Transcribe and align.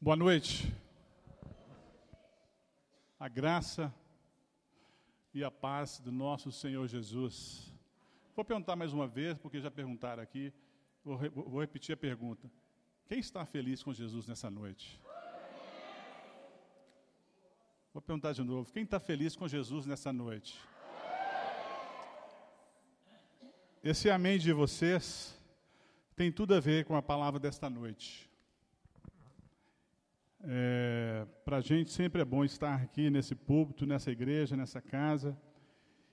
Boa 0.00 0.14
noite. 0.14 0.72
A 3.18 3.26
graça 3.26 3.92
e 5.34 5.42
a 5.42 5.50
paz 5.50 5.98
do 5.98 6.12
nosso 6.12 6.52
Senhor 6.52 6.86
Jesus. 6.86 7.74
Vou 8.36 8.44
perguntar 8.44 8.76
mais 8.76 8.92
uma 8.92 9.08
vez, 9.08 9.36
porque 9.38 9.60
já 9.60 9.72
perguntaram 9.72 10.22
aqui. 10.22 10.52
Vou, 11.04 11.16
re 11.16 11.28
vou 11.28 11.60
repetir 11.60 11.94
a 11.94 11.96
pergunta. 11.96 12.48
Quem 13.08 13.18
está 13.18 13.44
feliz 13.44 13.82
com 13.82 13.92
Jesus 13.92 14.28
nessa 14.28 14.48
noite? 14.48 15.00
Vou 17.92 18.00
perguntar 18.00 18.32
de 18.34 18.44
novo. 18.44 18.72
Quem 18.72 18.84
está 18.84 19.00
feliz 19.00 19.34
com 19.34 19.48
Jesus 19.48 19.84
nessa 19.84 20.12
noite? 20.12 20.60
Esse 23.82 24.08
amém 24.08 24.38
de 24.38 24.52
vocês 24.52 25.36
tem 26.14 26.30
tudo 26.30 26.54
a 26.54 26.60
ver 26.60 26.84
com 26.84 26.94
a 26.94 27.02
palavra 27.02 27.40
desta 27.40 27.68
noite. 27.68 28.27
É, 30.50 31.26
Para 31.44 31.58
a 31.58 31.60
gente 31.60 31.92
sempre 31.92 32.22
é 32.22 32.24
bom 32.24 32.42
estar 32.42 32.74
aqui 32.80 33.10
nesse 33.10 33.34
púlpito, 33.34 33.84
nessa 33.84 34.10
igreja, 34.10 34.56
nessa 34.56 34.80
casa. 34.80 35.38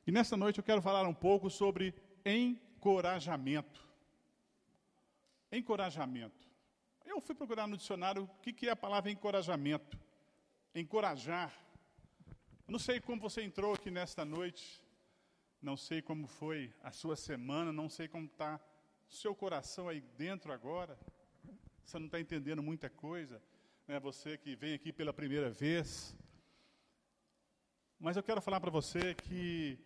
E 0.05 0.11
nessa 0.11 0.35
noite 0.35 0.57
eu 0.57 0.63
quero 0.63 0.81
falar 0.81 1.07
um 1.07 1.13
pouco 1.13 1.49
sobre 1.49 1.95
encorajamento. 2.25 3.81
Encorajamento. 5.49 6.45
Eu 7.05 7.21
fui 7.21 7.33
procurar 7.33 7.65
no 7.65 7.77
dicionário 7.77 8.23
o 8.23 8.27
que, 8.41 8.51
que 8.51 8.67
é 8.67 8.71
a 8.71 8.75
palavra 8.75 9.09
encorajamento. 9.09 9.97
Encorajar. 10.73 11.53
Não 12.67 12.77
sei 12.77 12.99
como 12.99 13.21
você 13.21 13.41
entrou 13.41 13.73
aqui 13.73 13.89
nesta 13.89 14.25
noite, 14.25 14.83
não 15.61 15.77
sei 15.77 16.01
como 16.01 16.27
foi 16.27 16.73
a 16.83 16.91
sua 16.91 17.15
semana, 17.15 17.71
não 17.71 17.87
sei 17.87 18.09
como 18.09 18.25
está 18.25 18.59
seu 19.07 19.33
coração 19.33 19.87
aí 19.87 20.01
dentro 20.17 20.51
agora, 20.51 20.99
você 21.85 21.97
não 21.97 22.07
está 22.07 22.19
entendendo 22.19 22.61
muita 22.61 22.89
coisa, 22.89 23.41
né? 23.87 23.99
você 23.99 24.37
que 24.37 24.55
vem 24.55 24.73
aqui 24.73 24.91
pela 24.91 25.13
primeira 25.13 25.49
vez. 25.49 26.15
Mas 27.99 28.17
eu 28.17 28.23
quero 28.23 28.41
falar 28.41 28.59
para 28.59 28.71
você 28.71 29.13
que 29.13 29.79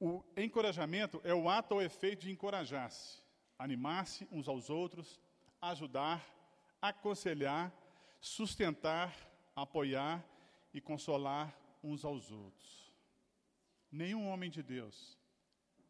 o 0.00 0.22
encorajamento 0.36 1.20
é 1.24 1.34
o 1.34 1.48
ato 1.48 1.74
ou 1.74 1.82
efeito 1.82 2.22
de 2.22 2.32
encorajar-se, 2.32 3.22
animar-se 3.58 4.26
uns 4.30 4.48
aos 4.48 4.68
outros, 4.68 5.20
ajudar, 5.60 6.24
aconselhar, 6.80 7.72
sustentar, 8.20 9.14
apoiar 9.54 10.24
e 10.72 10.80
consolar 10.80 11.56
uns 11.82 12.04
aos 12.04 12.30
outros. 12.30 12.92
Nenhum 13.90 14.28
homem 14.28 14.50
de 14.50 14.62
Deus, 14.62 15.16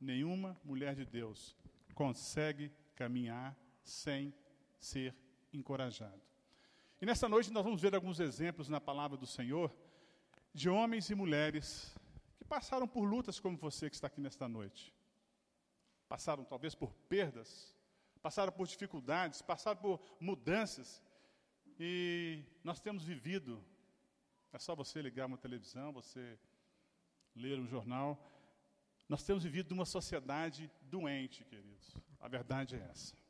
nenhuma 0.01 0.61
mulher 0.63 0.95
de 0.95 1.07
Deus 1.07 1.57
consegue 1.95 2.71
caminhar 2.95 3.57
sem 3.83 4.35
ser 4.79 5.15
encorajado. 5.53 6.34
E 7.01 7.07
nessa 7.07 7.29
noite 7.29 7.51
nós 7.51 7.65
vamos 7.65 7.83
ver 7.83 7.95
alguns 7.95 8.21
exemplos 8.21 8.69
na 8.69 8.81
palavra 8.81 9.17
do 9.17 9.27
Senhor 9.27 9.75
de 10.53 10.69
homens 10.69 11.11
e 11.11 11.15
mulheres 11.15 11.95
que 12.37 12.45
passaram 12.45 12.87
por 12.87 13.05
lutas 13.05 13.41
como 13.41 13.57
você 13.57 13.91
que 13.91 13.97
está 13.97 14.07
aqui 14.07 14.21
nesta 14.21 14.49
noite. 14.49 14.95
Passaram 16.09 16.45
talvez 16.45 16.75
por 16.75 16.95
perdas, 17.09 17.75
passaram 18.23 18.53
por 18.53 18.67
dificuldades, 18.67 19.43
passaram 19.43 19.81
por 19.81 20.01
mudanças. 20.21 21.03
E 21.79 22.45
nós 22.63 22.81
temos 22.81 23.05
vivido, 23.05 23.63
é 24.53 24.59
só 24.59 24.77
você 24.77 25.03
ligar 25.03 25.27
uma 25.27 25.37
televisão, 25.37 25.93
você 25.93 26.39
ler 27.35 27.59
um 27.59 27.67
jornal, 27.67 28.31
nós 29.09 29.25
temos 29.25 29.43
vivido 29.43 29.75
numa 29.75 29.85
sociedade 29.85 30.71
doente, 30.83 31.45
queridos. 31.45 31.97
A 32.21 32.29
verdade 32.29 32.77
é 32.77 32.89
essa. 32.91 33.24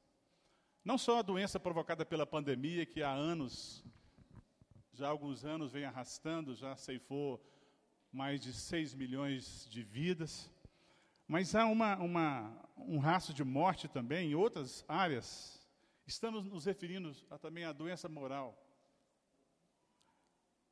Não 0.84 0.99
só 0.99 1.21
a 1.21 1.22
doença 1.22 1.59
provocada 1.59 2.05
pela 2.05 2.27
pandemia, 2.27 2.84
que 2.84 3.03
há 3.03 3.11
anos, 3.11 3.83
já 4.93 5.06
há 5.06 5.11
alguns 5.11 5.43
anos, 5.43 5.72
vem 5.72 5.87
arrastando, 5.87 6.55
já 6.55 6.77
ceifou 6.77 7.43
mais 8.12 8.39
de 8.39 8.53
6 8.53 8.95
milhões 8.95 9.67
de 9.71 9.83
vidas, 9.83 10.50
mas 11.27 11.55
há 11.55 11.65
uma, 11.65 11.97
uma, 11.97 12.69
um 12.77 12.99
rastro 12.99 13.33
de 13.33 13.43
morte 13.43 13.89
também 13.89 14.33
em 14.33 14.34
outras 14.34 14.84
áreas. 14.87 15.67
Estamos 16.06 16.45
nos 16.45 16.67
referindo 16.67 17.16
a, 17.31 17.39
também 17.39 17.65
à 17.65 17.72
doença 17.72 18.06
moral, 18.06 18.55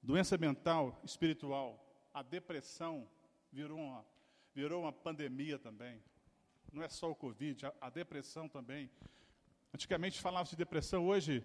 doença 0.02 0.36
mental, 0.36 1.00
espiritual, 1.02 1.82
a 2.12 2.22
depressão 2.22 3.08
virou 3.50 3.78
uma 3.78 4.04
virou 4.54 4.82
uma 4.82 4.92
pandemia 4.92 5.58
também. 5.58 6.02
Não 6.70 6.82
é 6.82 6.88
só 6.90 7.10
o 7.10 7.14
Covid, 7.14 7.64
a, 7.64 7.72
a 7.80 7.88
depressão 7.88 8.46
também. 8.46 8.90
Antigamente 9.74 10.20
falava 10.20 10.48
de 10.48 10.56
depressão, 10.56 11.06
hoje, 11.06 11.44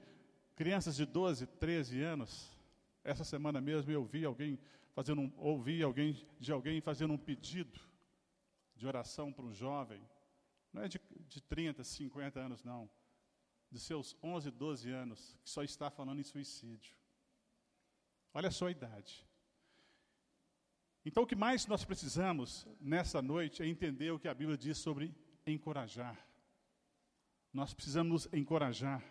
crianças 0.56 0.96
de 0.96 1.06
12, 1.06 1.48
13 1.48 2.02
anos. 2.02 2.52
Essa 3.04 3.24
semana 3.24 3.62
mesmo 3.62 3.90
eu 3.92 4.04
vi 4.04 4.26
alguém 4.26 4.60
fazendo 4.94 5.22
um, 5.22 5.32
ouvi 5.38 5.82
alguém 5.82 6.28
de 6.40 6.52
alguém 6.52 6.82
fazendo 6.82 7.14
um 7.14 7.18
pedido 7.18 7.80
de 8.76 8.86
oração 8.86 9.32
para 9.32 9.46
um 9.46 9.54
jovem. 9.54 10.02
Não 10.74 10.84
é 10.84 10.88
de, 10.88 11.00
de 11.28 11.42
30, 11.42 11.84
50 11.84 12.40
anos, 12.40 12.64
não. 12.64 12.90
De 13.72 13.80
seus 13.80 14.16
11, 14.22 14.52
12 14.52 14.92
anos, 14.92 15.38
que 15.44 15.50
só 15.50 15.64
está 15.64 15.90
falando 15.90 16.20
em 16.20 16.24
suicídio. 16.24 16.96
Olha 18.34 18.52
só 18.52 18.68
a 18.68 18.72
idade. 18.72 19.26
Então, 21.06 21.24
o 21.24 21.28
que 21.28 21.36
mais 21.36 21.66
nós 21.66 21.86
precisamos 21.86 22.68
nessa 22.82 23.22
noite 23.22 23.64
é 23.64 23.66
entender 23.66 24.12
o 24.12 24.20
que 24.20 24.28
a 24.28 24.34
Bíblia 24.34 24.58
diz 24.58 24.78
sobre 24.78 25.16
encorajar. 25.46 26.27
Nós 27.58 27.74
precisamos 27.74 28.12
nos 28.12 28.34
encorajar. 28.40 29.04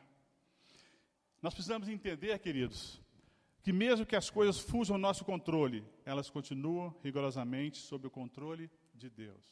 Nós 1.42 1.52
precisamos 1.52 1.88
entender, 1.88 2.38
queridos, 2.38 3.02
que 3.60 3.72
mesmo 3.72 4.06
que 4.06 4.14
as 4.14 4.30
coisas 4.30 4.56
fujam 4.60 4.94
ao 4.94 5.00
nosso 5.00 5.24
controle, 5.24 5.84
elas 6.04 6.30
continuam 6.30 6.94
rigorosamente 7.02 7.78
sob 7.78 8.06
o 8.06 8.10
controle 8.10 8.70
de 8.94 9.10
Deus. 9.10 9.44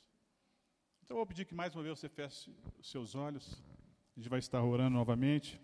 Então, 1.02 1.16
eu 1.16 1.18
vou 1.18 1.26
pedir 1.26 1.44
que 1.44 1.56
mais 1.56 1.74
uma 1.74 1.82
vez 1.82 1.98
você 1.98 2.08
feche 2.08 2.54
os 2.78 2.88
seus 2.88 3.16
olhos. 3.16 3.60
A 4.16 4.20
gente 4.20 4.28
vai 4.28 4.38
estar 4.38 4.62
orando 4.62 4.96
novamente. 4.96 5.60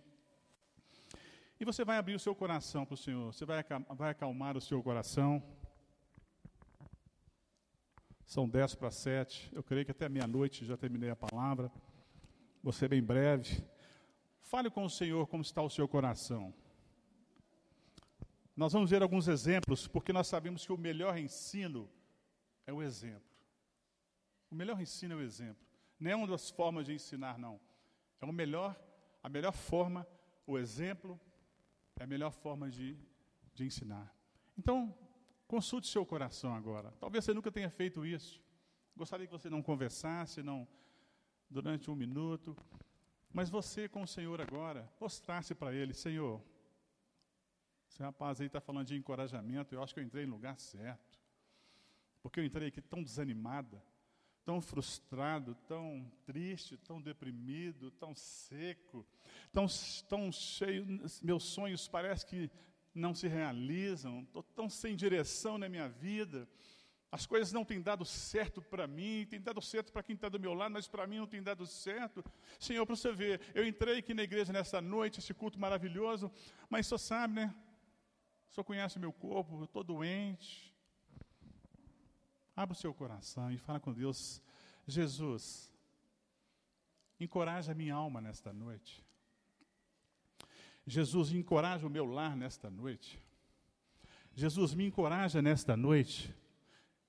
E 1.61 1.65
você 1.65 1.85
vai 1.85 1.99
abrir 1.99 2.17
o 2.17 2.19
seu 2.19 2.35
coração 2.35 2.85
para 2.85 2.95
o 2.95 2.97
Senhor. 2.97 3.33
Você 3.33 3.45
vai 3.45 4.11
acalmar 4.11 4.57
o 4.57 4.61
seu 4.61 4.83
coração. 4.83 5.41
São 8.27 8.49
dez 8.49 8.75
para 8.75 8.91
sete. 8.91 9.49
Eu 9.53 9.63
creio 9.63 9.85
que 9.85 9.93
até 9.93 10.09
meia-noite 10.09 10.65
já 10.65 10.77
terminei 10.77 11.11
a 11.11 11.17
palavra. 11.17 11.71
Ser 12.73 12.89
bem 12.89 13.03
breve. 13.03 13.65
Fale 14.41 14.71
com 14.71 14.85
o 14.85 14.91
Senhor 14.91 15.27
como 15.27 15.43
está 15.43 15.63
o 15.63 15.71
seu 15.71 15.89
coração. 15.89 16.55
Nós 18.57 18.73
vamos 18.73 18.91
ver 18.91 19.03
alguns 19.03 19.29
exemplos, 19.29 19.87
porque 19.87 20.13
nós 20.13 20.27
sabemos 20.27 20.65
que 20.65 20.73
o 20.73 20.77
melhor 20.77 21.19
ensino 21.19 21.91
é 22.67 22.73
o 22.73 22.83
exemplo. 22.83 23.31
O 24.51 24.55
melhor 24.55 24.81
ensino 24.81 25.15
é 25.15 25.17
o 25.17 25.23
exemplo. 25.23 25.67
Não 25.99 26.11
é 26.11 26.17
uma 26.17 26.27
das 26.27 26.51
formas 26.51 26.87
de 26.87 26.93
ensinar, 26.93 27.39
não. 27.39 27.61
É 28.21 28.27
o 28.27 28.33
melhor, 28.33 28.79
a 29.23 29.29
melhor 29.29 29.53
forma, 29.53 30.07
o 30.47 30.59
exemplo 30.59 31.19
é 31.99 32.05
a 32.05 32.07
melhor 32.07 32.33
forma 32.33 32.71
de, 32.71 32.99
de 33.55 33.65
ensinar. 33.65 34.15
Então, 34.57 34.95
Consulte 35.51 35.89
seu 35.89 36.07
coração 36.07 36.55
agora. 36.55 36.95
Talvez 37.01 37.25
você 37.25 37.35
nunca 37.35 37.51
tenha 37.51 37.69
feito 37.69 38.07
isso. 38.07 38.41
Gostaria 38.97 39.27
que 39.27 39.33
você 39.33 39.51
não 39.51 39.61
conversasse, 39.61 40.45
não 40.45 40.65
durante 41.51 41.91
um 41.91 41.95
minuto, 41.95 42.57
mas 43.33 43.51
você 43.51 43.89
com 43.89 44.03
o 44.03 44.07
Senhor 44.07 44.41
agora, 44.41 44.89
mostrasse 45.01 45.55
para 45.55 45.75
Ele, 45.75 45.93
Senhor, 45.93 46.43
esse 47.89 48.03
rapaz 48.03 48.41
aí 48.41 48.47
está 48.47 48.61
falando 48.61 48.87
de 48.87 48.97
encorajamento, 48.97 49.75
eu 49.75 49.83
acho 49.83 49.93
que 49.93 50.01
eu 50.01 50.05
entrei 50.05 50.25
no 50.25 50.35
lugar 50.35 50.59
certo. 50.59 51.19
Porque 52.23 52.39
eu 52.39 52.45
entrei 52.45 52.69
aqui 52.69 52.81
tão 52.81 53.03
desanimada, 53.03 53.83
tão 54.45 54.61
frustrado, 54.61 55.55
tão 55.67 56.11
triste, 56.25 56.77
tão 56.77 57.01
deprimido, 57.01 57.91
tão 57.93 58.15
seco, 58.15 59.07
tão, 59.53 59.67
tão 60.09 60.31
cheio, 60.31 60.87
meus 61.23 61.45
sonhos 61.45 61.89
parece 61.89 62.27
que 62.27 62.51
não 62.95 63.15
se 63.15 63.29
realizam, 63.29 64.23
estou 64.23 64.43
tão 64.43 64.69
sem 64.69 64.97
direção 64.97 65.57
na 65.57 65.69
minha 65.69 65.89
vida, 65.89 66.49
as 67.13 67.27
coisas 67.27 67.53
não 67.53 67.65
têm 67.65 67.81
dado 67.81 68.05
certo 68.05 68.63
para 68.63 68.87
mim, 68.87 69.27
tem 69.29 69.41
dado 69.41 69.61
certo 69.61 69.93
para 69.93 70.03
quem 70.03 70.15
está 70.15 70.29
do 70.29 70.39
meu 70.39 70.55
lado, 70.55 70.73
mas 70.73 70.87
para 70.87 71.07
mim 71.09 71.19
não 71.19 71.27
tem 71.27 71.43
dado 71.43 71.67
certo. 71.67 72.25
Senhor, 72.59 72.87
para 72.87 72.95
você 72.95 73.13
ver, 73.13 73.41
eu 73.53 73.67
entrei 73.67 73.99
aqui 73.99 74.15
na 74.15 74.23
igreja 74.23 74.53
nessa 74.53 74.81
noite, 74.81 75.19
esse 75.19 75.35
culto 75.35 75.59
maravilhoso, 75.59 76.31
mas 76.69 76.87
só 76.87 76.97
sabe, 76.97 77.35
né? 77.35 77.55
Só 78.49 78.63
conhece 78.63 78.99
meu 78.99 79.13
corpo, 79.13 79.59
eu 79.59 79.65
estou 79.65 79.83
doente. 79.83 80.73
Abra 82.55 82.75
o 82.75 82.79
seu 82.79 82.95
coração 82.95 83.51
e 83.51 83.59
fala 83.59 83.81
com 83.81 83.93
Deus, 83.93 84.41
Jesus, 84.87 85.73
encoraja 87.19 87.73
a 87.73 87.75
minha 87.75 87.95
alma 87.95 88.21
nesta 88.21 88.53
noite. 88.53 89.05
Jesus, 90.87 91.33
encoraja 91.33 91.87
o 91.87 91.91
meu 91.91 92.05
lar 92.05 92.37
nesta 92.37 92.71
noite. 92.71 93.21
Jesus, 94.33 94.75
me 94.75 94.87
encoraja 94.87 95.43
nesta 95.43 95.77
noite. 95.77 96.35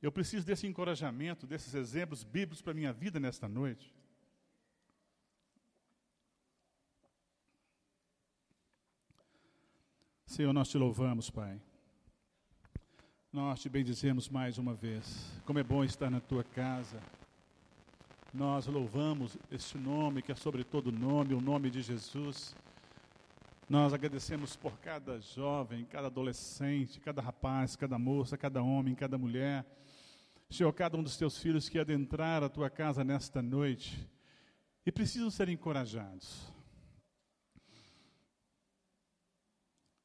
Eu 0.02 0.12
preciso 0.12 0.46
desse 0.46 0.66
encorajamento, 0.66 1.46
desses 1.46 1.76
exemplos 1.76 2.24
bíblicos 2.24 2.62
para 2.62 2.72
a 2.72 2.76
minha 2.76 2.92
vida 2.92 3.20
nesta 3.20 3.48
noite. 3.48 3.94
Senhor, 10.26 10.54
nós 10.54 10.70
te 10.70 10.78
louvamos, 10.78 11.30
Pai. 11.30 11.62
Nós 13.32 13.62
te 13.62 13.70
bendizemos 13.70 14.28
mais 14.28 14.58
uma 14.58 14.74
vez. 14.74 15.40
Como 15.46 15.60
é 15.60 15.64
bom 15.64 15.84
estar 15.84 16.10
na 16.10 16.20
tua 16.20 16.44
casa. 16.44 17.00
Nós 18.34 18.66
louvamos 18.66 19.38
este 19.52 19.78
nome 19.78 20.22
que 20.22 20.32
é 20.32 20.36
sobre 20.36 20.64
todo 20.64 20.92
nome, 20.92 21.34
o 21.34 21.42
nome 21.42 21.70
de 21.70 21.82
Jesus. 21.82 22.56
Nós 23.70 23.94
agradecemos 23.94 24.56
por 24.56 24.78
cada 24.80 25.20
jovem, 25.20 25.86
cada 25.86 26.08
adolescente, 26.08 27.00
cada 27.00 27.22
rapaz, 27.22 27.76
cada 27.76 28.00
moça, 28.00 28.38
cada 28.38 28.64
homem, 28.64 28.96
cada 28.96 29.18
mulher. 29.18 29.66
Senhor, 30.52 30.74
cada 30.74 30.98
um 30.98 31.04
dos 31.04 31.16
teus 31.16 31.38
filhos 31.38 31.70
que 31.70 31.80
adentrar 31.80 32.44
a 32.44 32.50
tua 32.50 32.70
casa 32.70 33.06
nesta 33.06 33.42
noite 33.42 34.06
e 34.86 34.92
precisam 34.92 35.32
ser 35.32 35.48
encorajados. 35.48 36.52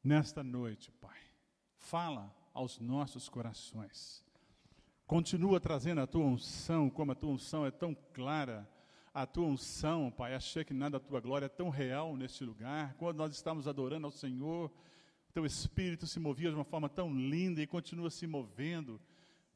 Nesta 0.05 0.45
noite, 0.45 0.93
Pai, 0.93 1.19
fala 1.79 2.33
aos 2.55 2.79
nossos 2.79 3.29
corações. 3.29 4.25
Continua 5.05 5.59
trazendo 5.59 6.01
a 6.01 6.07
tua 6.07 6.25
unção, 6.25 6.89
como 6.89 7.11
a 7.11 7.17
tua 7.17 7.31
unção 7.31 7.67
é 7.67 7.73
tão 7.73 7.93
clara. 8.13 8.71
A 9.13 9.27
tua 9.27 9.47
unção, 9.47 10.13
Pai, 10.13 10.33
achei 10.33 10.65
que 10.65 10.73
nada 10.73 11.01
da 11.01 11.05
tua 11.05 11.21
glória 11.21 11.47
é 11.47 11.49
tão 11.49 11.71
real 11.71 12.17
neste 12.17 12.45
lugar. 12.45 12.95
Quando 12.95 13.17
nós 13.17 13.35
estamos 13.35 13.67
adorando 13.67 14.07
ao 14.07 14.13
Senhor, 14.13 14.71
teu 15.33 15.45
espírito 15.45 16.07
se 16.07 16.21
movia 16.21 16.51
de 16.51 16.55
uma 16.55 16.65
forma 16.65 16.89
tão 16.89 17.13
linda 17.13 17.61
e 17.61 17.67
continua 17.67 18.11
se 18.11 18.29
movendo. 18.29 19.01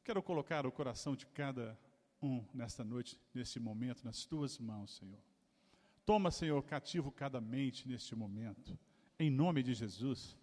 Quero 0.03 0.23
colocar 0.23 0.65
o 0.65 0.71
coração 0.71 1.15
de 1.15 1.27
cada 1.27 1.77
um 2.21 2.43
nesta 2.53 2.83
noite, 2.83 3.19
neste 3.33 3.59
momento, 3.59 4.03
nas 4.03 4.25
tuas 4.25 4.57
mãos, 4.57 4.95
Senhor. 4.97 5.19
Toma, 6.05 6.31
Senhor, 6.31 6.61
cativo 6.63 7.11
cada 7.11 7.39
mente 7.39 7.87
neste 7.87 8.15
momento, 8.15 8.77
em 9.19 9.29
nome 9.29 9.61
de 9.61 9.73
Jesus. 9.73 10.35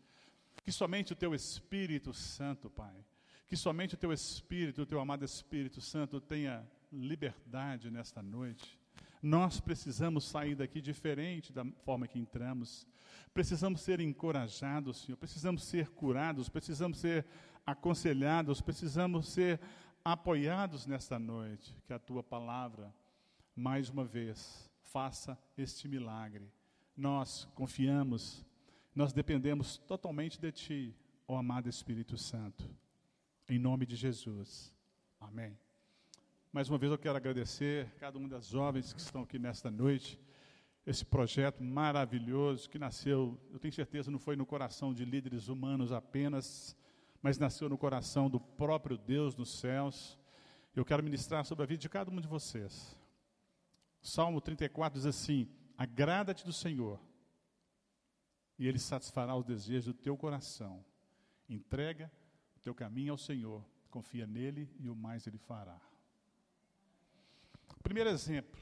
Que 0.64 0.70
somente 0.70 1.12
o 1.12 1.16
teu 1.16 1.34
Espírito 1.34 2.14
Santo, 2.14 2.70
Pai, 2.70 3.04
que 3.48 3.56
somente 3.56 3.94
o 3.94 3.98
teu 3.98 4.12
Espírito, 4.12 4.82
o 4.82 4.86
teu 4.86 5.00
amado 5.00 5.24
Espírito 5.24 5.80
Santo 5.80 6.20
tenha 6.20 6.64
liberdade 6.92 7.90
nesta 7.90 8.22
noite. 8.22 8.78
Nós 9.20 9.58
precisamos 9.58 10.28
sair 10.28 10.54
daqui 10.54 10.80
diferente 10.80 11.52
da 11.52 11.64
forma 11.84 12.06
que 12.06 12.18
entramos. 12.18 12.86
Precisamos 13.34 13.80
ser 13.80 14.00
encorajados, 14.00 15.02
Senhor. 15.02 15.16
Precisamos 15.16 15.64
ser 15.64 15.88
curados. 15.90 16.48
Precisamos 16.48 16.98
ser 16.98 17.26
aconselhados. 17.70 18.60
Precisamos 18.60 19.28
ser 19.28 19.60
apoiados 20.04 20.86
nesta 20.86 21.18
noite. 21.18 21.74
Que 21.86 21.92
a 21.92 21.98
tua 21.98 22.22
palavra, 22.22 22.94
mais 23.54 23.88
uma 23.88 24.04
vez, 24.04 24.70
faça 24.82 25.38
este 25.56 25.88
milagre. 25.88 26.50
Nós 26.96 27.48
confiamos 27.54 28.44
nós 28.98 29.12
dependemos 29.12 29.78
totalmente 29.78 30.40
de 30.40 30.50
Ti, 30.50 30.96
ó 31.28 31.36
amado 31.36 31.68
Espírito 31.68 32.18
Santo. 32.18 32.68
Em 33.48 33.56
nome 33.56 33.86
de 33.86 33.94
Jesus. 33.94 34.74
Amém. 35.20 35.56
Mais 36.52 36.68
uma 36.68 36.78
vez 36.78 36.90
eu 36.90 36.98
quero 36.98 37.16
agradecer 37.16 37.88
cada 38.00 38.18
uma 38.18 38.28
das 38.28 38.48
jovens 38.48 38.92
que 38.92 38.98
estão 38.98 39.22
aqui 39.22 39.38
nesta 39.38 39.70
noite. 39.70 40.18
Esse 40.84 41.04
projeto 41.04 41.62
maravilhoso 41.62 42.68
que 42.68 42.76
nasceu, 42.76 43.40
eu 43.52 43.60
tenho 43.60 43.72
certeza, 43.72 44.10
não 44.10 44.18
foi 44.18 44.34
no 44.34 44.44
coração 44.44 44.92
de 44.92 45.04
líderes 45.04 45.46
humanos 45.46 45.92
apenas, 45.92 46.76
mas 47.22 47.38
nasceu 47.38 47.68
no 47.68 47.78
coração 47.78 48.28
do 48.28 48.38
próprio 48.40 48.96
Deus 48.96 49.34
nos 49.34 49.58
céus. 49.58 50.18
Eu 50.74 50.84
quero 50.84 51.02
ministrar 51.02 51.44
sobre 51.44 51.64
a 51.64 51.66
vida 51.66 51.80
de 51.80 51.88
cada 51.88 52.10
um 52.10 52.20
de 52.20 52.28
vocês. 52.28 52.96
Salmo 54.00 54.40
34 54.40 54.98
diz 54.98 55.06
assim: 55.06 55.48
Agrada-te 55.76 56.44
do 56.44 56.52
Senhor 56.52 57.00
e 58.58 58.66
Ele 58.66 58.78
satisfará 58.78 59.36
os 59.36 59.44
desejos 59.44 59.86
do 59.86 59.94
teu 59.94 60.16
coração. 60.16 60.84
Entrega 61.48 62.10
o 62.56 62.60
teu 62.60 62.74
caminho 62.74 63.12
ao 63.12 63.18
Senhor, 63.18 63.64
confia 63.90 64.26
nele 64.26 64.70
e 64.78 64.88
o 64.88 64.94
mais 64.94 65.26
Ele 65.26 65.38
fará. 65.38 65.80
Primeiro 67.82 68.10
exemplo 68.10 68.60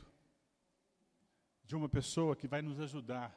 de 1.64 1.74
uma 1.74 1.88
pessoa 1.88 2.36
que 2.36 2.46
vai 2.46 2.62
nos 2.62 2.78
ajudar, 2.78 3.34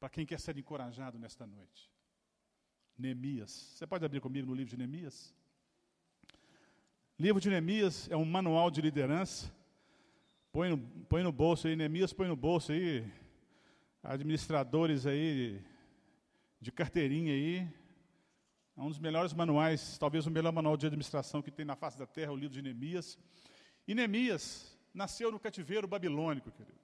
para 0.00 0.08
quem 0.08 0.24
quer 0.24 0.40
ser 0.40 0.56
encorajado 0.56 1.18
nesta 1.18 1.46
noite. 1.46 1.90
Neemias. 2.98 3.50
Você 3.50 3.86
pode 3.86 4.04
abrir 4.04 4.20
comigo 4.20 4.46
no 4.46 4.54
livro 4.54 4.70
de 4.70 4.76
Neemias? 4.76 5.34
Livro 7.18 7.40
de 7.40 7.50
Neemias 7.50 8.08
é 8.10 8.16
um 8.16 8.24
manual 8.24 8.70
de 8.70 8.80
liderança. 8.80 9.52
Põe 10.52 10.70
no, 10.70 10.78
põe 11.08 11.22
no 11.22 11.32
bolso 11.32 11.66
aí, 11.66 11.76
Neemias 11.76 12.12
põe 12.12 12.28
no 12.28 12.36
bolso 12.36 12.72
aí, 12.72 13.06
administradores 14.02 15.06
aí 15.06 15.62
de 16.60 16.72
carteirinha 16.72 17.32
aí. 17.32 17.68
É 18.76 18.80
um 18.80 18.88
dos 18.88 18.98
melhores 18.98 19.32
manuais, 19.32 19.98
talvez 19.98 20.26
o 20.26 20.30
melhor 20.30 20.52
manual 20.52 20.76
de 20.76 20.86
administração 20.86 21.42
que 21.42 21.50
tem 21.50 21.64
na 21.64 21.76
face 21.76 21.98
da 21.98 22.06
terra, 22.06 22.32
o 22.32 22.36
livro 22.36 22.54
de 22.54 22.62
Neemias. 22.62 23.18
E 23.86 23.94
Neemias 23.94 24.76
nasceu 24.92 25.30
no 25.30 25.38
cativeiro 25.38 25.86
babilônico, 25.86 26.50
querido. 26.50 26.76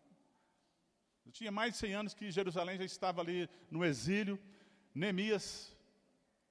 Tinha 1.32 1.50
mais 1.50 1.72
de 1.72 1.78
100 1.78 1.94
anos 1.94 2.14
que 2.14 2.30
Jerusalém 2.30 2.76
já 2.76 2.84
estava 2.84 3.22
ali 3.22 3.48
no 3.70 3.82
exílio. 3.82 4.38
Neemias, 4.94 5.71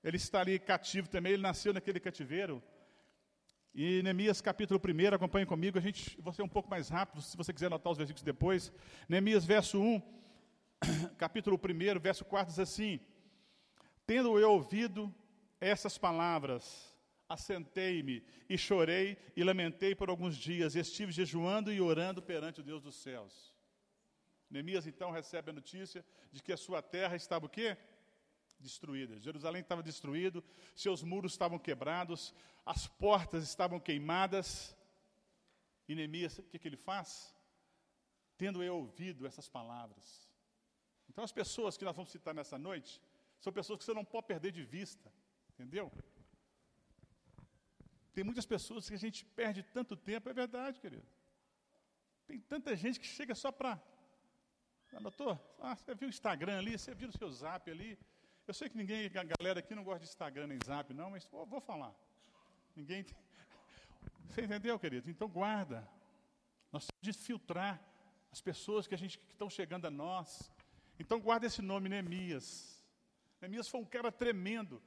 ele 0.03 0.17
está 0.17 0.41
ali 0.41 0.57
cativo 0.57 1.07
também, 1.07 1.33
ele 1.33 1.41
nasceu 1.41 1.73
naquele 1.73 1.99
cativeiro. 1.99 2.61
E 3.73 4.01
Neemias 4.03 4.41
capítulo 4.41 4.81
1, 4.83 5.15
acompanhe 5.15 5.45
comigo, 5.45 5.77
a 5.77 5.81
gente, 5.81 6.17
ser 6.33 6.41
um 6.41 6.49
pouco 6.49 6.69
mais 6.69 6.89
rápido, 6.89 7.21
se 7.21 7.37
você 7.37 7.53
quiser 7.53 7.67
anotar 7.67 7.91
os 7.91 7.97
versículos 7.97 8.23
depois. 8.23 8.71
Neemias, 9.07 9.45
verso 9.45 9.79
1, 9.79 10.01
capítulo 11.17 11.57
1, 11.57 11.99
verso 11.99 12.25
4 12.25 12.51
diz 12.51 12.59
assim: 12.59 12.99
Tendo 14.05 14.37
eu 14.37 14.51
ouvido 14.51 15.13
essas 15.59 15.97
palavras, 15.97 16.97
assentei-me 17.29 18.23
e 18.49 18.57
chorei 18.57 19.17
e 19.37 19.43
lamentei 19.43 19.95
por 19.95 20.09
alguns 20.09 20.35
dias, 20.35 20.75
e 20.75 20.79
estive 20.79 21.11
jejuando 21.11 21.71
e 21.71 21.79
orando 21.79 22.21
perante 22.21 22.59
o 22.59 22.63
Deus 22.63 22.81
dos 22.81 22.95
céus. 22.95 23.53
Neemias 24.49 24.85
então 24.85 25.11
recebe 25.11 25.51
a 25.51 25.53
notícia 25.53 26.03
de 26.29 26.43
que 26.43 26.51
a 26.51 26.57
sua 26.57 26.81
terra 26.81 27.15
estava 27.15 27.45
o 27.45 27.49
quê? 27.49 27.77
Destruída. 28.61 29.19
Jerusalém 29.19 29.61
estava 29.61 29.83
destruído, 29.83 30.43
seus 30.75 31.03
muros 31.03 31.33
estavam 31.33 31.59
quebrados, 31.59 32.33
as 32.65 32.87
portas 32.87 33.43
estavam 33.43 33.79
queimadas. 33.79 34.75
E 35.87 35.95
Neemias, 35.95 36.37
o 36.37 36.43
que, 36.43 36.59
que 36.59 36.67
ele 36.67 36.77
faz? 36.77 37.35
Tendo 38.37 38.63
eu 38.63 38.75
ouvido 38.77 39.27
essas 39.27 39.49
palavras, 39.49 40.31
então, 41.11 41.25
as 41.25 41.31
pessoas 41.33 41.75
que 41.77 41.83
nós 41.83 41.93
vamos 41.93 42.09
citar 42.09 42.33
nessa 42.33 42.57
noite 42.57 43.01
são 43.37 43.51
pessoas 43.51 43.77
que 43.79 43.83
você 43.83 43.93
não 43.93 44.05
pode 44.05 44.27
perder 44.27 44.51
de 44.53 44.63
vista, 44.63 45.11
entendeu? 45.49 45.91
Tem 48.13 48.23
muitas 48.23 48.45
pessoas 48.45 48.87
que 48.87 48.95
a 48.95 49.03
gente 49.05 49.25
perde 49.25 49.61
tanto 49.61 49.97
tempo, 49.97 50.29
é 50.29 50.33
verdade, 50.33 50.79
querido. 50.79 51.05
Tem 52.25 52.39
tanta 52.39 52.77
gente 52.77 52.97
que 52.97 53.05
chega 53.05 53.35
só 53.35 53.51
para. 53.51 53.73
Ah, 54.93 54.99
doutor, 55.01 55.37
ah, 55.59 55.75
você 55.75 55.93
viu 55.93 56.07
o 56.07 56.09
Instagram 56.09 56.59
ali, 56.59 56.79
você 56.79 56.95
viu 56.95 57.09
o 57.09 57.17
seu 57.17 57.29
zap 57.29 57.69
ali. 57.69 57.99
Eu 58.47 58.53
sei 58.53 58.69
que 58.69 58.77
ninguém, 58.77 59.05
a 59.05 59.23
galera 59.23 59.59
aqui 59.59 59.75
não 59.75 59.83
gosta 59.83 59.99
de 59.99 60.09
Instagram 60.09 60.47
nem 60.47 60.59
zap, 60.65 60.93
não, 60.93 61.11
mas 61.11 61.27
vou, 61.31 61.61
falar. 61.61 61.93
Ninguém. 62.75 63.05
Você 64.27 64.41
entendeu, 64.41 64.79
querido? 64.79 65.09
Então 65.09 65.27
guarda. 65.27 65.87
Nós 66.71 66.87
temos 66.87 67.01
de 67.01 67.13
filtrar 67.13 67.79
as 68.31 68.41
pessoas 68.41 68.87
que 68.87 68.95
a 68.95 68.97
gente 68.97 69.17
que 69.19 69.33
estão 69.33 69.49
chegando 69.49 69.85
a 69.85 69.91
nós. 69.91 70.51
Então 70.99 71.19
guarda 71.19 71.45
esse 71.45 71.61
nome, 71.61 71.87
Neemias. 71.89 72.83
Neemias 73.39 73.67
foi 73.67 73.79
um 73.79 73.85
cara 73.85 74.11
tremendo. 74.11 74.81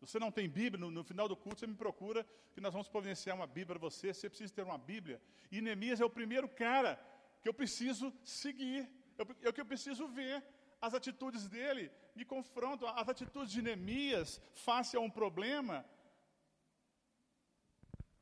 Você 0.00 0.18
não 0.18 0.32
tem 0.32 0.48
Bíblia, 0.48 0.80
no, 0.80 0.90
no, 0.90 1.04
final 1.04 1.28
do 1.28 1.36
culto 1.36 1.60
você 1.60 1.66
me 1.66 1.74
procura, 1.74 2.26
que 2.54 2.60
nós 2.60 2.72
vamos 2.72 2.88
providenciar 2.88 3.36
uma 3.36 3.46
Bíblia 3.46 3.78
para 3.78 3.78
você. 3.78 4.14
Você 4.14 4.28
precisa 4.28 4.52
ter 4.52 4.62
uma 4.62 4.78
Bíblia. 4.78 5.20
E 5.52 5.60
Neemias 5.60 6.00
é 6.00 6.04
o 6.04 6.10
primeiro 6.10 6.48
cara 6.48 6.98
que 7.42 7.48
eu 7.48 7.54
preciso 7.54 8.12
seguir, 8.24 8.88
é 9.18 9.48
o 9.48 9.52
que 9.52 9.60
eu 9.60 9.66
preciso 9.66 10.08
ver. 10.08 10.42
As 10.80 10.94
atitudes 10.94 11.46
dele 11.48 11.90
me 12.14 12.24
confrontam. 12.24 12.88
As 12.88 13.08
atitudes 13.08 13.52
de 13.52 13.62
Neemias 13.62 14.40
face 14.54 14.96
a 14.96 15.00
um 15.00 15.10
problema 15.10 15.84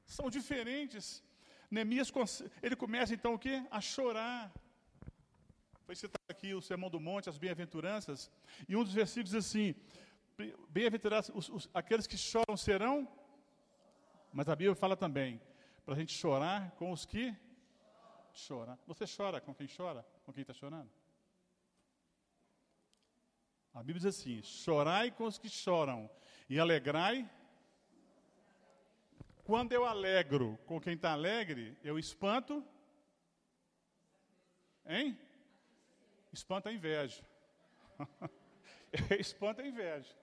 são 0.04 0.28
diferentes. 0.28 1.22
Neemias, 1.70 2.10
ele 2.62 2.74
começa 2.74 3.14
então 3.14 3.34
o 3.34 3.38
quê? 3.38 3.62
A 3.70 3.80
chorar. 3.80 4.52
Foi 5.86 5.94
citado 5.94 6.24
aqui 6.28 6.52
o 6.54 6.60
Sermão 6.60 6.90
do 6.90 7.00
Monte, 7.00 7.30
as 7.30 7.38
bem-aventuranças, 7.38 8.30
e 8.68 8.76
um 8.76 8.84
dos 8.84 8.92
versículos 8.92 9.30
diz 9.30 9.46
assim: 9.46 9.74
Bem-aventurados, 10.68 11.30
aqueles 11.72 12.06
que 12.06 12.16
choram 12.16 12.56
serão, 12.56 13.08
mas 14.32 14.48
a 14.48 14.56
Bíblia 14.56 14.74
fala 14.74 14.96
também, 14.96 15.40
para 15.84 15.94
a 15.94 15.96
gente 15.96 16.12
chorar 16.12 16.72
com 16.72 16.90
os 16.92 17.06
que 17.06 17.34
choram. 18.32 18.78
Você 18.86 19.04
chora 19.06 19.40
com 19.40 19.54
quem 19.54 19.66
chora? 19.66 20.06
Com 20.24 20.32
quem 20.32 20.42
está 20.42 20.52
chorando? 20.52 20.90
A 23.74 23.78
Bíblia 23.78 24.00
diz 24.00 24.06
assim: 24.06 24.42
chorai 24.42 25.10
com 25.10 25.24
os 25.24 25.38
que 25.38 25.48
choram, 25.48 26.10
e 26.48 26.58
alegrai. 26.58 27.28
Quando 29.44 29.72
eu 29.72 29.84
alegro 29.84 30.58
com 30.66 30.80
quem 30.80 30.94
está 30.94 31.12
alegre, 31.12 31.76
eu 31.82 31.98
espanto. 31.98 32.64
Hein? 34.86 35.18
espanta 36.32 36.68
a 36.68 36.72
inveja. 36.72 37.22
Eu 39.10 39.20
espanto 39.20 39.60
a 39.60 39.66
inveja. 39.66 40.16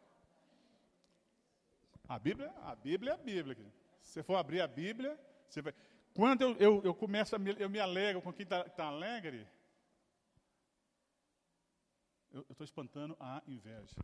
A 2.07 2.17
Bíblia, 2.17 2.51
a 2.63 2.75
Bíblia 2.75 3.11
é 3.11 3.13
a 3.13 3.17
Bíblia. 3.17 3.57
Se 4.01 4.13
você 4.13 4.23
for 4.23 4.37
abrir 4.37 4.61
a 4.61 4.67
Bíblia, 4.67 5.19
você 5.47 5.61
vai. 5.61 5.73
Quando 6.15 6.41
eu, 6.41 6.57
eu, 6.57 6.81
eu 6.83 6.95
começo, 6.95 7.35
a 7.35 7.39
me, 7.39 7.55
eu 7.59 7.69
me 7.69 7.79
alegro 7.79 8.21
com 8.21 8.33
quem 8.33 8.43
está 8.43 8.63
tá 8.63 8.85
alegre, 8.85 9.47
eu 12.44 12.51
estou 12.51 12.65
espantando 12.65 13.15
a 13.20 13.42
inveja. 13.48 13.96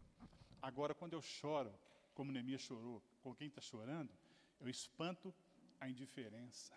Agora, 0.62 0.94
quando 0.94 1.14
eu 1.14 1.22
choro, 1.22 1.74
como 2.14 2.32
Neemias 2.32 2.62
chorou, 2.62 3.04
com 3.22 3.36
quem 3.36 3.48
está 3.48 3.62
chorando, 3.62 4.12
eu 4.60 4.70
espanto 4.70 5.34
a 5.80 5.90
indiferença. 5.90 6.74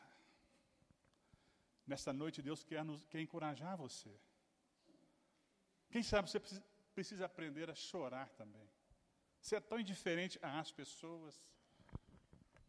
Nesta 1.87 2.13
noite, 2.13 2.43
Deus 2.43 2.65
quer, 2.65 2.85
nos, 2.85 3.07
quer 3.07 3.21
encorajar 3.21 3.77
você. 3.77 4.11
Quem 5.91 6.03
sabe 6.03 6.31
você 6.31 6.41
precisa, 6.95 7.27
aprender 7.27 7.71
a 7.71 7.75
chorar 7.75 8.31
também. 8.31 8.69
Você 9.41 9.57
é 9.57 9.61
tão 9.61 9.79
indiferente 9.79 10.39
às 10.43 10.73
pessoas. 10.73 11.41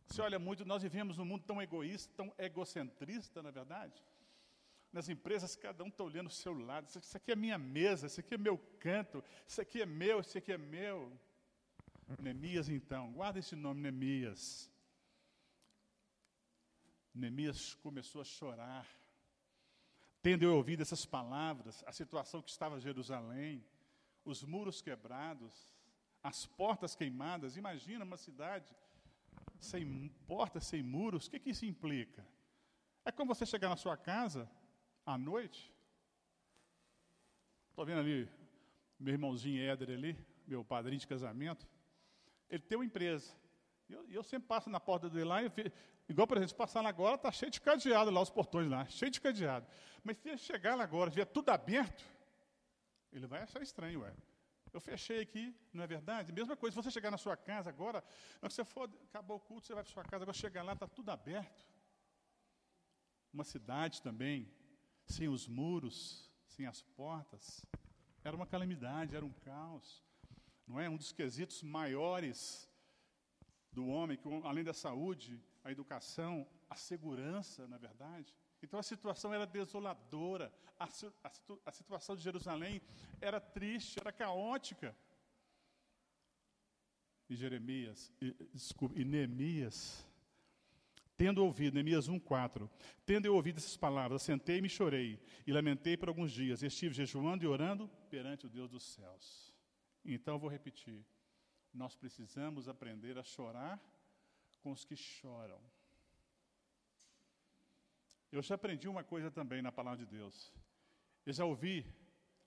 Você 0.07 0.21
olha 0.21 0.37
muito, 0.37 0.65
nós 0.65 0.83
vivemos 0.83 1.17
num 1.17 1.25
mundo 1.25 1.43
tão 1.43 1.61
egoísta, 1.61 2.13
tão 2.15 2.33
egocentrista, 2.37 3.41
na 3.41 3.49
é 3.49 3.51
verdade. 3.51 4.03
Nas 4.95 5.09
empresas, 5.09 5.57
cada 5.57 5.83
um 5.83 5.89
está 5.89 6.05
olhando 6.05 6.27
o 6.27 6.31
seu 6.31 6.53
lado. 6.53 6.87
Isso 6.87 7.17
aqui 7.17 7.29
é 7.29 7.35
minha 7.35 7.57
mesa, 7.57 8.07
isso 8.07 8.21
aqui 8.21 8.35
é 8.35 8.37
meu 8.37 8.57
canto, 8.79 9.21
isso 9.45 9.59
aqui 9.59 9.81
é 9.81 9.85
meu, 9.85 10.21
isso 10.21 10.37
aqui 10.37 10.53
é 10.53 10.57
meu. 10.57 11.11
Neemias, 12.17 12.69
então, 12.69 13.11
guarda 13.11 13.39
esse 13.39 13.57
nome, 13.57 13.81
Neemias. 13.81 14.71
Neemias 17.13 17.73
começou 17.73 18.21
a 18.21 18.23
chorar. 18.23 18.87
Tendo 20.21 20.43
eu 20.43 20.55
ouvido 20.55 20.81
essas 20.81 21.05
palavras, 21.05 21.83
a 21.85 21.91
situação 21.91 22.41
que 22.41 22.49
estava 22.49 22.79
Jerusalém, 22.79 23.65
os 24.23 24.45
muros 24.45 24.81
quebrados, 24.81 25.75
as 26.23 26.45
portas 26.45 26.95
queimadas. 26.95 27.57
Imagina 27.57 28.05
uma 28.05 28.15
cidade 28.15 28.73
sem 29.59 30.07
portas, 30.25 30.65
sem 30.65 30.81
muros. 30.81 31.27
O 31.27 31.31
que, 31.31 31.39
que 31.41 31.49
isso 31.49 31.65
implica? 31.65 32.25
É 33.03 33.11
como 33.11 33.35
você 33.35 33.45
chegar 33.45 33.67
na 33.67 33.75
sua 33.75 33.97
casa 33.97 34.49
à 35.05 35.17
noite. 35.17 35.73
Estou 37.69 37.85
vendo 37.85 37.99
ali 37.99 38.29
meu 38.99 39.13
irmãozinho 39.13 39.61
Éder 39.61 39.89
ali, 39.89 40.17
meu 40.47 40.63
padrinho 40.63 40.99
de 40.99 41.07
casamento. 41.07 41.67
Ele 42.49 42.61
tem 42.61 42.77
uma 42.77 42.85
empresa. 42.85 43.33
E 43.89 43.93
eu, 43.93 44.05
eu, 44.09 44.23
sempre 44.23 44.47
passo 44.47 44.69
na 44.69 44.79
porta 44.79 45.09
dele 45.09 45.25
lá, 45.25 45.43
e, 45.43 45.51
igual, 46.09 46.25
por 46.25 46.37
exemplo, 46.37 46.55
passar 46.55 46.81
lá 46.81 46.89
agora, 46.89 47.15
está 47.15 47.31
cheio 47.31 47.51
de 47.51 47.61
cadeado 47.61 48.09
lá, 48.09 48.21
os 48.21 48.29
portões 48.29 48.69
lá, 48.69 48.85
cheio 48.87 49.11
de 49.11 49.21
cadeado. 49.21 49.67
Mas 50.03 50.17
se 50.17 50.29
ele 50.29 50.37
chegar 50.37 50.75
lá 50.75 50.83
agora, 50.83 51.09
ver 51.09 51.25
tudo 51.27 51.49
aberto, 51.49 52.03
ele 53.11 53.27
vai 53.27 53.41
achar 53.41 53.61
estranho, 53.61 54.01
ué. 54.01 54.13
Eu 54.73 54.81
fechei 54.81 55.21
aqui, 55.21 55.55
não 55.71 55.83
é 55.83 55.87
verdade? 55.87 56.33
Mesma 56.33 56.57
coisa, 56.57 56.75
se 56.75 56.83
você 56.83 56.91
chegar 56.91 57.09
na 57.09 57.17
sua 57.17 57.37
casa 57.37 57.69
agora, 57.69 58.03
quando 58.39 58.51
você 58.51 58.65
for, 58.65 58.89
acabou 59.09 59.37
o 59.37 59.39
culto, 59.39 59.67
você 59.67 59.73
vai 59.73 59.83
para 59.83 59.93
sua 59.93 60.03
casa, 60.03 60.23
agora 60.23 60.37
chegar 60.37 60.63
lá, 60.63 60.73
está 60.73 60.87
tudo 60.87 61.11
aberto. 61.11 61.65
Uma 63.31 63.43
cidade 63.43 64.01
também, 64.01 64.51
sem 65.05 65.27
os 65.27 65.47
muros, 65.47 66.29
sem 66.47 66.65
as 66.65 66.81
portas, 66.81 67.65
era 68.23 68.35
uma 68.35 68.47
calamidade, 68.47 69.15
era 69.15 69.25
um 69.25 69.31
caos. 69.31 70.03
Não 70.67 70.79
é? 70.79 70.89
Um 70.89 70.97
dos 70.97 71.11
quesitos 71.11 71.61
maiores 71.61 72.67
do 73.71 73.87
homem, 73.87 74.17
que 74.17 74.27
além 74.43 74.63
da 74.63 74.73
saúde, 74.73 75.39
a 75.63 75.71
educação, 75.71 76.47
a 76.69 76.75
segurança, 76.75 77.67
na 77.67 77.77
verdade. 77.77 78.33
Então 78.63 78.79
a 78.79 78.83
situação 78.83 79.33
era 79.33 79.45
desoladora, 79.45 80.51
a, 80.79 80.85
a, 80.85 81.31
a 81.65 81.71
situação 81.71 82.15
de 82.15 82.23
Jerusalém 82.23 82.81
era 83.21 83.39
triste, 83.39 83.99
era 83.99 84.11
caótica. 84.11 84.95
E 87.29 87.35
Jeremias, 87.35 88.11
e, 88.21 88.33
desculpa, 88.53 88.97
e 88.97 89.03
Neemias, 89.03 90.05
tendo 91.17 91.43
ouvido, 91.43 91.75
Neemias 91.75 92.09
1,4, 92.09 92.69
tendo 93.05 93.25
eu 93.25 93.35
ouvido 93.35 93.57
essas 93.57 93.77
palavras, 93.77 94.21
sentei-me 94.21 94.67
e 94.67 94.69
chorei, 94.69 95.19
e 95.45 95.51
lamentei 95.51 95.95
por 95.95 96.09
alguns 96.09 96.31
dias, 96.31 96.61
estive 96.61 96.93
jejuando 96.93 97.43
e 97.43 97.47
orando 97.47 97.87
perante 98.09 98.45
o 98.45 98.49
Deus 98.49 98.69
dos 98.69 98.83
céus. 98.83 99.53
Então 100.03 100.37
vou 100.37 100.49
repetir, 100.49 101.05
nós 101.73 101.95
precisamos 101.95 102.67
aprender 102.67 103.17
a 103.17 103.23
chorar 103.23 103.81
com 104.61 104.71
os 104.71 104.83
que 104.83 104.95
choram. 104.95 105.59
Eu 108.31 108.41
já 108.41 108.55
aprendi 108.55 108.87
uma 108.87 109.03
coisa 109.03 109.31
também 109.31 109.61
na 109.61 109.71
palavra 109.71 109.99
de 109.99 110.05
Deus. 110.05 110.53
Eu 111.25 111.33
já 111.33 111.45
ouvi 111.45 111.85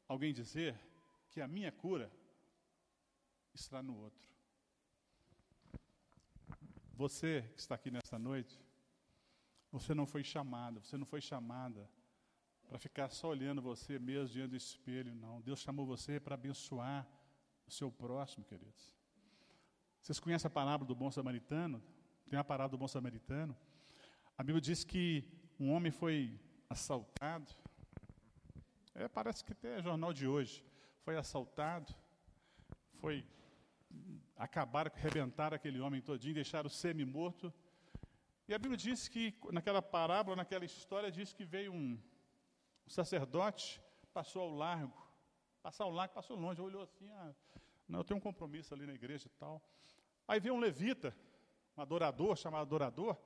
alguém 0.06 0.32
dizer 0.32 0.78
que 1.30 1.40
a 1.40 1.48
minha 1.48 1.72
cura 1.72 2.12
está 3.54 3.82
no 3.82 3.96
outro. 3.96 4.28
Você 6.98 7.48
que 7.54 7.60
está 7.60 7.76
aqui 7.76 7.92
nesta 7.92 8.18
noite, 8.18 8.60
você 9.70 9.94
não 9.94 10.04
foi 10.04 10.24
chamado, 10.24 10.80
você 10.82 10.96
não 10.96 11.06
foi 11.06 11.20
chamada 11.20 11.88
para 12.66 12.76
ficar 12.76 13.08
só 13.10 13.28
olhando 13.28 13.62
você 13.62 14.00
mesmo 14.00 14.34
diante 14.34 14.50
do 14.50 14.56
espelho, 14.56 15.14
não. 15.14 15.40
Deus 15.40 15.60
chamou 15.60 15.86
você 15.86 16.18
para 16.18 16.34
abençoar 16.34 17.06
o 17.68 17.70
seu 17.70 17.88
próximo, 17.88 18.44
queridos. 18.44 18.96
Vocês 20.00 20.18
conhecem 20.18 20.48
a 20.48 20.50
palavra 20.50 20.84
do 20.84 20.92
bom 20.92 21.08
samaritano? 21.08 21.80
Tem 22.28 22.36
a 22.36 22.42
palavra 22.42 22.72
do 22.72 22.78
bom 22.78 22.88
samaritano? 22.88 23.56
A 24.36 24.42
Bíblia 24.42 24.60
diz 24.60 24.82
que 24.82 25.24
um 25.60 25.70
homem 25.70 25.92
foi 25.92 26.36
assaltado. 26.68 27.54
É, 28.92 29.06
parece 29.06 29.44
que 29.44 29.52
até 29.52 29.78
é 29.78 29.82
jornal 29.82 30.12
de 30.12 30.26
hoje. 30.26 30.64
Foi 31.04 31.16
assaltado, 31.16 31.94
foi 32.94 33.24
acabar, 34.38 34.86
arrebentar 34.86 35.52
aquele 35.52 35.80
homem 35.80 36.00
todinho, 36.00 36.34
deixar 36.34 36.64
o 36.64 36.70
semi-morto. 36.70 37.52
E 38.48 38.54
a 38.54 38.58
Bíblia 38.58 38.78
diz 38.78 39.08
que, 39.08 39.34
naquela 39.52 39.82
parábola, 39.82 40.36
naquela 40.36 40.64
história, 40.64 41.10
diz 41.10 41.32
que 41.32 41.44
veio 41.44 41.72
um, 41.72 42.00
um 42.86 42.90
sacerdote, 42.90 43.82
passou 44.14 44.42
ao 44.42 44.50
largo, 44.50 44.96
passar 45.62 45.84
ao 45.84 45.90
largo, 45.90 46.14
passou 46.14 46.36
longe, 46.36 46.60
olhou 46.62 46.82
assim, 46.82 47.10
ah, 47.10 47.34
não, 47.86 48.00
eu 48.00 48.04
tenho 48.04 48.18
um 48.18 48.22
compromisso 48.22 48.72
ali 48.72 48.86
na 48.86 48.94
igreja 48.94 49.26
e 49.26 49.30
tal. 49.38 49.62
Aí 50.26 50.40
veio 50.40 50.54
um 50.54 50.60
levita, 50.60 51.14
um 51.76 51.82
adorador, 51.82 52.36
chamado 52.36 52.62
adorador, 52.62 53.18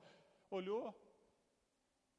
olhou, 0.49 0.93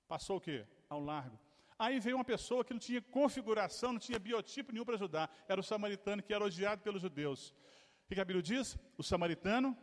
Passou 0.07 0.37
o 0.37 0.41
quê? 0.41 0.67
Ao 0.89 1.01
largo. 1.01 1.39
Aí 1.79 1.99
veio 1.99 2.17
uma 2.17 2.25
pessoa 2.25 2.65
que 2.65 2.73
não 2.73 2.81
tinha 2.81 3.03
configuração, 3.03 3.93
não 3.93 3.99
tinha 3.99 4.19
biotipo 4.19 4.73
nenhum 4.73 4.85
para 4.85 4.95
ajudar. 4.95 5.35
Era 5.49 5.61
o 5.61 5.65
samaritano 5.65 6.23
que 6.23 6.33
era 6.33 6.45
odiado 6.45 6.83
pelos 6.83 7.03
judeus. 7.03 7.55
O 8.05 8.15
que 8.15 8.21
a 8.21 8.25
Bíblia 8.25 8.43
diz? 8.43 8.77
O 8.99 9.03
samaritano 9.03 9.77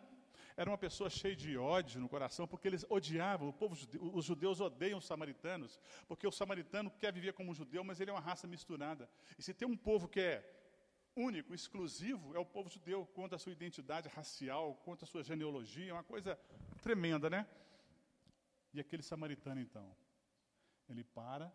era 0.56 0.70
uma 0.70 0.78
pessoa 0.78 1.10
cheia 1.10 1.36
de 1.36 1.58
ódio 1.58 2.00
no 2.00 2.08
coração, 2.08 2.48
porque 2.48 2.68
eles 2.68 2.86
odiavam, 2.90 3.50
o 3.50 3.54
povo, 3.54 3.76
os 4.14 4.26
judeus 4.26 4.60
odeiam 4.60 5.00
os 5.00 5.06
samaritanos, 5.06 5.80
porque 6.08 6.28
o 6.28 6.32
samaritano 6.32 6.92
quer 6.92 7.12
viver 7.12 7.34
como 7.34 7.52
um 7.52 7.56
judeu, 7.56 7.84
mas 7.84 8.00
ele 8.00 8.12
é 8.12 8.14
uma 8.14 8.20
raça 8.20 8.48
misturada. 8.48 9.10
E 9.38 9.42
se 9.42 9.54
tem 9.54 9.68
um 9.68 9.78
povo 9.78 10.08
que 10.08 10.20
é 10.20 10.58
único, 11.16 11.54
exclusivo, 11.54 12.36
é 12.36 12.40
o 12.40 12.46
povo 12.46 12.70
judeu, 12.70 13.06
contra 13.08 13.36
a 13.36 13.40
sua 13.40 13.52
identidade 13.52 14.08
racial, 14.08 14.76
contra 14.76 15.06
a 15.06 15.08
sua 15.08 15.24
genealogia, 15.24 15.90
é 15.90 15.94
uma 15.94 16.04
coisa 16.04 16.40
tremenda, 16.82 17.30
né? 17.30 17.48
E 18.74 18.80
aquele 18.80 19.04
samaritano, 19.04 19.60
então, 19.60 19.96
ele 20.88 21.04
para 21.04 21.52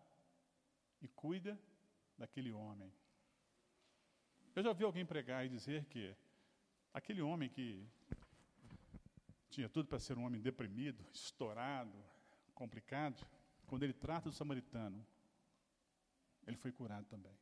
e 1.01 1.07
cuida 1.07 1.59
daquele 2.17 2.51
homem. 2.51 2.91
Eu 4.55 4.63
já 4.63 4.69
ouvi 4.69 4.83
alguém 4.83 5.05
pregar 5.05 5.45
e 5.45 5.49
dizer 5.49 5.85
que 5.85 6.15
aquele 6.97 7.21
homem 7.21 7.47
que 7.47 7.87
tinha 9.49 9.69
tudo 9.69 9.87
para 9.87 9.99
ser 9.99 10.17
um 10.17 10.25
homem 10.25 10.41
deprimido, 10.41 11.05
estourado, 11.13 11.97
complicado, 12.53 13.25
quando 13.67 13.83
ele 13.83 13.93
trata 13.93 14.29
do 14.29 14.35
samaritano, 14.35 15.05
ele 16.47 16.57
foi 16.57 16.71
curado 16.71 17.05
também. 17.05 17.37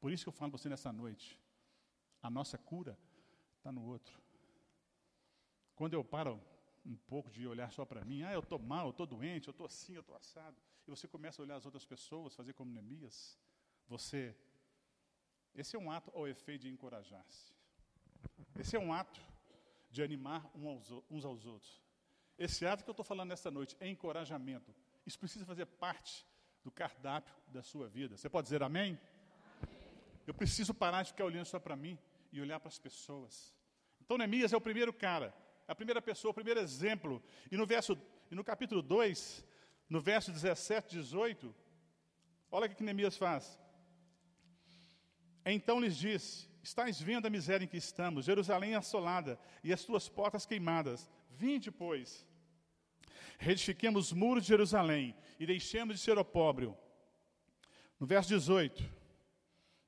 Por 0.00 0.10
isso 0.10 0.24
que 0.24 0.28
eu 0.28 0.32
falo 0.32 0.52
para 0.52 0.58
você 0.58 0.68
nessa 0.68 0.92
noite, 0.92 1.38
a 2.22 2.30
nossa 2.30 2.56
cura 2.56 2.98
está 3.56 3.70
no 3.70 3.84
outro. 3.84 4.18
Quando 5.74 5.92
eu 5.94 6.02
paro 6.02 6.40
um 6.86 6.96
pouco 6.96 7.30
de 7.30 7.46
olhar 7.46 7.70
só 7.72 7.84
para 7.84 8.04
mim, 8.04 8.22
ah, 8.22 8.32
eu 8.32 8.40
estou 8.40 8.58
mal, 8.58 8.86
eu 8.86 8.90
estou 8.90 9.06
doente, 9.06 9.48
eu 9.48 9.52
estou 9.52 9.66
assim, 9.66 9.94
eu 9.94 10.00
estou 10.00 10.16
assado, 10.16 10.56
e 10.86 10.90
você 10.90 11.06
começa 11.06 11.42
a 11.42 11.44
olhar 11.44 11.56
as 11.56 11.66
outras 11.66 11.84
pessoas, 11.84 12.34
fazer 12.34 12.54
como 12.54 12.72
Neemias, 12.72 13.38
você. 13.86 14.34
Esse 15.54 15.76
é 15.76 15.78
um 15.78 15.90
ato 15.90 16.10
ou 16.14 16.26
efeito 16.26 16.62
de 16.62 16.70
encorajar-se. 16.70 17.57
Esse 18.58 18.76
é 18.76 18.78
um 18.78 18.92
ato 18.92 19.20
de 19.90 20.02
animar 20.02 20.50
uns 20.54 21.24
aos 21.24 21.46
outros. 21.46 21.82
Esse 22.38 22.66
ato 22.66 22.84
que 22.84 22.90
eu 22.90 22.92
estou 22.92 23.04
falando 23.04 23.30
nesta 23.30 23.50
noite 23.50 23.76
é 23.80 23.88
encorajamento. 23.88 24.74
Isso 25.06 25.18
precisa 25.18 25.44
fazer 25.44 25.66
parte 25.66 26.26
do 26.62 26.70
cardápio 26.70 27.34
da 27.48 27.62
sua 27.62 27.88
vida. 27.88 28.16
Você 28.16 28.28
pode 28.28 28.46
dizer 28.46 28.62
amém? 28.62 28.98
Eu 30.26 30.34
preciso 30.34 30.74
parar 30.74 31.02
de 31.02 31.10
ficar 31.12 31.24
olhando 31.24 31.46
só 31.46 31.58
para 31.58 31.74
mim 31.74 31.98
e 32.32 32.40
olhar 32.40 32.60
para 32.60 32.68
as 32.68 32.78
pessoas. 32.78 33.54
Então, 34.00 34.18
Neemias 34.18 34.52
é 34.52 34.56
o 34.56 34.60
primeiro 34.60 34.92
cara 34.92 35.34
a 35.68 35.74
primeira 35.74 36.00
pessoa, 36.00 36.30
o 36.30 36.34
primeiro 36.34 36.58
exemplo. 36.58 37.22
E 37.52 37.56
no, 37.56 37.66
verso, 37.66 37.96
e 38.30 38.34
no 38.34 38.42
capítulo 38.42 38.80
2, 38.80 39.46
no 39.88 40.00
verso 40.00 40.32
17, 40.32 40.96
18, 40.96 41.54
olha 42.50 42.66
o 42.66 42.74
que 42.74 42.82
Neemias 42.82 43.18
faz. 43.18 43.58
Então 45.44 45.78
lhes 45.78 45.96
disse: 45.96 46.48
Estais 46.68 47.00
vendo 47.00 47.24
a 47.24 47.30
miséria 47.30 47.64
em 47.64 47.68
que 47.68 47.78
estamos, 47.78 48.26
Jerusalém 48.26 48.74
assolada 48.74 49.40
e 49.64 49.72
as 49.72 49.82
tuas 49.86 50.06
portas 50.06 50.44
queimadas. 50.44 51.10
Vinde, 51.30 51.70
pois, 51.70 52.26
reedifiquemos 53.38 54.08
os 54.08 54.12
muros 54.12 54.42
de 54.42 54.50
Jerusalém 54.50 55.16
e 55.40 55.46
deixemos 55.46 55.96
de 55.96 56.02
ser 56.02 56.18
opróbrio. 56.18 56.76
No 57.98 58.06
verso 58.06 58.28
18: 58.28 58.84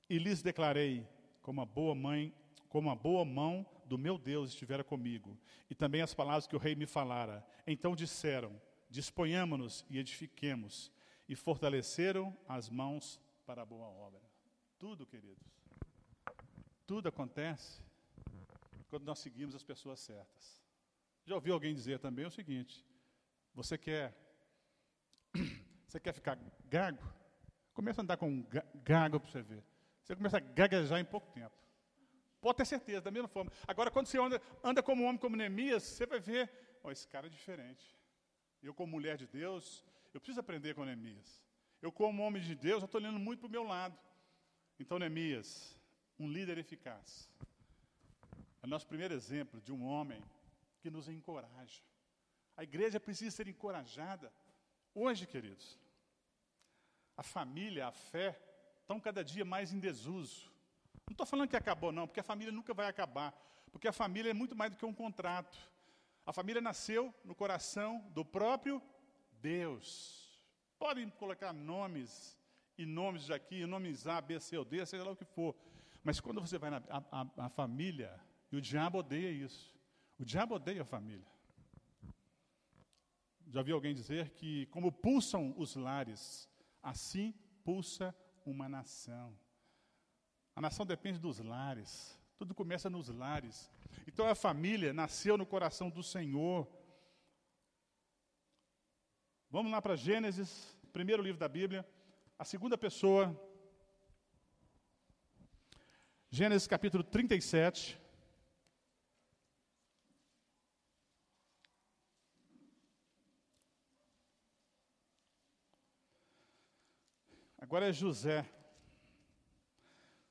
E 0.08 0.16
lhes 0.18 0.40
declarei, 0.40 1.06
como 1.42 1.60
a 1.60 1.66
boa 1.66 1.94
mãe, 1.94 2.34
como 2.70 2.88
a 2.90 2.94
boa 2.94 3.26
mão 3.26 3.66
do 3.84 3.98
meu 3.98 4.16
Deus 4.16 4.48
estivera 4.48 4.82
comigo, 4.82 5.38
e 5.68 5.74
também 5.74 6.00
as 6.00 6.14
palavras 6.14 6.46
que 6.46 6.56
o 6.56 6.58
rei 6.58 6.74
me 6.74 6.86
falara. 6.86 7.46
Então 7.66 7.94
disseram: 7.94 8.58
Disponhamo-nos 8.88 9.84
e 9.90 9.98
edifiquemos, 9.98 10.90
e 11.28 11.36
fortaleceram 11.36 12.34
as 12.48 12.70
mãos 12.70 13.20
para 13.44 13.60
a 13.60 13.66
boa 13.66 13.86
obra. 13.86 14.22
Tudo, 14.78 15.04
queridos, 15.04 15.59
tudo 16.90 17.08
acontece 17.08 17.80
quando 18.88 19.04
nós 19.04 19.20
seguimos 19.20 19.54
as 19.54 19.62
pessoas 19.62 20.00
certas. 20.00 20.60
Já 21.24 21.36
ouviu 21.36 21.54
alguém 21.54 21.72
dizer 21.72 22.00
também 22.00 22.26
o 22.26 22.30
seguinte: 22.32 22.84
você 23.54 23.78
quer, 23.78 24.12
você 25.86 26.00
quer 26.00 26.12
ficar 26.12 26.36
gago? 26.64 27.00
Começa 27.72 28.00
a 28.00 28.02
andar 28.02 28.16
com 28.16 28.28
um 28.28 28.44
gago 28.82 29.20
para 29.20 29.30
você 29.30 29.40
ver. 29.40 29.62
Você 30.02 30.16
começa 30.16 30.38
a 30.38 30.40
gaguejar 30.40 30.98
em 30.98 31.04
pouco 31.04 31.30
tempo. 31.30 31.56
Pode 32.40 32.56
ter 32.56 32.64
certeza, 32.64 33.02
da 33.02 33.12
mesma 33.12 33.28
forma. 33.28 33.52
Agora, 33.68 33.88
quando 33.88 34.06
você 34.08 34.18
anda, 34.18 34.42
anda 34.64 34.82
como 34.82 35.04
homem 35.04 35.16
como 35.16 35.36
Neemias, 35.36 35.84
você 35.84 36.06
vai 36.06 36.18
ver, 36.18 36.50
oh, 36.82 36.90
esse 36.90 37.06
cara 37.06 37.28
é 37.28 37.30
diferente. 37.30 37.96
Eu, 38.60 38.74
como 38.74 38.90
mulher 38.90 39.16
de 39.16 39.28
Deus, 39.28 39.84
eu 40.12 40.20
preciso 40.20 40.40
aprender 40.40 40.74
com 40.74 40.84
Neemias. 40.84 41.40
Eu, 41.80 41.92
como 41.92 42.24
homem 42.24 42.42
de 42.42 42.56
Deus, 42.56 42.82
eu 42.82 42.86
estou 42.86 43.00
olhando 43.00 43.20
muito 43.20 43.38
para 43.38 43.46
o 43.46 43.50
meu 43.52 43.62
lado. 43.62 43.96
Então, 44.80 44.98
Neemias, 44.98 45.78
um 46.20 46.28
líder 46.28 46.58
eficaz. 46.58 47.30
É 48.62 48.66
o 48.66 48.68
nosso 48.68 48.86
primeiro 48.86 49.14
exemplo 49.14 49.58
de 49.62 49.72
um 49.72 49.86
homem 49.86 50.22
que 50.80 50.90
nos 50.90 51.08
encoraja. 51.08 51.82
A 52.56 52.62
igreja 52.62 53.00
precisa 53.00 53.34
ser 53.34 53.48
encorajada. 53.48 54.30
Hoje, 54.94 55.26
queridos, 55.26 55.78
a 57.16 57.22
família, 57.22 57.86
a 57.86 57.92
fé, 57.92 58.38
estão 58.82 59.00
cada 59.00 59.24
dia 59.24 59.46
mais 59.46 59.72
em 59.72 59.80
desuso. 59.80 60.52
Não 61.08 61.14
estou 61.14 61.26
falando 61.26 61.48
que 61.48 61.56
acabou, 61.56 61.90
não, 61.90 62.06
porque 62.06 62.20
a 62.20 62.24
família 62.24 62.52
nunca 62.52 62.74
vai 62.74 62.86
acabar. 62.86 63.32
Porque 63.72 63.88
a 63.88 63.92
família 63.92 64.30
é 64.30 64.34
muito 64.34 64.54
mais 64.54 64.70
do 64.70 64.76
que 64.76 64.84
um 64.84 64.92
contrato. 64.92 65.58
A 66.26 66.34
família 66.34 66.60
nasceu 66.60 67.14
no 67.24 67.34
coração 67.34 68.06
do 68.10 68.26
próprio 68.26 68.82
Deus. 69.40 70.38
Podem 70.78 71.08
colocar 71.08 71.52
nomes 71.54 72.36
e 72.76 72.84
nomes 72.84 73.30
aqui, 73.30 73.64
nomes 73.64 74.06
A, 74.06 74.20
B, 74.20 74.38
C 74.38 74.58
ou 74.58 74.64
D, 74.64 74.84
seja 74.84 75.04
lá 75.04 75.12
o 75.12 75.16
que 75.16 75.24
for. 75.24 75.56
Mas 76.02 76.20
quando 76.20 76.40
você 76.40 76.58
vai 76.58 76.70
na 76.70 76.82
a, 76.88 77.02
a, 77.20 77.46
a 77.46 77.48
família, 77.48 78.18
e 78.50 78.56
o 78.56 78.60
diabo 78.60 78.98
odeia 78.98 79.30
isso. 79.30 79.74
O 80.18 80.24
diabo 80.24 80.54
odeia 80.54 80.82
a 80.82 80.84
família. 80.84 81.26
Já 83.48 83.62
vi 83.62 83.72
alguém 83.72 83.94
dizer 83.94 84.30
que, 84.30 84.66
como 84.66 84.92
pulsam 84.92 85.54
os 85.56 85.74
lares, 85.74 86.48
assim 86.82 87.34
pulsa 87.64 88.14
uma 88.44 88.68
nação. 88.68 89.36
A 90.54 90.60
nação 90.60 90.86
depende 90.86 91.18
dos 91.18 91.38
lares. 91.38 92.18
Tudo 92.38 92.54
começa 92.54 92.88
nos 92.88 93.08
lares. 93.08 93.70
Então 94.06 94.26
a 94.26 94.34
família 94.34 94.92
nasceu 94.92 95.36
no 95.36 95.46
coração 95.46 95.90
do 95.90 96.02
Senhor. 96.02 96.66
Vamos 99.50 99.70
lá 99.72 99.82
para 99.82 99.96
Gênesis, 99.96 100.76
primeiro 100.92 101.22
livro 101.22 101.38
da 101.38 101.48
Bíblia, 101.48 101.86
a 102.38 102.44
segunda 102.44 102.78
pessoa. 102.78 103.38
Gênesis 106.32 106.68
capítulo 106.68 107.02
37. 107.02 108.00
Agora 117.58 117.88
é 117.88 117.92
José. 117.92 118.48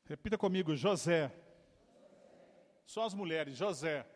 Repita 0.05 0.37
comigo, 0.37 0.73
José. 0.73 1.29
Só 2.85 3.03
as 3.03 3.13
mulheres, 3.13 3.57
José. 3.57 4.07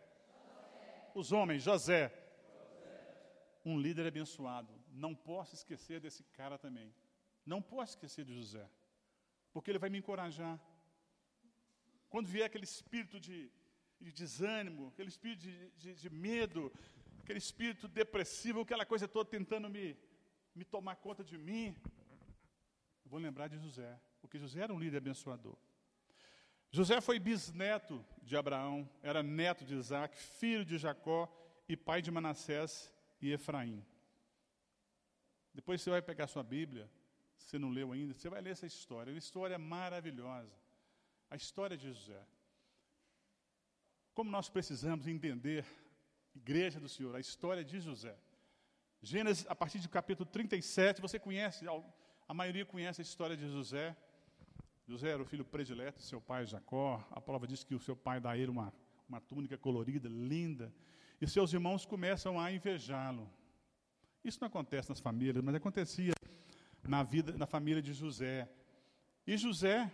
Os 1.14 1.32
homens, 1.32 1.62
José. 1.62 2.10
Um 3.62 3.78
líder 3.78 4.06
abençoado. 4.06 4.72
Não 4.90 5.14
posso 5.14 5.54
esquecer 5.54 6.00
desse 6.00 6.24
cara 6.24 6.56
também. 6.56 6.94
Não 7.44 7.60
posso 7.60 7.92
esquecer 7.92 8.24
de 8.24 8.34
José. 8.34 8.66
Porque 9.52 9.70
ele 9.70 9.78
vai 9.78 9.90
me 9.90 9.98
encorajar. 9.98 10.58
Quando 12.14 12.28
vier 12.28 12.46
aquele 12.46 12.62
espírito 12.62 13.18
de, 13.18 13.50
de 14.00 14.12
desânimo, 14.12 14.86
aquele 14.86 15.08
espírito 15.08 15.40
de, 15.40 15.70
de, 15.70 15.94
de, 15.96 16.08
medo, 16.08 16.72
aquele 17.18 17.40
espírito 17.40 17.88
depressivo, 17.88 18.60
aquela 18.60 18.86
coisa 18.86 19.08
toda 19.08 19.28
tentando 19.28 19.68
me, 19.68 19.98
me 20.54 20.64
tomar 20.64 20.94
conta 20.94 21.24
de 21.24 21.36
mim, 21.36 21.74
eu 23.04 23.10
vou 23.10 23.18
lembrar 23.18 23.48
de 23.48 23.58
José, 23.58 24.00
porque 24.20 24.38
José 24.38 24.60
era 24.60 24.72
um 24.72 24.78
líder 24.78 24.98
abençoador. 24.98 25.56
José 26.70 27.00
foi 27.00 27.18
bisneto 27.18 28.06
de 28.22 28.36
Abraão, 28.36 28.88
era 29.02 29.20
neto 29.20 29.64
de 29.64 29.74
Isaac, 29.74 30.16
filho 30.16 30.64
de 30.64 30.78
Jacó 30.78 31.28
e 31.68 31.76
pai 31.76 32.00
de 32.00 32.12
Manassés 32.12 32.94
e 33.20 33.32
Efraim. 33.32 33.84
Depois 35.52 35.82
você 35.82 35.90
vai 35.90 36.00
pegar 36.00 36.28
sua 36.28 36.44
Bíblia, 36.44 36.88
se 37.36 37.58
não 37.58 37.70
leu 37.70 37.90
ainda, 37.90 38.14
você 38.14 38.28
vai 38.28 38.40
ler 38.40 38.50
essa 38.50 38.66
história. 38.66 39.10
É 39.10 39.14
uma 39.14 39.18
história 39.18 39.58
maravilhosa. 39.58 40.63
A 41.34 41.36
história 41.36 41.76
de 41.76 41.88
José. 41.92 42.22
Como 44.14 44.30
nós 44.30 44.48
precisamos 44.48 45.08
entender, 45.08 45.66
Igreja 46.32 46.78
do 46.78 46.88
Senhor, 46.88 47.12
a 47.16 47.18
história 47.18 47.64
de 47.64 47.80
José. 47.80 48.16
Gênesis, 49.02 49.44
a 49.48 49.54
partir 49.56 49.80
do 49.80 49.88
capítulo 49.88 50.30
37, 50.30 51.00
você 51.00 51.18
conhece 51.18 51.66
a 52.28 52.32
maioria 52.32 52.64
conhece 52.64 53.00
a 53.00 53.02
história 53.02 53.36
de 53.36 53.48
José. 53.48 53.96
José 54.86 55.08
era 55.08 55.20
o 55.20 55.24
filho 55.24 55.44
predileto 55.44 55.98
de 55.98 56.04
seu 56.04 56.20
pai 56.20 56.46
Jacó. 56.46 57.04
A 57.10 57.20
prova 57.20 57.48
diz 57.48 57.64
que 57.64 57.74
o 57.74 57.80
seu 57.80 57.96
pai 57.96 58.20
dá 58.20 58.30
a 58.30 58.38
ele 58.38 58.52
uma, 58.52 58.72
uma 59.08 59.20
túnica 59.20 59.58
colorida, 59.58 60.08
linda. 60.08 60.72
E 61.20 61.26
seus 61.26 61.52
irmãos 61.52 61.84
começam 61.84 62.38
a 62.38 62.52
invejá-lo. 62.52 63.28
Isso 64.22 64.38
não 64.40 64.46
acontece 64.46 64.88
nas 64.88 65.00
famílias, 65.00 65.42
mas 65.42 65.56
acontecia 65.56 66.12
na 66.84 67.02
vida, 67.02 67.36
na 67.36 67.44
família 67.44 67.82
de 67.82 67.92
José. 67.92 68.48
E 69.26 69.36
José 69.36 69.92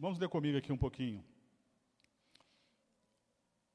Vamos 0.00 0.18
ler 0.18 0.30
comigo 0.30 0.56
aqui 0.56 0.72
um 0.72 0.78
pouquinho. 0.78 1.22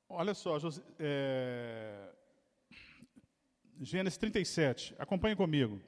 Olha 0.09 0.33
só, 0.33 0.57
José, 0.57 0.81
é, 0.97 2.11
Gênesis 3.79 4.17
37. 4.17 4.95
Acompanhe 4.97 5.35
comigo. 5.35 5.79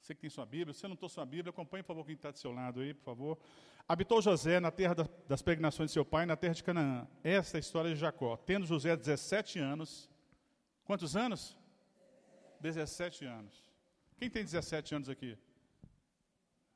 Você 0.00 0.16
que 0.16 0.22
tem 0.22 0.28
sua 0.28 0.44
Bíblia, 0.44 0.74
se 0.74 0.88
não 0.88 0.96
tem 0.96 1.08
sua 1.08 1.24
Bíblia, 1.24 1.50
acompanhe, 1.50 1.84
por 1.84 1.94
favor, 1.94 2.04
quem 2.04 2.16
está 2.16 2.32
do 2.32 2.38
seu 2.38 2.50
lado 2.50 2.80
aí, 2.80 2.92
por 2.92 3.04
favor. 3.04 3.38
Habitou 3.86 4.20
José 4.20 4.58
na 4.58 4.72
terra 4.72 4.96
das 5.28 5.42
peregrinações 5.42 5.90
de 5.90 5.94
seu 5.94 6.04
pai, 6.04 6.26
na 6.26 6.36
terra 6.36 6.54
de 6.54 6.64
Canaã. 6.64 7.06
Esta 7.22 7.56
é 7.56 7.58
a 7.58 7.60
história 7.60 7.94
de 7.94 8.00
Jacó. 8.00 8.36
Tendo 8.36 8.66
José 8.66 8.96
17 8.96 9.60
anos. 9.60 10.10
Quantos 10.82 11.14
anos? 11.14 11.56
17 12.58 13.24
anos. 13.24 13.64
Quem 14.16 14.28
tem 14.28 14.42
17 14.42 14.96
anos 14.96 15.08
aqui? 15.08 15.38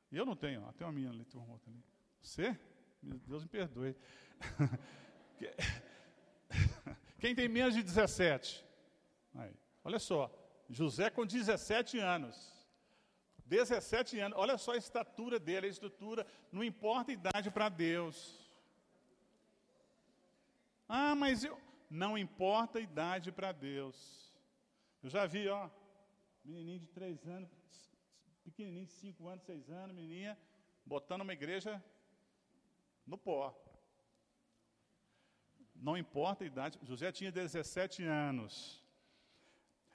Eu 0.09 0.25
não 0.25 0.37
tenho, 0.37 0.71
tem 0.71 0.87
uma 0.87 0.93
minha 0.93 1.09
ali, 1.09 1.25
tem 1.25 1.41
uma 1.41 1.51
outra 1.51 1.69
ali. 1.69 1.92
Você? 2.23 2.57
Deus 3.01 3.43
me 3.43 3.49
perdoe. 3.49 3.95
Quem 7.19 7.35
tem 7.35 7.47
menos 7.47 7.73
de 7.73 7.83
17? 7.83 8.65
Aí. 9.35 9.53
Olha 9.83 9.99
só, 9.99 10.31
José 10.69 11.09
com 11.09 11.25
17 11.25 11.99
anos. 11.99 12.51
17 13.45 14.19
anos, 14.19 14.37
olha 14.37 14.57
só 14.57 14.71
a 14.71 14.77
estatura 14.77 15.37
dele, 15.39 15.67
a 15.67 15.69
estrutura, 15.69 16.25
não 16.51 16.63
importa 16.63 17.11
a 17.11 17.13
idade 17.13 17.51
para 17.51 17.69
Deus. 17.69 18.49
Ah, 20.87 21.13
mas 21.15 21.43
eu. 21.43 21.59
Não 21.89 22.17
importa 22.17 22.79
a 22.79 22.81
idade 22.81 23.31
para 23.31 23.51
Deus. 23.51 24.33
Eu 25.03 25.09
já 25.09 25.27
vi, 25.27 25.47
ó, 25.47 25.69
menininho 26.43 26.79
de 26.79 26.87
3 26.87 27.27
anos, 27.27 27.51
pequenininho 28.43 28.87
de 28.87 28.93
5 28.93 29.27
anos, 29.27 29.43
6 29.43 29.69
anos, 29.69 29.95
menininha, 29.95 30.35
botando 30.83 31.21
uma 31.21 31.33
igreja 31.33 31.83
no 33.05 33.17
pó. 33.17 33.53
Não 35.75 35.97
importa 35.97 36.43
a 36.43 36.47
idade, 36.47 36.79
José 36.83 37.11
tinha 37.11 37.31
17 37.31 38.03
anos. 38.03 38.81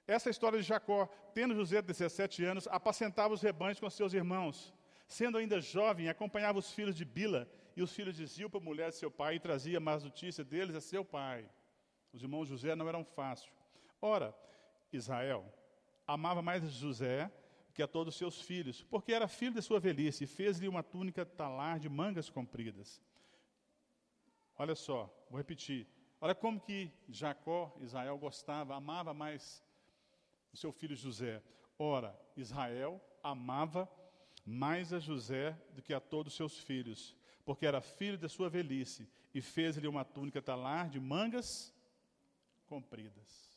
Essa 0.07 0.31
história 0.31 0.59
de 0.59 0.65
Jacó, 0.67 1.07
tendo 1.35 1.55
José 1.55 1.81
17 1.83 2.45
anos, 2.45 2.67
apacentava 2.69 3.35
os 3.35 3.43
rebanhos 3.43 3.81
com 3.81 3.89
seus 3.91 4.13
irmãos. 4.15 4.75
Sendo 5.07 5.39
ainda 5.39 5.61
jovem, 5.61 6.09
acompanhava 6.09 6.59
os 6.59 6.73
filhos 6.73 6.95
de 6.95 7.05
Bila 7.05 7.49
e 7.77 7.83
os 7.83 7.93
filhos 7.93 8.17
de 8.17 8.27
Zilpa, 8.27 8.59
mulher 8.61 8.91
de 8.91 8.97
seu 8.97 9.11
pai, 9.11 9.37
e 9.37 9.41
trazia 9.41 9.79
más 9.81 10.05
notícias 10.05 10.47
deles 10.47 10.75
a 10.75 10.81
seu 10.81 11.05
pai. 11.05 11.49
Os 12.13 12.23
irmãos 12.23 12.49
José 12.49 12.75
não 12.75 12.89
eram 12.89 13.05
fáceis. 13.05 13.53
Ora, 14.01 14.35
Israel 14.93 15.45
amava 16.07 16.41
mais 16.41 16.63
José 16.71 17.31
que 17.79 17.83
a 17.85 17.87
todos 17.87 18.15
os 18.15 18.19
seus 18.19 18.41
filhos, 18.41 18.83
porque 18.83 19.13
era 19.13 19.29
filho 19.29 19.55
de 19.55 19.63
sua 19.63 19.79
velhice, 19.79 20.25
e 20.25 20.27
fez-lhe 20.27 20.67
uma 20.67 20.83
túnica 20.83 21.25
talar 21.25 21.79
de 21.79 21.89
mangas 21.89 22.29
compridas. 22.29 23.01
Olha 24.57 24.75
só, 24.75 25.09
vou 25.31 25.39
repetir. 25.39 25.87
Olha 26.21 26.35
como 26.35 26.61
que 26.61 26.91
Jacó, 27.09 27.73
Israel, 27.81 28.19
gostava, 28.19 28.75
amava 28.75 29.15
mais 29.15 29.65
o 30.53 30.57
seu 30.57 30.73
filho 30.73 30.97
José. 30.97 31.41
Ora, 31.79 32.21
Israel 32.37 33.01
amava 33.23 33.89
mais 34.45 34.93
a 34.93 34.99
José 34.99 35.53
do 35.73 35.81
que 35.81 35.95
a 35.95 36.01
todos 36.01 36.33
os 36.33 36.37
seus 36.37 36.59
filhos, 36.59 37.15
porque 37.45 37.65
era 37.65 37.81
filho 37.81 38.19
de 38.19 38.29
sua 38.29 38.51
velhice, 38.51 39.09
e 39.33 39.41
fez-lhe 39.41 39.87
uma 39.87 40.05
túnica 40.05 40.43
talar 40.43 40.89
de 40.91 40.99
mangas 40.99 41.73
compridas. 42.67 43.57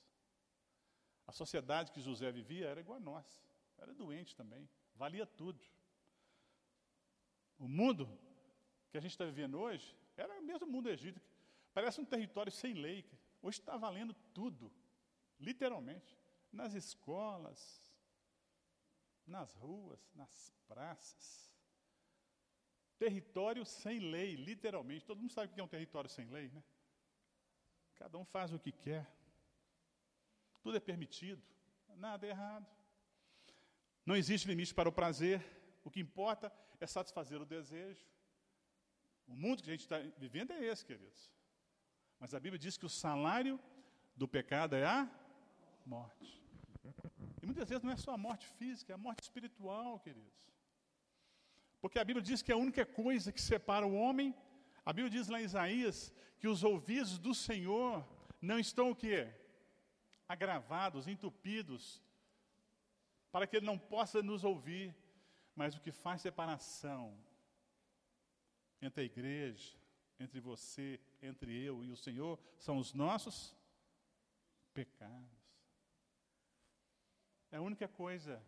A 1.25 1.31
sociedade 1.31 1.91
que 1.91 1.99
José 1.99 2.31
vivia 2.31 2.67
era 2.67 2.81
igual 2.81 2.99
a 2.99 3.01
nós. 3.01 3.50
Era 3.81 3.93
doente 3.93 4.35
também. 4.35 4.69
Valia 4.95 5.25
tudo. 5.25 5.59
O 7.57 7.67
mundo 7.67 8.07
que 8.91 8.97
a 8.97 9.01
gente 9.01 9.11
está 9.11 9.25
vivendo 9.25 9.59
hoje 9.59 9.97
era 10.15 10.39
o 10.39 10.43
mesmo 10.43 10.67
mundo 10.67 10.83
do 10.83 10.91
Egito. 10.91 11.19
Parece 11.73 11.99
um 11.99 12.05
território 12.05 12.51
sem 12.51 12.73
lei. 12.73 13.05
Hoje 13.41 13.59
está 13.59 13.75
valendo 13.75 14.13
tudo. 14.33 14.71
Literalmente. 15.39 16.15
Nas 16.51 16.73
escolas, 16.73 17.81
nas 19.25 19.53
ruas, 19.55 19.99
nas 20.13 20.51
praças. 20.67 21.51
Território 22.99 23.65
sem 23.65 23.99
lei, 23.99 24.35
literalmente. 24.35 25.05
Todo 25.05 25.19
mundo 25.19 25.31
sabe 25.31 25.51
o 25.51 25.55
que 25.55 25.59
é 25.59 25.63
um 25.63 25.67
território 25.67 26.09
sem 26.09 26.27
lei, 26.27 26.49
né? 26.49 26.63
Cada 27.95 28.17
um 28.17 28.25
faz 28.25 28.53
o 28.53 28.59
que 28.59 28.71
quer. 28.71 29.09
Tudo 30.61 30.77
é 30.77 30.79
permitido. 30.79 31.41
Nada 31.95 32.27
é 32.27 32.29
errado. 32.29 32.80
Não 34.05 34.15
existe 34.15 34.47
limite 34.47 34.73
para 34.73 34.89
o 34.89 34.91
prazer, 34.91 35.43
o 35.83 35.91
que 35.91 35.99
importa 35.99 36.51
é 36.79 36.87
satisfazer 36.87 37.41
o 37.41 37.45
desejo. 37.45 38.05
O 39.27 39.35
mundo 39.35 39.61
que 39.61 39.69
a 39.69 39.73
gente 39.73 39.81
está 39.81 39.99
vivendo 40.17 40.51
é 40.51 40.65
esse, 40.65 40.85
queridos. 40.85 41.31
Mas 42.19 42.33
a 42.33 42.39
Bíblia 42.39 42.59
diz 42.59 42.77
que 42.77 42.85
o 42.85 42.89
salário 42.89 43.59
do 44.15 44.27
pecado 44.27 44.75
é 44.75 44.85
a 44.85 45.09
morte. 45.85 46.41
E 47.41 47.45
muitas 47.45 47.69
vezes 47.69 47.83
não 47.83 47.91
é 47.91 47.97
só 47.97 48.11
a 48.13 48.17
morte 48.17 48.47
física, 48.47 48.93
é 48.93 48.95
a 48.95 48.97
morte 48.97 49.23
espiritual, 49.23 49.99
queridos. 49.99 50.51
Porque 51.79 51.97
a 51.97 52.05
Bíblia 52.05 52.23
diz 52.23 52.41
que 52.41 52.51
a 52.51 52.57
única 52.57 52.85
coisa 52.85 53.31
que 53.31 53.41
separa 53.41 53.87
o 53.87 53.95
homem, 53.95 54.35
a 54.85 54.93
Bíblia 54.93 55.09
diz 55.09 55.27
lá 55.27 55.41
em 55.41 55.45
Isaías 55.45 56.13
que 56.39 56.47
os 56.47 56.63
ouvidos 56.63 57.17
do 57.17 57.33
Senhor 57.33 58.07
não 58.41 58.59
estão 58.59 58.91
o 58.91 58.95
quê? 58.95 59.33
Agravados, 60.27 61.07
entupidos 61.07 62.01
para 63.31 63.47
que 63.47 63.57
ele 63.57 63.65
não 63.65 63.77
possa 63.77 64.21
nos 64.21 64.43
ouvir. 64.43 64.95
Mas 65.55 65.75
o 65.75 65.81
que 65.81 65.91
faz 65.91 66.21
separação 66.21 67.17
entre 68.81 69.01
a 69.01 69.05
igreja, 69.05 69.77
entre 70.19 70.39
você, 70.39 70.99
entre 71.21 71.61
eu 71.63 71.83
e 71.83 71.91
o 71.91 71.97
Senhor, 71.97 72.39
são 72.57 72.77
os 72.77 72.93
nossos 72.93 73.55
pecados. 74.73 75.41
É 77.51 77.57
a 77.57 77.61
única 77.61 77.87
coisa 77.87 78.41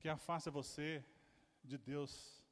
que 0.00 0.08
afasta 0.08 0.50
você 0.50 1.04
de 1.62 1.76
Deus. 1.76 2.42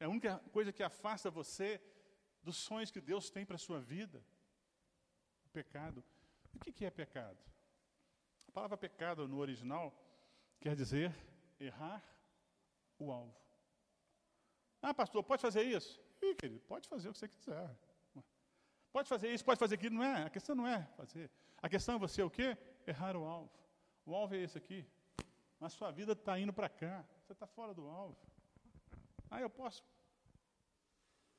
É 0.00 0.06
a 0.06 0.08
única 0.08 0.38
coisa 0.50 0.72
que 0.72 0.82
afasta 0.82 1.30
você 1.30 1.80
dos 2.42 2.56
sonhos 2.56 2.90
que 2.90 3.00
Deus 3.00 3.30
tem 3.30 3.44
para 3.44 3.56
a 3.56 3.58
sua 3.58 3.80
vida. 3.80 4.24
O 5.44 5.48
pecado. 5.50 6.02
O 6.54 6.58
que 6.58 6.84
é 6.84 6.90
pecado? 6.90 7.38
A 8.54 8.60
palavra 8.62 8.76
pecado 8.76 9.26
no 9.26 9.38
original 9.38 9.92
quer 10.60 10.76
dizer 10.76 11.12
errar 11.58 12.00
o 13.00 13.10
alvo. 13.10 13.34
Ah, 14.80 14.94
pastor, 14.94 15.24
pode 15.24 15.42
fazer 15.42 15.64
isso? 15.64 16.00
Ih, 16.22 16.36
querido, 16.36 16.60
pode 16.60 16.88
fazer 16.88 17.08
o 17.08 17.12
que 17.12 17.18
você 17.18 17.26
quiser. 17.26 17.76
Pode 18.92 19.08
fazer 19.08 19.34
isso, 19.34 19.44
pode 19.44 19.58
fazer 19.58 19.74
aquilo, 19.74 19.96
não 19.96 20.04
é? 20.04 20.22
A 20.22 20.30
questão 20.30 20.54
não 20.54 20.68
é 20.68 20.84
fazer. 20.96 21.28
A 21.60 21.68
questão 21.68 21.96
é 21.96 21.98
você 21.98 22.22
o 22.22 22.30
quê? 22.30 22.56
Errar 22.86 23.16
o 23.16 23.24
alvo. 23.24 23.50
O 24.06 24.14
alvo 24.14 24.36
é 24.36 24.38
esse 24.38 24.56
aqui. 24.56 24.86
Mas 25.58 25.72
sua 25.72 25.90
vida 25.90 26.12
está 26.12 26.38
indo 26.38 26.52
para 26.52 26.68
cá. 26.68 27.04
Você 27.24 27.32
está 27.32 27.48
fora 27.48 27.74
do 27.74 27.88
alvo. 27.88 28.16
Ah, 29.28 29.40
eu 29.40 29.50
posso. 29.50 29.84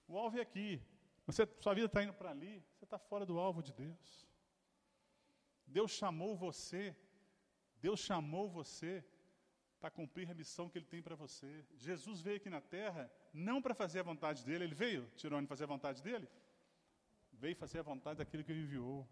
O 0.05 0.17
alvo 0.17 0.37
é 0.37 0.41
aqui. 0.41 0.81
Você, 1.25 1.47
sua 1.61 1.73
vida 1.73 1.85
está 1.85 2.03
indo 2.03 2.13
para 2.13 2.31
ali. 2.31 2.61
Você 2.73 2.83
está 2.83 2.99
fora 2.99 3.25
do 3.25 3.39
alvo 3.39 3.63
de 3.63 3.71
Deus. 3.71 4.27
Deus 5.65 5.91
chamou 5.91 6.35
você 6.35 6.93
Deus 7.85 7.99
chamou 7.99 8.49
você 8.49 9.05
para 9.79 9.91
cumprir 9.91 10.27
a 10.31 10.33
missão 10.33 10.67
que 10.67 10.77
Ele 10.79 10.91
tem 10.93 11.03
para 11.07 11.15
você. 11.23 11.63
Jesus 11.75 12.19
veio 12.19 12.37
aqui 12.37 12.49
na 12.49 12.59
terra 12.59 13.11
não 13.31 13.61
para 13.61 13.75
fazer 13.75 13.99
a 13.99 14.09
vontade 14.11 14.43
dele, 14.43 14.63
ele 14.63 14.73
veio, 14.73 15.03
Tirone, 15.15 15.45
fazer 15.45 15.65
a 15.65 15.73
vontade 15.75 16.01
dele? 16.01 16.27
Veio 17.31 17.55
fazer 17.55 17.79
a 17.79 17.83
vontade 17.83 18.17
daquele 18.17 18.43
que 18.43 18.51
ele 18.51 18.63
enviou. 18.63 19.07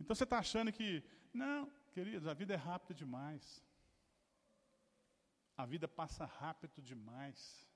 Então 0.00 0.16
você 0.16 0.24
está 0.24 0.38
achando 0.38 0.72
que, 0.72 1.04
não, 1.42 1.70
queridos, 1.92 2.26
a 2.26 2.32
vida 2.32 2.54
é 2.54 2.56
rápida 2.56 2.94
demais. 2.94 3.62
A 5.54 5.66
vida 5.66 5.86
passa 5.86 6.24
rápido 6.24 6.80
demais. 6.80 7.68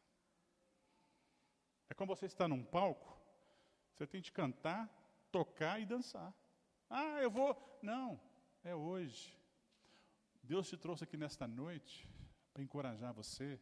É 1.90 1.92
como 1.92 2.16
você 2.16 2.24
está 2.24 2.48
num 2.48 2.64
palco, 2.64 3.10
você 3.92 4.06
tem 4.06 4.22
que 4.22 4.32
cantar, 4.32 4.88
tocar 5.30 5.78
e 5.82 5.84
dançar. 5.84 6.32
Ah, 6.88 7.20
eu 7.20 7.30
vou. 7.30 7.52
Não, 7.82 8.18
é 8.64 8.74
hoje. 8.74 9.37
Deus 10.48 10.66
te 10.66 10.78
trouxe 10.78 11.04
aqui 11.04 11.14
nesta 11.14 11.46
noite 11.46 12.08
para 12.54 12.62
encorajar 12.62 13.12
você, 13.12 13.60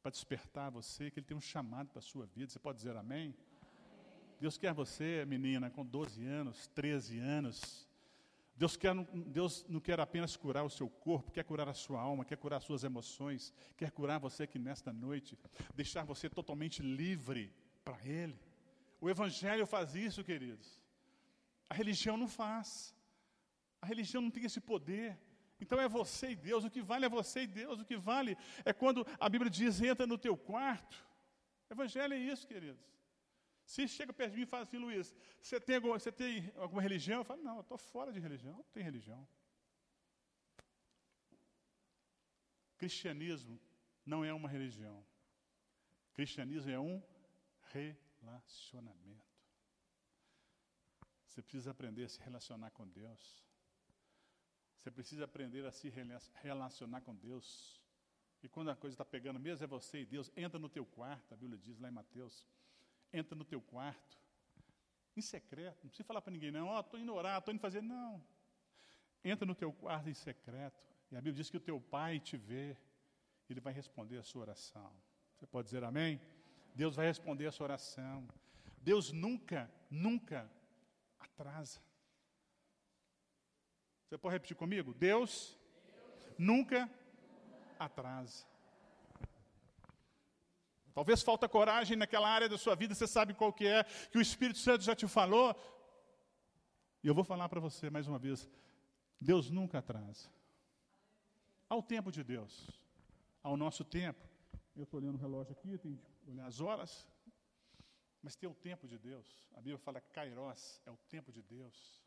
para 0.00 0.10
despertar 0.10 0.70
você, 0.70 1.10
que 1.10 1.18
Ele 1.18 1.26
tem 1.26 1.36
um 1.36 1.42
chamado 1.42 1.90
para 1.90 1.98
a 1.98 2.02
sua 2.02 2.24
vida. 2.24 2.50
Você 2.50 2.58
pode 2.58 2.78
dizer 2.78 2.96
amém? 2.96 3.34
amém? 3.34 3.34
Deus 4.40 4.56
quer 4.56 4.72
você, 4.72 5.26
menina, 5.26 5.68
com 5.68 5.84
12 5.84 6.24
anos, 6.24 6.68
13 6.68 7.18
anos. 7.18 7.86
Deus, 8.56 8.78
quer, 8.78 8.94
Deus 9.26 9.66
não 9.68 9.78
quer 9.78 10.00
apenas 10.00 10.34
curar 10.38 10.64
o 10.64 10.70
seu 10.70 10.88
corpo, 10.88 11.30
quer 11.30 11.44
curar 11.44 11.68
a 11.68 11.74
sua 11.74 12.00
alma, 12.00 12.24
quer 12.24 12.38
curar 12.38 12.56
as 12.56 12.64
suas 12.64 12.82
emoções, 12.82 13.52
quer 13.76 13.90
curar 13.90 14.18
você 14.18 14.44
aqui 14.44 14.58
nesta 14.58 14.94
noite, 14.94 15.38
deixar 15.74 16.02
você 16.04 16.30
totalmente 16.30 16.80
livre 16.80 17.52
para 17.84 18.02
Ele. 18.06 18.40
O 19.02 19.10
Evangelho 19.10 19.66
faz 19.66 19.94
isso, 19.94 20.24
queridos. 20.24 20.82
A 21.68 21.74
religião 21.74 22.16
não 22.16 22.26
faz. 22.26 22.96
A 23.82 23.86
religião 23.86 24.22
não 24.22 24.30
tem 24.30 24.44
esse 24.44 24.62
poder. 24.62 25.25
Então 25.60 25.80
é 25.80 25.88
você 25.88 26.30
e 26.30 26.36
Deus, 26.36 26.64
o 26.64 26.70
que 26.70 26.82
vale 26.82 27.06
é 27.06 27.08
você 27.08 27.42
e 27.42 27.46
Deus, 27.46 27.80
o 27.80 27.84
que 27.84 27.96
vale 27.96 28.36
é 28.64 28.72
quando 28.72 29.06
a 29.18 29.28
Bíblia 29.28 29.50
diz: 29.50 29.80
entra 29.80 30.06
no 30.06 30.18
teu 30.18 30.36
quarto. 30.36 31.04
Evangelho 31.70 32.14
é 32.14 32.18
isso, 32.18 32.46
queridos. 32.46 32.84
Se 33.64 33.88
chega 33.88 34.12
perto 34.12 34.32
de 34.32 34.36
mim 34.36 34.44
e 34.44 34.46
fala 34.46 34.62
assim, 34.62 34.78
Luiz, 34.78 35.12
você 35.40 35.60
tem 35.60 35.76
alguma, 35.76 35.98
você 35.98 36.12
tem 36.12 36.52
alguma 36.56 36.80
religião? 36.80 37.20
Eu 37.20 37.24
falo, 37.24 37.42
não, 37.42 37.56
eu 37.56 37.62
estou 37.62 37.76
fora 37.76 38.12
de 38.12 38.20
religião, 38.20 38.52
não 38.52 38.64
tem 38.72 38.82
religião. 38.82 39.26
Cristianismo 42.78 43.60
não 44.04 44.24
é 44.24 44.32
uma 44.32 44.48
religião. 44.48 45.04
Cristianismo 46.12 46.70
é 46.70 46.78
um 46.78 47.02
relacionamento. 47.72 49.26
Você 51.26 51.42
precisa 51.42 51.72
aprender 51.72 52.04
a 52.04 52.08
se 52.08 52.20
relacionar 52.20 52.70
com 52.70 52.86
Deus. 52.86 53.45
Você 54.86 54.90
precisa 54.92 55.24
aprender 55.24 55.66
a 55.66 55.72
se 55.72 55.92
relacionar 56.44 57.00
com 57.00 57.12
Deus. 57.12 57.82
E 58.40 58.48
quando 58.48 58.70
a 58.70 58.76
coisa 58.76 58.94
está 58.94 59.04
pegando 59.04 59.36
mesmo, 59.36 59.64
é 59.64 59.66
você 59.66 60.02
e 60.02 60.06
Deus. 60.06 60.30
Entra 60.36 60.60
no 60.60 60.68
teu 60.68 60.86
quarto, 60.86 61.34
a 61.34 61.36
Bíblia 61.36 61.58
diz 61.58 61.76
lá 61.80 61.88
em 61.88 61.90
Mateus. 61.90 62.46
Entra 63.12 63.34
no 63.34 63.44
teu 63.44 63.60
quarto. 63.60 64.16
Em 65.16 65.20
secreto. 65.20 65.82
Não 65.82 65.88
precisa 65.88 66.06
falar 66.06 66.22
para 66.22 66.32
ninguém, 66.32 66.52
não. 66.52 66.68
Ó, 66.68 66.76
oh, 66.76 66.80
estou 66.82 67.00
indo 67.00 67.12
orar, 67.12 67.40
estou 67.40 67.52
indo 67.52 67.60
fazer. 67.60 67.82
Não. 67.82 68.24
Entra 69.24 69.44
no 69.44 69.56
teu 69.56 69.72
quarto 69.72 70.08
em 70.08 70.14
secreto. 70.14 70.80
E 71.10 71.16
a 71.16 71.18
Bíblia 71.18 71.34
diz 71.34 71.50
que 71.50 71.56
o 71.56 71.60
teu 71.60 71.80
pai 71.80 72.20
te 72.20 72.36
vê. 72.36 72.76
Ele 73.50 73.58
vai 73.58 73.72
responder 73.72 74.18
a 74.18 74.22
sua 74.22 74.42
oração. 74.42 74.92
Você 75.34 75.48
pode 75.48 75.66
dizer 75.66 75.82
amém? 75.82 76.20
Deus 76.76 76.94
vai 76.94 77.06
responder 77.06 77.48
a 77.48 77.50
sua 77.50 77.64
oração. 77.64 78.24
Deus 78.80 79.10
nunca, 79.10 79.68
nunca 79.90 80.48
atrasa. 81.18 81.80
Você 84.06 84.16
pode 84.16 84.34
repetir 84.34 84.56
comigo? 84.56 84.94
Deus, 84.94 85.58
nunca 86.38 86.88
atrasa. 87.78 88.46
Talvez 90.94 91.22
falta 91.22 91.48
coragem 91.48 91.96
naquela 91.96 92.28
área 92.28 92.48
da 92.48 92.56
sua 92.56 92.74
vida, 92.74 92.94
você 92.94 93.06
sabe 93.06 93.34
qual 93.34 93.52
que 93.52 93.66
é, 93.66 93.84
que 93.84 94.16
o 94.16 94.20
Espírito 94.20 94.60
Santo 94.60 94.84
já 94.84 94.94
te 94.94 95.06
falou. 95.08 95.54
E 97.02 97.08
eu 97.08 97.14
vou 97.14 97.24
falar 97.24 97.48
para 97.48 97.60
você 97.60 97.90
mais 97.90 98.06
uma 98.06 98.18
vez: 98.18 98.48
Deus 99.20 99.50
nunca 99.50 99.78
atrasa. 99.78 100.30
Ao 101.68 101.82
tempo 101.82 102.12
de 102.12 102.22
Deus, 102.22 102.70
ao 103.42 103.56
nosso 103.56 103.84
tempo. 103.84 104.24
Eu 104.76 104.84
estou 104.84 105.00
olhando 105.00 105.16
o 105.16 105.20
relógio 105.20 105.52
aqui, 105.52 105.76
tenho 105.78 105.96
que 105.96 106.30
olhar 106.30 106.46
as 106.46 106.60
horas. 106.60 107.06
Mas 108.22 108.36
tem 108.36 108.48
o 108.48 108.54
tempo 108.54 108.86
de 108.86 108.98
Deus. 108.98 109.50
A 109.52 109.56
Bíblia 109.56 109.78
fala 109.78 110.00
Kairos, 110.00 110.80
é 110.86 110.90
o 110.90 110.96
tempo 111.08 111.32
de 111.32 111.42
Deus. 111.42 112.05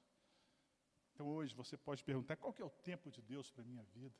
Então 1.19 1.31
hoje 1.31 1.53
você 1.53 1.75
pode 1.75 2.01
perguntar: 2.01 2.37
qual 2.37 2.53
que 2.53 2.61
é 2.61 2.65
o 2.65 2.69
tempo 2.69 3.11
de 3.11 3.21
Deus 3.21 3.51
para 3.51 3.61
a 3.61 3.65
minha 3.65 3.83
vida? 3.93 4.15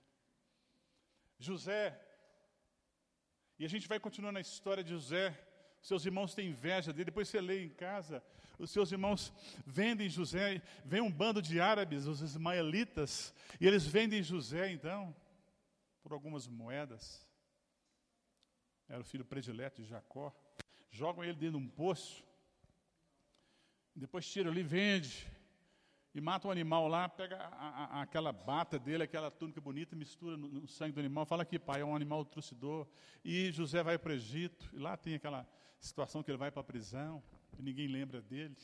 José, 1.37 1.97
e 3.57 3.63
a 3.63 3.69
gente 3.69 3.87
vai 3.87 4.01
continuar 4.01 4.33
na 4.33 4.41
história 4.41 4.83
de 4.83 4.89
José. 4.89 5.33
Seus 5.81 6.05
irmãos 6.05 6.35
têm 6.35 6.49
inveja 6.49 6.91
dele, 6.91 7.05
depois 7.05 7.29
você 7.29 7.39
lê 7.39 7.63
em 7.63 7.69
casa. 7.69 8.21
Os 8.57 8.69
seus 8.69 8.91
irmãos 8.91 9.31
vendem 9.65 10.09
José, 10.09 10.61
vem 10.83 10.99
um 10.99 11.09
bando 11.09 11.41
de 11.41 11.61
árabes, 11.61 12.05
os 12.05 12.19
ismaelitas, 12.19 13.33
e 13.61 13.65
eles 13.65 13.87
vendem 13.87 14.21
José, 14.21 14.69
então, 14.69 15.15
por 16.03 16.11
algumas 16.11 16.49
moedas. 16.49 17.25
Era 18.89 18.99
o 18.99 19.05
filho 19.05 19.23
predileto 19.23 19.81
de 19.81 19.87
Jacó. 19.87 20.35
Jogam 20.91 21.23
ele 21.23 21.35
dentro 21.35 21.57
de 21.59 21.65
um 21.65 21.69
poço. 21.69 22.21
Depois 23.95 24.29
tiram 24.29 24.51
ali, 24.51 24.63
vende 24.63 25.38
e 26.13 26.19
mata 26.19 26.47
um 26.47 26.51
animal 26.51 26.87
lá, 26.87 27.07
pega 27.07 27.37
a, 27.37 27.99
a, 27.99 28.01
aquela 28.01 28.31
bata 28.31 28.79
dele, 28.79 29.03
aquela 29.03 29.29
túnica 29.29 29.61
bonita, 29.61 29.95
mistura 29.95 30.35
no, 30.35 30.47
no, 30.47 30.67
sangue 30.67 30.93
do 30.93 30.99
animal, 30.99 31.25
fala 31.25 31.43
aqui, 31.43 31.59
pai, 31.59 31.81
é 31.81 31.85
um 31.85 31.95
animal 31.95 32.25
trucidor. 32.25 32.87
E 33.23 33.51
José 33.51 33.83
vai 33.83 33.97
para 33.97 34.11
o 34.11 34.15
Egito, 34.15 34.69
e 34.73 34.79
lá 34.79 34.97
tem 34.97 35.13
aquela 35.13 35.47
situação 35.79 36.23
que 36.23 36.31
ele 36.31 36.37
vai 36.37 36.49
para 36.49 36.61
a 36.61 36.63
prisão, 36.63 37.23
e 37.57 37.61
ninguém 37.61 37.87
lembra 37.87 38.21
dele. 38.21 38.57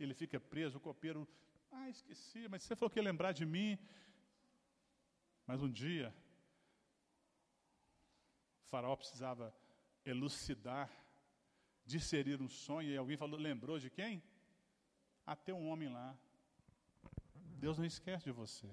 Ele 0.00 0.14
fica 0.14 0.40
preso, 0.40 0.78
o 0.78 0.80
copeiro, 0.80 1.28
ah, 1.70 1.90
esqueci, 1.90 2.48
mas 2.48 2.62
você 2.62 2.74
falou 2.74 2.90
que 2.90 2.98
ia 2.98 3.02
lembrar 3.02 3.32
de 3.32 3.44
mim. 3.44 3.78
Mas 5.46 5.62
um 5.62 5.70
dia, 5.70 6.14
o 8.64 8.68
faraó 8.68 8.96
precisava 8.96 9.54
elucidar, 10.06 10.90
discerir 11.84 12.40
um 12.40 12.48
sonho, 12.48 12.90
e 12.90 12.96
alguém 12.96 13.16
falou, 13.16 13.38
lembrou 13.38 13.78
de 13.78 13.90
quem? 13.90 14.22
Até 15.26 15.52
um 15.52 15.68
homem 15.68 15.88
lá, 15.90 16.18
Deus 17.64 17.78
não 17.78 17.84
esquece 17.84 18.24
de 18.24 18.32
você. 18.32 18.68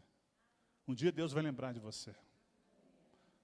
Um 0.88 0.96
dia 0.96 1.12
Deus 1.12 1.32
vai 1.32 1.44
lembrar 1.44 1.72
de 1.72 1.80
você. 1.80 2.12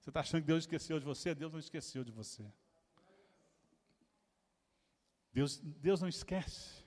Você 0.00 0.10
está 0.10 0.18
achando 0.18 0.40
que 0.40 0.48
Deus 0.48 0.64
esqueceu 0.64 0.98
de 0.98 1.04
você? 1.04 1.36
Deus 1.36 1.52
não 1.52 1.60
esqueceu 1.60 2.02
de 2.02 2.10
você. 2.10 2.44
Deus, 5.32 5.58
Deus 5.58 6.00
não 6.00 6.08
esquece. 6.08 6.84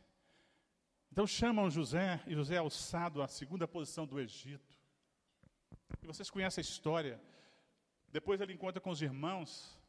Então 1.10 1.26
chamam 1.26 1.70
José, 1.70 2.22
e 2.28 2.36
José 2.36 2.56
é 2.56 2.58
alçado 2.58 3.22
à 3.22 3.30
segunda 3.30 3.66
posição 3.66 4.06
do 4.06 4.20
Egito. 4.20 4.78
E 6.02 6.06
vocês 6.06 6.30
conhecem 6.30 6.62
a 6.62 6.68
história. 6.70 7.16
Depois 8.10 8.42
ele 8.42 8.52
encontra 8.52 8.82
com 8.82 8.90
os 8.90 9.02
irmãos. 9.02 9.80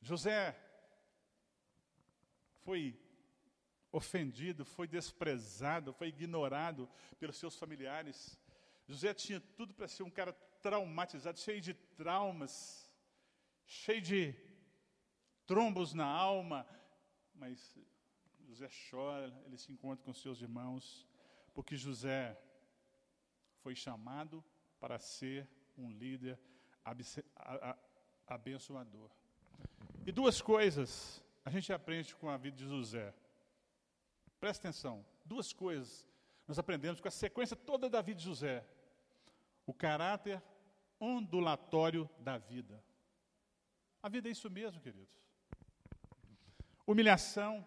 José 0.00 0.56
foi 2.62 2.96
ofendido, 3.96 4.64
foi 4.64 4.86
desprezado, 4.86 5.92
foi 5.92 6.08
ignorado 6.08 6.88
pelos 7.18 7.36
seus 7.36 7.56
familiares. 7.56 8.38
José 8.86 9.14
tinha 9.14 9.40
tudo 9.56 9.72
para 9.74 9.88
ser 9.88 10.02
um 10.02 10.10
cara 10.10 10.32
traumatizado, 10.60 11.38
cheio 11.38 11.60
de 11.60 11.74
traumas, 11.74 12.92
cheio 13.64 14.00
de 14.00 14.34
trombos 15.46 15.94
na 15.94 16.06
alma, 16.06 16.66
mas 17.34 17.78
José 18.46 18.68
chora, 18.90 19.32
ele 19.46 19.56
se 19.56 19.72
encontra 19.72 20.04
com 20.04 20.12
seus 20.12 20.40
irmãos, 20.40 21.06
porque 21.54 21.74
José 21.76 22.38
foi 23.62 23.74
chamado 23.74 24.44
para 24.78 24.98
ser 24.98 25.48
um 25.76 25.90
líder 25.90 26.38
abençoador. 28.26 29.10
E 30.06 30.12
duas 30.12 30.40
coisas 30.40 31.22
a 31.44 31.50
gente 31.50 31.72
aprende 31.72 32.14
com 32.14 32.28
a 32.28 32.36
vida 32.36 32.56
de 32.56 32.66
José. 32.66 33.14
Presta 34.38 34.68
atenção, 34.68 35.04
duas 35.24 35.52
coisas 35.52 36.06
nós 36.46 36.58
aprendemos 36.58 37.00
com 37.00 37.08
a 37.08 37.10
sequência 37.10 37.56
toda 37.56 37.90
da 37.90 38.00
vida 38.00 38.18
de 38.18 38.24
José: 38.24 38.64
o 39.66 39.74
caráter 39.74 40.42
ondulatório 41.00 42.08
da 42.18 42.38
vida. 42.38 42.82
A 44.02 44.08
vida 44.08 44.28
é 44.28 44.32
isso 44.32 44.48
mesmo, 44.48 44.80
queridos. 44.80 45.20
Humilhação, 46.86 47.66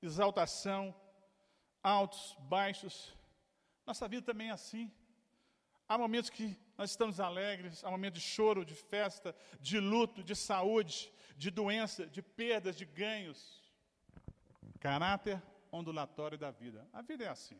exaltação, 0.00 0.94
altos, 1.82 2.34
baixos. 2.40 3.14
Nossa 3.86 4.08
vida 4.08 4.22
também 4.22 4.48
é 4.48 4.52
assim. 4.52 4.90
Há 5.86 5.98
momentos 5.98 6.30
que 6.30 6.58
nós 6.76 6.90
estamos 6.90 7.20
alegres, 7.20 7.84
há 7.84 7.90
momentos 7.90 8.22
de 8.22 8.26
choro, 8.26 8.64
de 8.64 8.74
festa, 8.74 9.36
de 9.60 9.78
luto, 9.78 10.22
de 10.22 10.34
saúde, 10.34 11.12
de 11.36 11.50
doença, 11.50 12.06
de 12.06 12.22
perdas, 12.22 12.76
de 12.76 12.86
ganhos. 12.86 13.62
Caráter 14.80 15.42
ondulatório 15.72 16.38
da 16.38 16.50
vida. 16.50 16.86
A 16.92 17.02
vida 17.02 17.24
é 17.24 17.28
assim. 17.28 17.58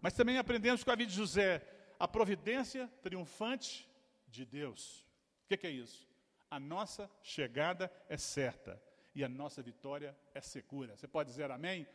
Mas 0.00 0.14
também 0.14 0.38
aprendemos 0.38 0.82
com 0.82 0.90
a 0.90 0.96
vida 0.96 1.10
de 1.10 1.16
José 1.16 1.66
a 1.98 2.08
providência 2.08 2.90
triunfante 3.02 3.88
de 4.26 4.44
Deus. 4.44 5.06
O 5.44 5.48
que, 5.48 5.56
que 5.56 5.66
é 5.66 5.70
isso? 5.70 6.08
A 6.50 6.58
nossa 6.58 7.10
chegada 7.22 7.92
é 8.08 8.16
certa 8.16 8.82
e 9.14 9.22
a 9.22 9.28
nossa 9.28 9.62
vitória 9.62 10.16
é 10.34 10.40
segura. 10.40 10.96
Você 10.96 11.06
pode 11.06 11.30
dizer 11.30 11.50
amém? 11.50 11.86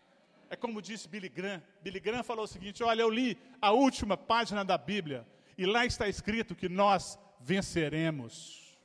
É 0.49 0.55
como 0.55 0.81
disse 0.81 1.07
Billy 1.09 1.27
Graham. 1.27 1.61
Billy 1.81 1.99
Graham 1.99 2.23
falou 2.23 2.45
o 2.45 2.47
seguinte: 2.47 2.83
Olha, 2.83 3.01
eu 3.01 3.09
li 3.09 3.37
a 3.61 3.71
última 3.71 4.15
página 4.15 4.63
da 4.63 4.77
Bíblia 4.77 5.27
e 5.57 5.65
lá 5.65 5.85
está 5.85 6.07
escrito 6.07 6.55
que 6.55 6.69
nós 6.69 7.19
venceremos. 7.39 8.77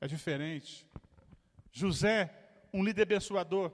É 0.00 0.06
diferente. 0.06 0.86
José, 1.72 2.30
um 2.72 2.84
líder 2.84 3.02
abençoador, 3.02 3.72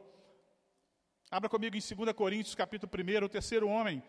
Abra 1.36 1.50
comigo 1.50 1.76
em 1.76 1.80
2 1.80 2.14
Coríntios, 2.14 2.54
capítulo 2.54 2.90
1, 2.90 3.22
o 3.26 3.28
terceiro 3.28 3.68
homem. 3.68 4.02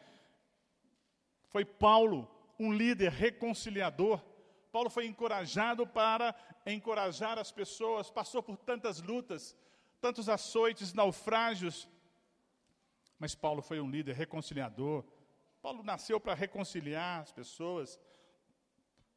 Foi 1.50 1.66
Paulo, 1.66 2.26
um 2.58 2.72
líder 2.72 3.12
reconciliador. 3.12 4.24
Paulo 4.72 4.90
foi 4.90 5.08
encorajado 5.08 5.86
para 5.86 6.34
encorajar 6.66 7.38
as 7.38 7.52
pessoas, 7.52 8.10
passou 8.10 8.42
por 8.42 8.56
tantas 8.56 9.02
lutas, 9.02 9.58
tantos 10.00 10.30
açoites, 10.30 10.94
naufrágios. 10.94 11.90
Mas 13.20 13.36
Paulo 13.36 13.62
foi 13.62 13.82
um 13.82 13.90
líder 13.90 14.16
reconciliador. 14.16 15.04
Paulo 15.62 15.84
nasceu 15.84 16.22
para 16.22 16.34
reconciliar 16.34 17.24
as 17.24 17.34
pessoas. 17.34 18.00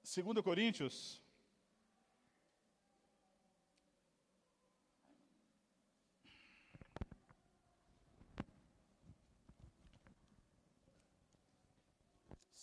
2 0.03 0.43
Coríntios, 0.43 1.20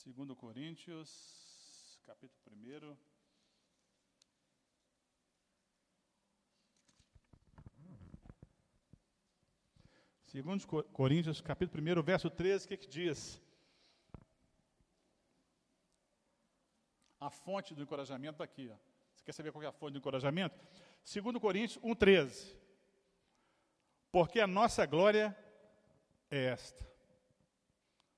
2 0.08 0.38
Coríntios, 0.38 2.00
capítulo 2.06 2.56
1. 2.56 2.98
Segundo 10.28 10.65
Coríntios, 10.93 11.41
capítulo 11.41 11.84
1, 12.00 12.04
verso 12.04 12.30
13, 12.30 12.65
o 12.65 12.67
que, 12.70 12.78
que 12.78 12.88
diz? 12.88 13.41
A 17.20 17.30
fonte 17.30 17.76
do 17.76 17.84
encorajamento 17.84 18.36
está 18.36 18.46
aqui. 18.46 18.70
Ó. 18.70 18.78
Você 19.13 19.26
quer 19.26 19.34
saber 19.34 19.52
qual 19.52 19.62
é 19.62 19.67
a 19.67 19.74
fonte 19.74 19.91
do 19.91 19.98
encorajamento? 19.98 20.58
Segundo 21.04 21.38
Coríntios 21.38 21.84
1, 21.84 21.96
13. 21.96 22.56
Porque 24.10 24.39
a 24.39 24.48
nossa 24.48 24.86
glória 24.86 25.38
é 26.32 26.46
esta. 26.46 26.89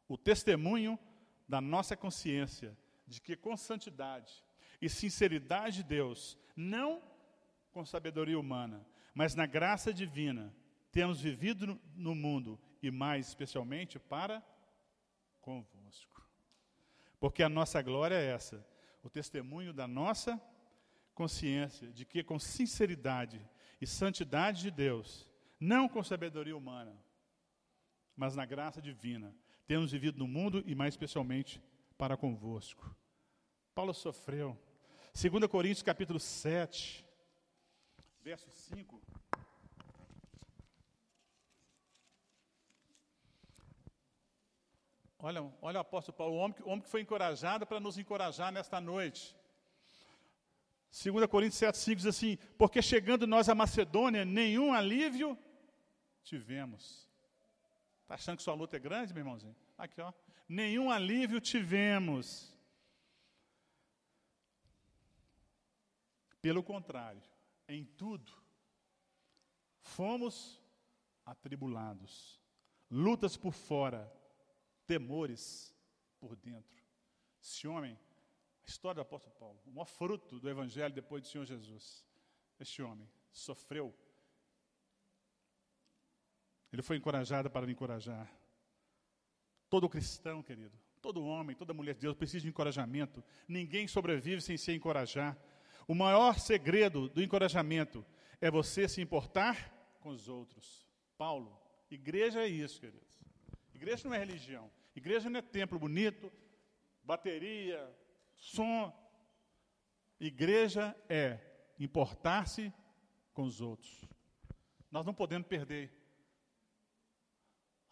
O 0.08 0.16
testemunho 0.16 1.00
da 1.50 1.60
nossa 1.60 1.98
consciência 1.98 2.78
de 3.08 3.20
que 3.20 3.36
com 3.36 3.58
santidade 3.58 4.46
e 4.80 4.88
sinceridade 4.88 5.78
de 5.78 5.84
Deus, 5.84 6.38
não 6.56 7.02
com 7.72 7.84
sabedoria 7.84 8.40
humana, 8.40 8.86
mas 9.16 9.34
na 9.34 9.48
graça 9.48 9.92
divina, 9.92 10.54
temos 10.92 11.20
vivido 11.20 11.80
no 11.96 12.14
mundo 12.14 12.60
e 12.82 12.92
mais 12.92 13.28
especialmente 13.28 13.98
para 13.98 14.44
convosco. 15.42 16.24
Porque 17.20 17.42
a 17.42 17.50
nossa 17.50 17.82
glória 17.82 18.16
é 18.16 18.28
essa, 18.28 18.66
o 19.04 19.10
testemunho 19.10 19.74
da 19.74 19.88
nossa 19.88 20.40
consciência 21.16 21.92
de 21.92 22.06
que 22.06 22.24
com 22.24 22.40
sinceridade 22.40 23.42
e 23.82 23.88
santidade 23.88 24.62
de 24.62 24.72
Deus, 24.72 25.28
não 25.60 25.90
com 25.90 26.04
sabedoria 26.04 26.56
humana, 26.56 26.96
mas 28.16 28.36
na 28.36 28.46
graça 28.46 28.82
divina, 28.82 29.36
temos 29.70 29.92
vivido 29.92 30.18
no 30.18 30.28
mundo 30.28 30.64
e 30.66 30.74
mais 30.74 30.96
especialmente 30.96 31.62
para 31.96 32.18
convosco. 32.18 32.90
Paulo 33.76 33.94
sofreu. 33.94 34.58
2 35.14 35.46
Coríntios 35.46 35.84
capítulo 35.84 36.20
7, 36.20 37.06
verso 38.24 38.50
5. 38.50 39.00
Olha, 45.20 45.54
olha 45.62 45.78
o 45.78 45.82
apóstolo 45.82 46.18
Paulo, 46.18 46.34
o 46.34 46.38
homem, 46.40 46.58
o 46.62 46.70
homem 46.70 46.82
que 46.82 46.90
foi 46.90 47.02
encorajado 47.02 47.68
para 47.68 47.80
nos 47.80 48.00
encorajar 48.00 48.52
nesta 48.52 48.82
noite. 48.82 49.38
2 50.92 51.28
Coríntios 51.28 51.60
7, 51.60 51.78
5 51.78 51.96
diz 51.98 52.06
assim: 52.08 52.40
Porque 52.58 52.82
chegando 52.82 53.28
nós 53.28 53.48
à 53.48 53.54
Macedônia, 53.54 54.26
nenhum 54.26 54.74
alívio 54.74 55.38
tivemos 56.24 57.09
Está 58.10 58.16
achando 58.16 58.38
que 58.38 58.44
sua 58.44 58.56
luta 58.56 58.76
é 58.76 58.80
grande, 58.80 59.14
meu 59.14 59.22
irmãozinho? 59.22 59.56
Aqui, 59.78 60.02
ó. 60.02 60.12
Nenhum 60.48 60.90
alívio 60.90 61.40
tivemos. 61.40 62.52
Pelo 66.42 66.64
contrário, 66.64 67.22
em 67.68 67.86
tudo, 67.86 68.34
fomos 69.80 70.60
atribulados. 71.24 72.42
Lutas 72.90 73.38
por 73.38 73.54
fora, 73.54 74.12
temores 74.88 75.72
por 76.20 76.36
dentro. 76.36 76.84
Esse 77.40 77.68
homem, 77.68 77.94
a 77.94 78.68
história 78.68 78.96
do 78.96 79.02
apóstolo 79.02 79.36
Paulo, 79.36 79.62
o 79.68 79.70
maior 79.70 79.86
fruto 79.86 80.40
do 80.40 80.50
evangelho 80.50 80.96
depois 80.96 81.22
do 81.22 81.28
Senhor 81.28 81.46
Jesus. 81.46 82.04
Este 82.60 82.82
homem 82.82 83.08
sofreu. 83.32 83.96
Ele 86.72 86.82
foi 86.82 86.98
encorajado 86.98 87.50
para 87.50 87.70
encorajar. 87.70 88.32
Todo 89.70 89.90
cristão, 89.90 90.42
querido, 90.42 90.78
todo 91.02 91.24
homem, 91.24 91.56
toda 91.56 91.74
mulher 91.74 91.96
de 91.96 92.02
Deus 92.02 92.16
precisa 92.16 92.44
de 92.44 92.50
encorajamento. 92.50 93.24
Ninguém 93.48 93.88
sobrevive 93.88 94.42
sem 94.42 94.58
se 94.58 94.72
encorajar. 94.72 95.38
O 95.88 95.96
maior 95.96 96.40
segredo 96.40 97.10
do 97.10 97.22
encorajamento 97.22 98.06
é 98.40 98.50
você 98.50 98.88
se 98.88 99.02
importar 99.02 99.74
com 100.00 100.10
os 100.10 100.28
outros. 100.28 100.88
Paulo, 101.18 101.60
igreja 101.90 102.42
é 102.42 102.48
isso, 102.48 102.80
queridos. 102.80 103.26
Igreja 103.74 104.08
não 104.08 104.16
é 104.16 104.20
religião. 104.20 104.70
Igreja 104.96 105.30
não 105.30 105.40
é 105.40 105.42
templo 105.42 105.80
bonito, 105.80 106.32
bateria, 107.04 107.90
som. 108.36 108.94
Igreja 110.20 110.96
é 111.08 111.40
importar-se 111.80 112.74
com 113.34 113.44
os 113.44 113.62
outros. 113.62 114.04
Nós 114.92 115.06
não 115.06 115.14
podemos 115.14 115.48
perder 115.48 115.99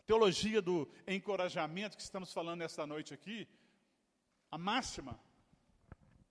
teologia 0.07 0.61
do 0.61 0.89
encorajamento 1.05 1.97
que 1.97 2.01
estamos 2.01 2.31
falando 2.31 2.61
esta 2.61 2.87
noite 2.87 3.13
aqui, 3.13 3.45
a 4.49 4.57
máxima 4.57 5.19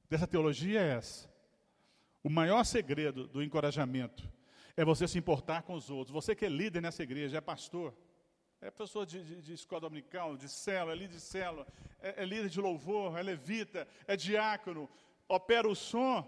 dessa 0.08 0.26
teologia 0.26 0.80
é 0.80 0.94
essa. 0.94 1.30
O 2.24 2.30
maior 2.30 2.64
segredo 2.64 3.28
do 3.28 3.42
encorajamento 3.42 4.28
é 4.76 4.82
você 4.84 5.06
se 5.06 5.18
importar 5.18 5.62
com 5.62 5.74
os 5.74 5.90
outros. 5.90 6.10
Você 6.10 6.34
que 6.34 6.46
é 6.46 6.48
líder 6.48 6.80
nessa 6.80 7.02
igreja, 7.02 7.36
é 7.36 7.40
pastor, 7.40 7.94
é 8.62 8.70
pessoa 8.70 9.04
de, 9.04 9.22
de, 9.22 9.42
de 9.42 9.52
escola 9.52 9.82
dominical, 9.82 10.38
de 10.38 10.48
célula, 10.48 10.94
é 10.94 10.96
líder 10.96 11.14
de 11.14 11.20
célula, 11.20 11.66
é, 12.00 12.22
é 12.22 12.24
líder 12.24 12.48
de 12.48 12.60
louvor, 12.60 13.18
é 13.18 13.22
levita, 13.22 13.86
é 14.06 14.16
diácono, 14.16 14.88
opera 15.28 15.68
o 15.68 15.76
som. 15.76 16.26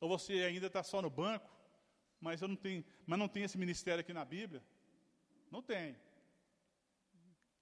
Ou 0.00 0.08
você 0.08 0.32
ainda 0.42 0.66
está 0.66 0.82
só 0.82 1.00
no 1.00 1.08
banco, 1.08 1.48
mas, 2.20 2.42
eu 2.42 2.48
não 2.48 2.56
tenho, 2.56 2.84
mas 3.06 3.18
não 3.18 3.28
tem 3.28 3.44
esse 3.44 3.56
ministério 3.56 4.00
aqui 4.00 4.12
na 4.12 4.24
Bíblia. 4.24 4.62
Não 5.56 5.62
tem. 5.62 5.96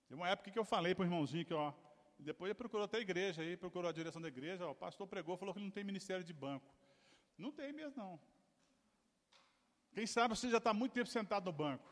Tem 0.09 0.17
uma 0.21 0.29
época 0.29 0.51
que 0.51 0.59
eu 0.59 0.65
falei 0.65 0.93
para 0.97 1.03
o 1.03 1.07
irmãozinho 1.07 1.47
que, 1.49 1.55
ó, 1.55 1.73
depois 2.19 2.49
ele 2.49 2.59
procurou 2.63 2.87
até 2.87 2.97
a 2.97 3.01
igreja, 3.09 3.41
aí 3.41 3.57
procurou 3.57 3.89
a 3.89 3.93
direção 3.93 4.21
da 4.21 4.27
igreja, 4.27 4.67
ó, 4.67 4.73
o 4.73 4.75
pastor 4.75 5.07
pregou, 5.07 5.37
falou 5.37 5.55
que 5.55 5.61
não 5.61 5.71
tem 5.71 5.85
ministério 5.85 6.25
de 6.25 6.33
banco. 6.33 6.69
Não 7.39 7.53
tem 7.53 7.73
mesmo, 7.73 7.97
não. 7.97 8.21
Quem 9.93 10.09
sabe 10.09 10.37
você 10.37 10.51
já 10.51 10.59
está 10.59 10.73
muito 10.75 10.93
tempo 10.93 11.09
sentado 11.09 11.45
no 11.45 11.53
banco. 11.53 11.89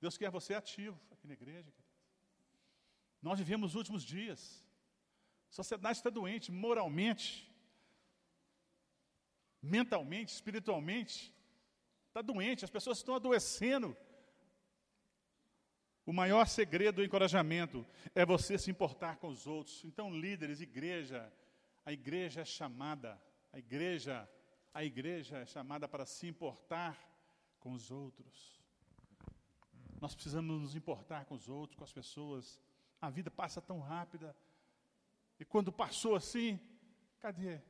Deus 0.00 0.16
quer 0.16 0.30
você 0.30 0.54
ativo 0.54 0.96
aqui 1.10 1.26
na 1.26 1.34
igreja. 1.34 1.72
Nós 3.20 3.36
vivemos 3.40 3.70
os 3.70 3.74
últimos 3.80 4.04
dias. 4.04 4.64
A 5.50 5.54
sociedade 5.60 5.98
está 5.98 6.10
doente 6.20 6.52
moralmente, 6.52 7.52
mentalmente, 9.60 10.32
espiritualmente. 10.32 11.34
Está 12.06 12.22
doente, 12.22 12.64
as 12.64 12.70
pessoas 12.70 12.98
estão 12.98 13.16
adoecendo. 13.16 13.96
O 16.10 16.12
maior 16.12 16.44
segredo 16.48 16.96
do 16.96 17.04
encorajamento 17.04 17.86
é 18.16 18.26
você 18.26 18.58
se 18.58 18.68
importar 18.68 19.18
com 19.18 19.28
os 19.28 19.46
outros. 19.46 19.84
Então, 19.84 20.12
líderes, 20.12 20.60
igreja, 20.60 21.32
a 21.86 21.92
igreja 21.92 22.40
é 22.40 22.44
chamada, 22.44 23.16
a 23.52 23.60
igreja, 23.60 24.28
a 24.74 24.84
igreja 24.84 25.38
é 25.38 25.46
chamada 25.46 25.86
para 25.86 26.04
se 26.04 26.26
importar 26.26 26.98
com 27.60 27.70
os 27.70 27.92
outros. 27.92 28.60
Nós 30.00 30.12
precisamos 30.12 30.60
nos 30.60 30.74
importar 30.74 31.26
com 31.26 31.36
os 31.36 31.48
outros, 31.48 31.78
com 31.78 31.84
as 31.84 31.92
pessoas. 31.92 32.60
A 33.00 33.08
vida 33.08 33.30
passa 33.30 33.62
tão 33.62 33.78
rápida. 33.78 34.34
E 35.38 35.44
quando 35.44 35.70
passou 35.70 36.16
assim, 36.16 36.58
cadê? 37.20 37.60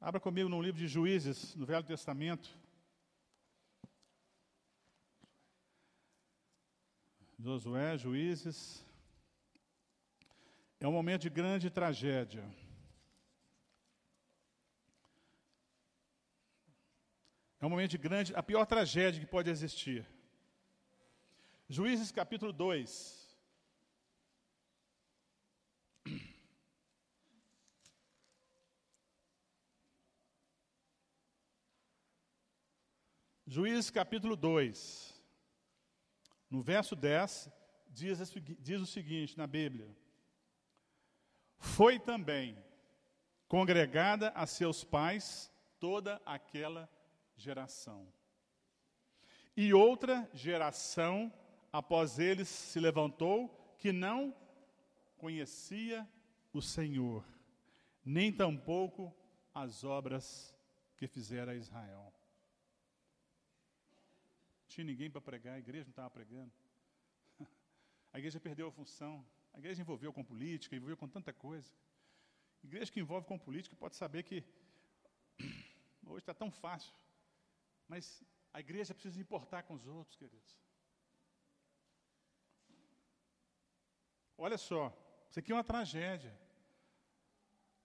Abra 0.00 0.18
comigo 0.18 0.48
no 0.48 0.62
livro 0.62 0.80
de 0.80 0.88
Juízes, 0.88 1.54
no 1.54 1.66
Velho 1.66 1.84
Testamento. 1.84 2.61
Josué, 7.42 7.98
Juízes. 7.98 8.86
É 10.78 10.86
um 10.86 10.92
momento 10.92 11.22
de 11.22 11.30
grande 11.30 11.68
tragédia. 11.70 12.44
É 17.60 17.66
um 17.66 17.68
momento 17.68 17.90
de 17.90 17.98
grande, 17.98 18.32
a 18.36 18.42
pior 18.44 18.64
tragédia 18.64 19.20
que 19.20 19.26
pode 19.26 19.50
existir. 19.50 20.06
Juízes 21.68 22.12
capítulo 22.12 22.52
2. 22.52 23.36
Juízes 33.48 33.90
capítulo 33.90 34.36
2. 34.36 35.11
No 36.52 36.60
verso 36.60 36.94
10, 36.94 37.50
diz, 37.88 38.30
diz 38.60 38.78
o 38.82 38.84
seguinte 38.84 39.38
na 39.38 39.46
Bíblia: 39.46 39.88
Foi 41.56 41.98
também 41.98 42.62
congregada 43.48 44.28
a 44.34 44.46
seus 44.46 44.84
pais 44.84 45.50
toda 45.80 46.20
aquela 46.26 46.90
geração. 47.38 48.06
E 49.56 49.72
outra 49.72 50.28
geração 50.34 51.32
após 51.72 52.18
eles 52.18 52.48
se 52.48 52.78
levantou 52.78 53.48
que 53.78 53.90
não 53.90 54.36
conhecia 55.16 56.06
o 56.52 56.60
Senhor, 56.60 57.24
nem 58.04 58.30
tampouco 58.30 59.10
as 59.54 59.84
obras 59.84 60.54
que 60.98 61.06
fizera 61.06 61.54
Israel 61.54 62.12
tinha 64.72 64.84
ninguém 64.84 65.10
para 65.10 65.20
pregar, 65.20 65.54
a 65.54 65.58
igreja 65.58 65.84
não 65.84 65.90
estava 65.90 66.10
pregando. 66.10 66.52
A 68.12 68.18
igreja 68.18 68.38
perdeu 68.40 68.68
a 68.68 68.72
função. 68.72 69.14
A 69.54 69.58
igreja 69.58 69.80
envolveu 69.82 70.12
com 70.12 70.24
política, 70.24 70.76
envolveu 70.76 70.96
com 70.96 71.08
tanta 71.08 71.32
coisa. 71.32 71.70
A 72.62 72.66
igreja 72.66 72.92
que 72.92 73.00
envolve 73.00 73.26
com 73.26 73.38
política 73.38 73.76
pode 73.76 73.96
saber 73.96 74.22
que 74.22 74.44
hoje 76.06 76.18
está 76.20 76.34
tão 76.34 76.50
fácil. 76.50 76.94
Mas 77.88 78.22
a 78.52 78.60
igreja 78.60 78.94
precisa 78.94 79.20
importar 79.20 79.62
com 79.62 79.74
os 79.74 79.86
outros, 79.86 80.16
queridos. 80.16 80.58
Olha 84.36 84.58
só, 84.58 84.82
isso 85.28 85.38
aqui 85.38 85.52
é 85.52 85.54
uma 85.54 85.64
tragédia. 85.64 86.38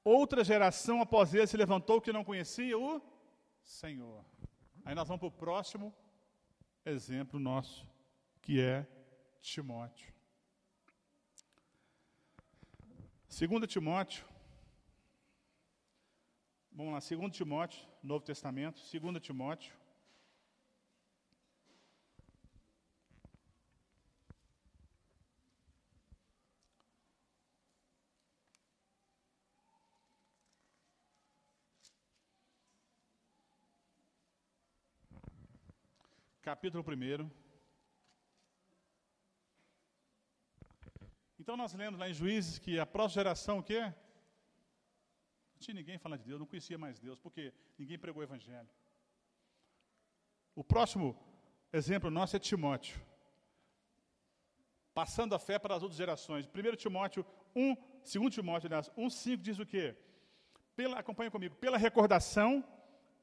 Outra 0.03 0.43
geração 0.43 1.01
após 1.01 1.33
ele 1.33 1.47
se 1.47 1.57
levantou 1.57 2.01
que 2.01 2.13
não 2.13 2.23
conhecia 2.23 2.77
o 2.77 3.01
Senhor. 3.61 4.23
Aí 4.85 4.95
nós 4.95 5.07
vamos 5.07 5.19
para 5.19 5.27
o 5.27 5.39
próximo 5.45 5.93
exemplo 6.89 7.39
nosso, 7.39 7.87
que 8.41 8.61
é 8.61 8.87
Timóteo. 9.41 10.13
2 13.29 13.67
Timóteo, 13.67 14.25
vamos 16.71 16.93
lá, 16.93 16.99
2 16.99 17.31
Timóteo, 17.35 17.87
Novo 18.01 18.25
Testamento, 18.25 18.81
2 18.81 19.21
Timóteo. 19.21 19.76
Capítulo 36.47 36.81
1. 36.81 37.29
Então 41.37 41.57
nós 41.57 41.73
lemos 41.73 41.99
lá 41.99 42.07
em 42.09 42.13
Juízes 42.13 42.57
que 42.57 42.79
a 42.79 42.85
próxima 42.85 43.19
geração 43.19 43.59
o 43.59 43.63
quê? 43.69 43.81
Não 43.81 45.59
tinha 45.59 45.75
ninguém 45.75 45.97
falando 45.97 46.21
de 46.21 46.27
Deus, 46.29 46.39
não 46.39 46.47
conhecia 46.47 46.77
mais 46.77 47.01
Deus, 47.01 47.19
porque 47.19 47.53
ninguém 47.77 47.99
pregou 47.99 48.21
o 48.21 48.23
Evangelho. 48.23 48.69
O 50.55 50.63
próximo 50.63 51.07
exemplo 51.73 52.09
nosso 52.09 52.37
é 52.37 52.39
Timóteo. 52.39 52.97
Passando 54.93 55.35
a 55.35 55.39
fé 55.39 55.59
para 55.59 55.75
as 55.75 55.83
outras 55.83 55.97
gerações. 55.97 56.47
1 56.47 56.75
Timóteo 56.77 57.25
1, 57.53 57.75
2 58.21 58.33
Timóteo, 58.33 58.67
aliás, 58.67 58.89
1, 58.95 59.09
5 59.09 59.43
diz 59.43 59.59
o 59.59 59.65
quê? 59.65 59.97
Pela, 60.77 60.97
acompanha 60.99 61.29
comigo. 61.29 61.55
Pela 61.55 61.77
recordação 61.77 62.63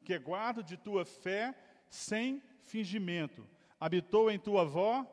que 0.05 0.19
guardo 0.19 0.63
de 0.63 0.77
tua 0.77 1.07
fé 1.07 1.55
sem 1.89 2.43
fingimento. 2.65 3.49
Habitou 3.79 4.31
em 4.31 4.39
tua 4.39 4.63
avó, 4.63 5.07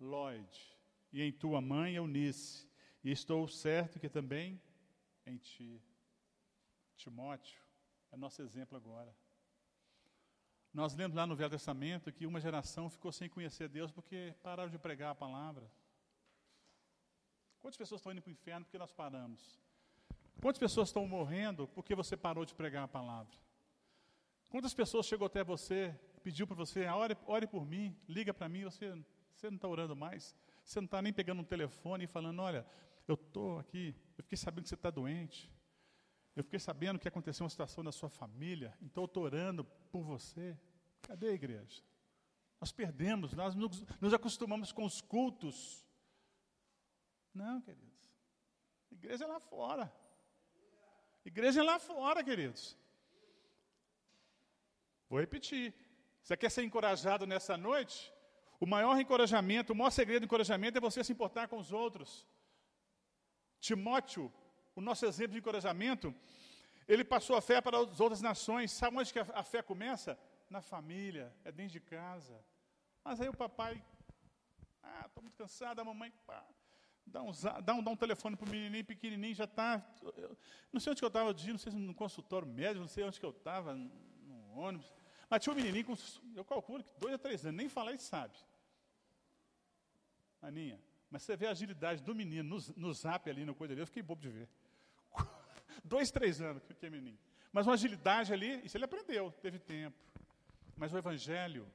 Lloyd, 0.00 0.78
e 1.12 1.22
em 1.22 1.32
tua 1.32 1.60
mãe, 1.60 1.94
Eunice, 1.94 2.68
e 3.04 3.10
estou 3.10 3.46
certo 3.48 3.98
que 4.00 4.08
também 4.08 4.60
em 5.26 5.36
ti. 5.36 5.82
Timóteo 6.96 7.60
é 8.10 8.16
nosso 8.16 8.42
exemplo 8.42 8.76
agora. 8.76 9.14
Nós 10.72 10.94
lemos 10.94 11.14
lá 11.14 11.26
no 11.26 11.36
Velho 11.36 11.50
Testamento 11.50 12.12
que 12.12 12.26
uma 12.26 12.40
geração 12.40 12.88
ficou 12.88 13.12
sem 13.12 13.28
conhecer 13.28 13.68
Deus 13.68 13.90
porque 13.90 14.34
pararam 14.42 14.70
de 14.70 14.78
pregar 14.78 15.10
a 15.10 15.14
palavra. 15.14 15.70
Quantas 17.60 17.76
pessoas 17.76 18.00
estão 18.00 18.12
indo 18.12 18.22
para 18.22 18.30
o 18.30 18.32
inferno 18.32 18.64
porque 18.64 18.78
nós 18.78 18.90
paramos? 18.90 19.60
Quantas 20.40 20.58
pessoas 20.58 20.88
estão 20.88 21.06
morrendo 21.06 21.68
porque 21.68 21.94
você 21.94 22.16
parou 22.16 22.44
de 22.44 22.54
pregar 22.54 22.84
a 22.84 22.88
palavra? 22.88 23.36
Quantas 24.50 24.74
pessoas 24.74 25.06
chegou 25.06 25.26
até 25.26 25.44
você, 25.44 25.98
pediu 26.22 26.46
para 26.46 26.56
você, 26.56 26.86
ah, 26.86 26.96
ore, 26.96 27.16
ore 27.26 27.46
por 27.46 27.66
mim, 27.66 27.96
liga 28.08 28.32
para 28.32 28.48
mim, 28.48 28.64
você, 28.64 28.90
você 29.34 29.50
não 29.50 29.56
está 29.56 29.68
orando 29.68 29.96
mais, 29.96 30.34
você 30.64 30.80
não 30.80 30.86
está 30.86 31.02
nem 31.02 31.12
pegando 31.12 31.40
um 31.42 31.44
telefone 31.44 32.04
e 32.04 32.06
falando, 32.06 32.40
olha, 32.40 32.66
eu 33.06 33.14
estou 33.14 33.58
aqui, 33.58 33.94
eu 34.16 34.22
fiquei 34.22 34.38
sabendo 34.38 34.62
que 34.64 34.68
você 34.68 34.74
está 34.74 34.90
doente, 34.90 35.52
eu 36.34 36.42
fiquei 36.42 36.58
sabendo 36.58 36.98
que 36.98 37.08
aconteceu 37.08 37.44
uma 37.44 37.50
situação 37.50 37.84
na 37.84 37.92
sua 37.92 38.08
família, 38.08 38.76
então 38.80 39.02
eu 39.02 39.06
estou 39.06 39.24
orando 39.24 39.64
por 39.90 40.02
você. 40.02 40.58
Cadê 41.02 41.28
a 41.28 41.32
igreja? 41.32 41.82
Nós 42.60 42.70
perdemos, 42.70 43.34
nós 43.34 43.54
nos, 43.54 43.84
nos 44.00 44.14
acostumamos 44.14 44.70
com 44.70 44.84
os 44.84 45.00
cultos. 45.00 45.84
Não, 47.34 47.60
queridos. 47.60 48.08
Igreja 48.90 49.24
é 49.24 49.26
lá 49.26 49.40
fora. 49.40 49.92
Igreja 51.24 51.60
é 51.60 51.64
lá 51.64 51.78
fora, 51.78 52.22
queridos. 52.22 52.76
Vou 55.08 55.20
repetir. 55.20 55.74
Você 56.22 56.36
quer 56.36 56.50
ser 56.50 56.62
encorajado 56.62 57.26
nessa 57.26 57.56
noite? 57.56 58.12
O 58.60 58.66
maior 58.66 58.98
encorajamento, 59.00 59.72
o 59.72 59.76
maior 59.76 59.90
segredo 59.90 60.20
do 60.20 60.24
encorajamento 60.26 60.78
é 60.78 60.80
você 60.80 61.02
se 61.02 61.12
importar 61.12 61.48
com 61.48 61.58
os 61.58 61.72
outros. 61.72 62.26
Timóteo 63.60 64.32
o 64.74 64.80
nosso 64.80 65.04
exemplo 65.06 65.32
de 65.32 65.38
encorajamento, 65.38 66.14
ele 66.88 67.04
passou 67.04 67.36
a 67.36 67.42
fé 67.42 67.60
para 67.60 67.78
as 67.78 68.00
outras 68.00 68.20
nações. 68.20 68.70
Sabe 68.72 68.96
onde 68.96 69.12
que 69.12 69.18
a, 69.18 69.42
fé 69.42 69.62
começa? 69.62 70.18
Na 70.48 70.60
família, 70.60 71.34
é 71.44 71.52
dentro 71.52 71.72
de 71.72 71.80
casa. 71.80 72.38
Mas 73.04 73.20
aí 73.20 73.28
o 73.28 73.34
papai, 73.34 73.82
ah, 74.82 75.04
estou 75.06 75.22
muito 75.22 75.36
cansado, 75.36 75.80
a 75.80 75.84
mamãe, 75.84 76.12
pá, 76.26 76.44
dá, 77.06 77.22
um, 77.22 77.32
dá, 77.64 77.74
um, 77.74 77.82
dá 77.82 77.90
um 77.90 77.96
telefone 77.96 78.36
para 78.36 78.46
o 78.46 78.50
menininho 78.50 78.84
pequenininho, 78.84 79.34
já 79.34 79.44
está. 79.44 79.82
Não 80.70 80.78
sei 80.78 80.90
onde 80.90 81.00
que 81.00 81.04
eu 81.04 81.08
estava, 81.08 81.32
não 81.32 81.58
sei 81.58 81.72
se 81.72 81.78
no 81.78 81.94
consultório 81.94 82.46
médico, 82.46 82.80
não 82.80 82.88
sei 82.88 83.04
onde 83.04 83.18
que 83.18 83.24
eu 83.24 83.30
estava, 83.30 83.74
no 83.74 84.58
ônibus. 84.58 84.92
Mas 85.32 85.42
tinha 85.42 85.54
um 85.54 85.56
menininho 85.56 85.86
com, 85.86 85.96
eu 86.36 86.44
calculo 86.44 86.84
que 86.84 86.90
dois 87.00 87.14
a 87.14 87.16
três 87.16 87.46
anos, 87.46 87.56
nem 87.56 87.66
falar 87.66 87.94
e 87.94 87.98
sabe. 87.98 88.36
Aninha, 90.42 90.78
mas 91.10 91.22
você 91.22 91.34
vê 91.34 91.46
a 91.46 91.52
agilidade 91.52 92.02
do 92.02 92.14
menino 92.14 92.58
no, 92.58 92.74
no 92.76 92.92
zap 92.92 93.30
ali, 93.30 93.42
no 93.42 93.54
coisa 93.54 93.72
ali, 93.72 93.80
eu 93.80 93.86
fiquei 93.86 94.02
bobo 94.02 94.20
de 94.20 94.28
ver. 94.28 94.48
Dois, 95.82 96.10
três 96.10 96.38
anos 96.42 96.62
que 96.62 96.84
é 96.84 96.90
menino. 96.90 97.18
Mas 97.50 97.66
uma 97.66 97.72
agilidade 97.72 98.30
ali, 98.30 98.62
isso 98.62 98.76
ele 98.76 98.84
aprendeu, 98.84 99.32
teve 99.40 99.58
tempo. 99.58 99.96
Mas 100.76 100.92
o 100.92 100.98
evangelho 100.98 101.66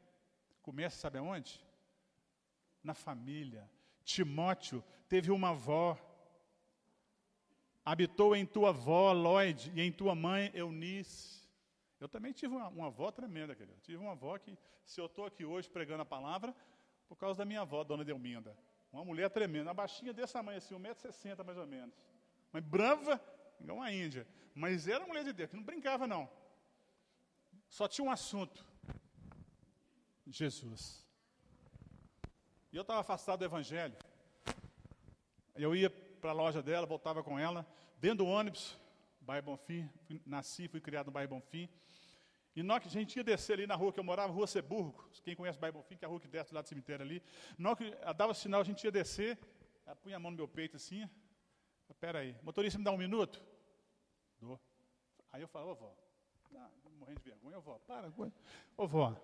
começa, 0.62 0.99
sabe 0.99 1.18
aonde? 1.18 1.60
Na 2.84 2.93
família. 2.93 3.68
Timóteo 4.03 4.84
teve 5.10 5.32
uma 5.32 5.49
avó. 5.49 5.97
Habitou 7.84 8.36
em 8.36 8.45
tua 8.45 8.70
avó, 8.70 9.12
Lloyd, 9.14 9.72
e 9.74 9.82
em 9.82 9.91
tua 9.91 10.14
mãe, 10.14 10.51
Eunice. 10.53 11.37
Eu 12.00 12.08
também 12.08 12.32
tive 12.32 12.56
uma, 12.56 12.68
uma 12.68 12.88
avó 12.88 13.12
tremenda, 13.12 13.56
querido. 13.56 13.80
Tive 13.82 13.98
uma 13.98 14.12
avó 14.12 14.38
que, 14.38 14.58
se 14.86 15.02
eu 15.02 15.08
estou 15.08 15.26
aqui 15.26 15.43
hoje 15.43 15.70
pregando 15.70 16.04
a 16.04 16.06
palavra, 16.06 16.56
por 17.08 17.16
causa 17.16 17.39
da 17.39 17.45
minha 17.45 17.62
avó, 17.62 17.84
dona 17.84 18.04
Delminda. 18.04 18.56
Uma 18.91 19.04
mulher 19.04 19.30
tremenda, 19.30 19.70
uma 19.70 19.74
baixinha 19.74 20.14
desse 20.14 20.34
tamanho 20.34 20.58
assim, 20.58 20.76
1,60m 20.76 21.43
mais 21.43 21.58
ou 21.58 21.68
menos. 21.68 21.95
Mas 22.52 22.64
brava, 22.64 23.22
igual 23.60 23.78
uma 23.78 23.91
índia. 23.91 24.28
Mas 24.54 24.88
era 24.88 25.00
uma 25.00 25.10
mulher 25.10 25.24
de 25.24 25.34
Deus, 25.34 25.50
que 25.50 25.56
não 25.56 25.64
brincava, 25.64 26.08
não. 26.08 26.30
Só 27.70 27.88
tinha 27.88 28.06
um 28.06 28.12
assunto: 28.12 28.66
Jesus. 30.26 31.06
E 32.72 32.76
eu 32.76 32.82
estava 32.82 33.02
afastado 33.02 33.39
do 33.39 33.45
Evangelho. 33.45 33.95
Eu 35.56 35.76
ia 35.76 35.89
para 35.89 36.32
a 36.32 36.34
loja 36.34 36.62
dela, 36.62 36.86
voltava 36.86 37.24
com 37.24 37.38
ela, 37.38 37.66
dentro 38.00 38.20
do 38.20 38.26
ônibus, 38.26 38.78
Bairro 39.28 39.46
Bonfim, 39.46 39.90
nasci, 40.26 40.68
fui 40.68 40.82
criado 40.82 41.08
no 41.08 41.12
Bairro 41.12 41.30
Bonfim. 41.30 41.70
E 42.56 42.64
nós 42.64 42.82
que 42.82 42.88
a 42.88 42.92
gente 42.92 43.16
ia 43.18 43.24
descer 43.24 43.54
ali 43.54 43.68
na 43.68 43.76
rua 43.76 43.92
que 43.94 44.00
eu 44.00 44.04
morava, 44.04 44.34
Rua 44.34 44.48
Ceburgo, 44.48 45.08
quem 45.24 45.36
conhece 45.36 45.60
Bairro 45.60 45.78
Bonfim, 45.78 45.98
que 45.98 46.06
é 46.06 46.08
a 46.08 46.10
rua 46.10 46.20
que 46.20 46.28
desce 46.28 46.54
lá 46.56 46.62
do 46.62 46.68
cemitério 46.68 47.06
ali. 47.06 47.22
Nós 47.58 47.78
que 47.78 47.92
dava 48.16 48.34
sinal, 48.34 48.62
a 48.62 48.64
gente 48.64 48.84
ia 48.84 48.92
descer, 48.92 49.38
ela 49.86 49.96
punha 49.96 50.16
a 50.16 50.20
mão 50.20 50.32
no 50.32 50.38
meu 50.38 50.48
peito 50.48 50.78
assim, 50.78 51.08
Espera 51.90 52.20
aí, 52.20 52.36
motorista 52.44 52.78
me 52.78 52.86
dá 52.86 52.92
um 52.92 52.98
minuto? 52.98 53.42
Dou. 54.40 54.60
Aí 55.32 55.42
eu 55.42 55.48
falo, 55.48 55.72
ô 55.72 55.76
vó, 55.76 55.96
tá, 56.52 56.70
morrendo 57.00 57.20
de 57.20 57.30
vergonha, 57.30 57.58
ô 57.58 57.62
vó, 57.62 57.80
para, 57.80 58.08
ô 58.08 58.88
vó, 58.88 59.16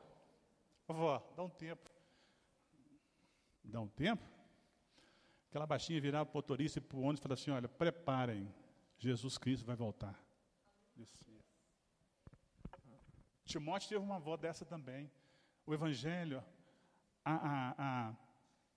ô 0.88 0.94
vó, 0.94 1.34
dá 1.36 1.44
um 1.44 1.50
tempo. 1.50 1.90
Dá 3.64 3.80
um 3.80 3.88
tempo? 3.88 4.24
Aquela 5.50 5.68
baixinha 5.68 6.02
virava 6.02 6.26
para 6.26 6.34
o 6.34 6.38
motorista 6.38 6.80
e 6.80 6.82
para 6.82 6.98
o 6.98 7.02
ônibus 7.02 7.20
e 7.20 7.24
falava 7.24 7.42
assim, 7.42 7.52
olha, 7.52 7.70
preparem, 7.70 8.54
Jesus 8.98 9.38
Cristo 9.38 9.66
vai 9.66 9.76
voltar. 9.76 10.24
Timóteo 13.46 13.90
teve 13.90 14.02
uma 14.02 14.16
avó 14.16 14.38
dessa 14.38 14.66
também. 14.66 15.12
O 15.66 15.74
Evangelho, 15.74 16.44
a, 17.24 17.34
a, 17.34 17.76
a, 17.78 18.16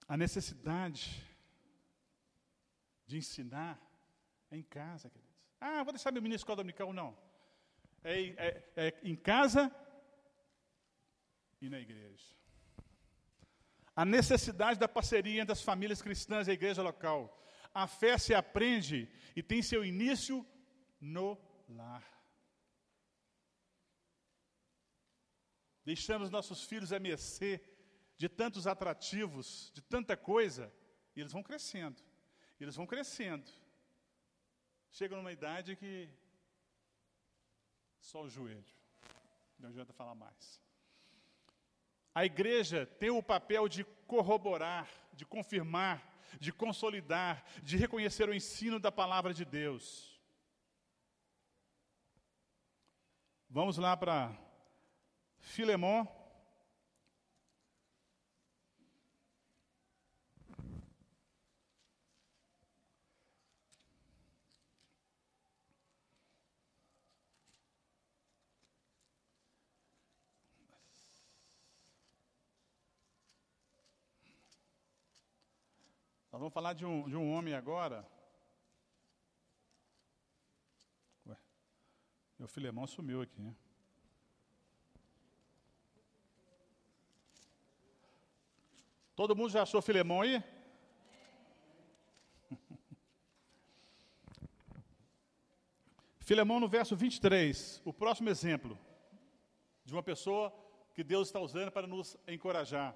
a 0.08 0.16
necessidade 0.16 1.24
de 3.06 3.16
ensinar 3.16 3.80
é 4.50 4.56
em 4.56 4.62
casa, 4.62 5.08
queridos. 5.08 5.34
Ah, 5.60 5.82
vou 5.82 5.92
deixar 5.92 6.12
meu 6.12 6.20
menino 6.20 6.34
na 6.34 6.36
escola 6.36 6.56
dominical. 6.56 6.92
Não. 6.92 7.16
É, 8.02 8.20
é, 8.20 8.72
é 8.76 9.00
em 9.02 9.16
casa 9.16 9.74
e 11.60 11.68
na 11.68 11.78
igreja. 11.78 12.34
A 13.94 14.04
necessidade 14.04 14.78
da 14.78 14.86
parceria 14.86 15.40
entre 15.40 15.52
as 15.52 15.62
famílias 15.62 16.02
cristãs 16.02 16.46
e 16.46 16.50
a 16.50 16.54
igreja 16.54 16.82
local. 16.82 17.34
A 17.76 17.86
fé 17.86 18.16
se 18.16 18.32
aprende 18.32 19.06
e 19.38 19.42
tem 19.42 19.60
seu 19.60 19.84
início 19.84 20.46
no 20.98 21.38
lar. 21.68 22.02
Deixamos 25.84 26.30
nossos 26.30 26.64
filhos 26.64 26.90
a 26.90 26.98
mercê 26.98 27.62
de 28.16 28.30
tantos 28.30 28.66
atrativos, 28.66 29.70
de 29.74 29.82
tanta 29.82 30.16
coisa, 30.16 30.72
e 31.14 31.20
eles 31.20 31.32
vão 31.32 31.42
crescendo. 31.42 32.02
Eles 32.58 32.74
vão 32.74 32.86
crescendo. 32.86 33.46
Chegam 34.90 35.18
numa 35.18 35.30
idade 35.30 35.76
que 35.76 36.08
só 38.00 38.22
o 38.22 38.30
joelho. 38.30 38.64
Não 39.58 39.68
adianta 39.68 39.92
falar 39.92 40.14
mais. 40.14 40.58
A 42.14 42.24
igreja 42.24 42.86
tem 42.86 43.10
o 43.10 43.22
papel 43.22 43.68
de 43.68 43.84
corroborar, 44.06 44.88
de 45.12 45.26
confirmar, 45.26 46.15
de 46.40 46.52
consolidar, 46.52 47.44
de 47.62 47.76
reconhecer 47.76 48.28
o 48.28 48.34
ensino 48.34 48.78
da 48.78 48.90
palavra 48.90 49.32
de 49.32 49.44
Deus. 49.44 50.20
Vamos 53.48 53.78
lá 53.78 53.96
para 53.96 54.36
Filemão, 55.38 56.08
Nós 76.36 76.40
vamos 76.40 76.52
falar 76.52 76.74
de 76.74 76.84
um, 76.84 77.08
de 77.08 77.16
um 77.16 77.32
homem 77.32 77.54
agora. 77.54 78.06
Ué, 81.26 81.34
meu 82.38 82.46
filemão 82.46 82.86
sumiu 82.86 83.22
aqui. 83.22 83.40
Né? 83.40 83.56
Todo 89.14 89.34
mundo 89.34 89.48
já 89.48 89.62
achou 89.62 89.80
Filemão 89.80 90.20
aí? 90.20 90.44
Filemão 96.20 96.60
no 96.60 96.68
verso 96.68 96.94
23, 96.94 97.80
o 97.82 97.94
próximo 97.94 98.28
exemplo 98.28 98.78
de 99.86 99.94
uma 99.94 100.02
pessoa 100.02 100.52
que 100.92 101.02
Deus 101.02 101.28
está 101.28 101.40
usando 101.40 101.72
para 101.72 101.86
nos 101.86 102.14
encorajar. 102.28 102.94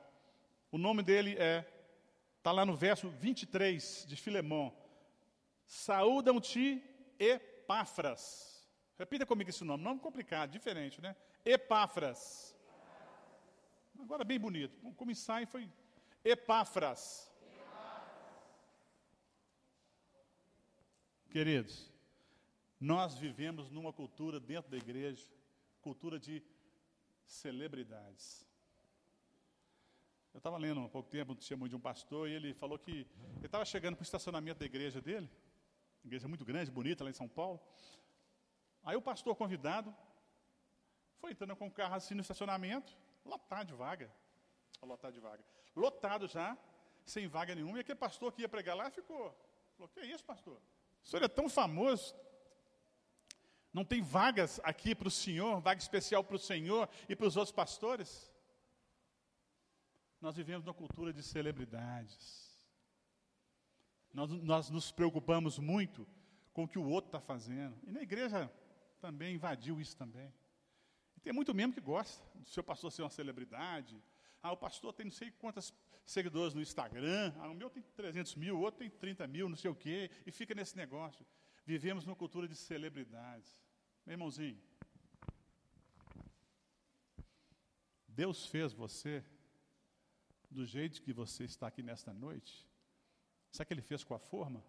O 0.71 0.77
nome 0.77 1.03
dele 1.03 1.37
é 1.39 1.80
Está 2.41 2.53
lá 2.53 2.65
no 2.65 2.75
verso 2.75 3.11
23 3.11 4.07
de 4.09 4.17
Filemão. 4.17 4.75
Saúdam-te 5.67 6.83
Epáfras. 7.19 8.67
Repita 8.99 9.27
comigo 9.27 9.51
esse 9.51 9.63
nome. 9.63 9.85
Nome 9.85 10.01
complicado, 10.01 10.51
diferente, 10.51 11.03
né? 11.03 11.15
Epáfras. 11.45 12.57
Agora 13.99 14.25
bem 14.25 14.41
bonito. 14.41 14.75
Como 14.97 15.11
ensaio 15.11 15.47
foi 15.47 15.71
Epáfras. 16.25 17.31
Queridos, 21.31 21.93
nós 22.81 23.17
vivemos 23.17 23.71
numa 23.71 23.93
cultura 23.93 24.41
dentro 24.41 24.71
da 24.71 24.79
igreja, 24.79 25.27
cultura 25.83 26.19
de 26.19 26.43
celebridades. 27.23 28.50
Eu 30.33 30.39
estava 30.39 30.57
lendo 30.57 30.81
há 30.81 30.89
pouco 30.89 31.09
tempo 31.09 31.33
um 31.33 31.35
testemunho 31.35 31.69
de 31.69 31.77
um 31.77 31.81
pastor 31.81 32.29
e 32.29 32.33
ele 32.33 32.55
falou 32.55 32.79
que 32.79 33.07
ele 33.37 33.47
estava 33.47 33.65
chegando 33.65 33.97
para 33.97 34.03
o 34.03 34.05
estacionamento 34.05 34.61
da 34.61 34.67
igreja 34.67 35.01
dele, 35.01 35.29
igreja 36.05 36.29
muito 36.29 36.45
grande, 36.45 36.71
bonita 36.71 37.03
lá 37.03 37.11
em 37.11 37.15
São 37.15 37.29
Paulo. 37.29 37.61
Aí 38.85 38.97
o 38.97 39.03
pastor 39.03 39.35
convidado 39.35 39.95
foi 41.19 41.33
entrando 41.33 41.57
com 41.57 41.67
o 41.67 41.71
carro 41.71 41.95
assim 41.95 42.15
no 42.15 42.21
estacionamento, 42.21 42.97
lotado 43.25 43.67
de 43.67 43.75
vaga. 43.75 44.11
Lotado 44.83 45.13
de 45.13 45.21
vaga. 45.21 45.45
Lotado 45.77 46.27
já, 46.27 46.57
sem 47.05 47.27
vaga 47.27 47.55
nenhuma. 47.55 47.79
E 47.79 47.81
aquele 47.81 47.99
pastor 47.99 48.33
que 48.33 48.43
ia 48.43 48.49
pregar 48.49 48.77
lá 48.77 48.89
ficou. 48.89 49.37
Falou, 49.77 49.89
que 49.89 50.01
é 50.01 50.07
isso, 50.07 50.25
pastor? 50.25 50.61
O 51.03 51.09
senhor 51.09 51.25
é 51.25 51.29
tão 51.29 51.49
famoso. 51.49 52.15
Não 53.73 53.85
tem 53.85 54.01
vagas 54.01 54.61
aqui 54.63 54.95
para 54.95 55.09
o 55.09 55.11
senhor, 55.11 55.61
vaga 55.61 55.81
especial 55.81 56.25
para 56.25 56.37
o 56.37 56.39
senhor 56.39 56.89
e 57.09 57.15
para 57.15 57.27
os 57.27 57.37
outros 57.37 57.53
pastores? 57.53 58.30
Nós 60.21 60.37
vivemos 60.37 60.65
numa 60.65 60.75
cultura 60.75 61.13
de 61.13 61.23
celebridades. 61.23 62.51
Nós, 64.13 64.31
nós 64.31 64.71
nos 64.71 64.93
preocupamos 64.93 65.59
muito 65.59 66.07
com 66.53 66.65
o 66.65 66.69
que 66.69 66.79
o 66.79 66.87
outro 66.87 67.09
está 67.09 67.21
fazendo. 67.21 67.75
E 67.87 67.93
na 67.93 68.03
igreja 68.03 68.53
também 69.01 69.35
invadiu 69.35 69.81
isso 69.81 69.97
também. 69.97 70.33
E 71.17 71.21
tem 71.21 71.33
muito 71.33 71.55
mesmo 71.55 71.73
que 71.73 71.81
gosta 71.81 72.23
do 72.39 72.49
seu 72.49 72.63
pastor 72.63 72.93
ser 72.93 73.03
uma 73.03 73.11
celebridade. 73.11 74.03
Ah, 74.43 74.53
o 74.53 74.57
pastor 74.57 74.93
tem 74.93 75.07
não 75.07 75.13
sei 75.13 75.31
quantas 75.31 75.73
seguidores 76.05 76.53
no 76.55 76.61
Instagram. 76.61 77.33
Ah, 77.39 77.49
o 77.49 77.55
meu 77.55 77.71
tem 77.71 77.83
300 77.83 78.35
mil, 78.35 78.57
o 78.57 78.61
outro 78.61 78.81
tem 78.81 78.91
30 78.91 79.27
mil, 79.27 79.49
não 79.49 79.57
sei 79.57 79.71
o 79.71 79.75
quê. 79.75 80.11
E 80.27 80.31
fica 80.31 80.55
nesse 80.55 80.77
negócio. 80.77 81.25
Vivemos 81.65 82.05
numa 82.05 82.17
cultura 82.17 82.47
de 82.47 82.57
celebridades. 82.57 83.59
Meu 84.05 84.15
irmãozinho, 84.15 84.61
Deus 88.09 88.47
fez 88.47 88.73
você 88.73 89.25
do 90.51 90.65
jeito 90.65 91.03
que 91.03 91.13
você 91.13 91.45
está 91.45 91.67
aqui 91.67 91.83
nesta 91.83 92.13
noite. 92.13 92.67
Sabe 93.51 93.65
o 93.65 93.67
que 93.69 93.75
ele 93.75 93.83
fez 93.83 94.05
com 94.05 94.15
a 94.15 94.19
forma 94.19 94.65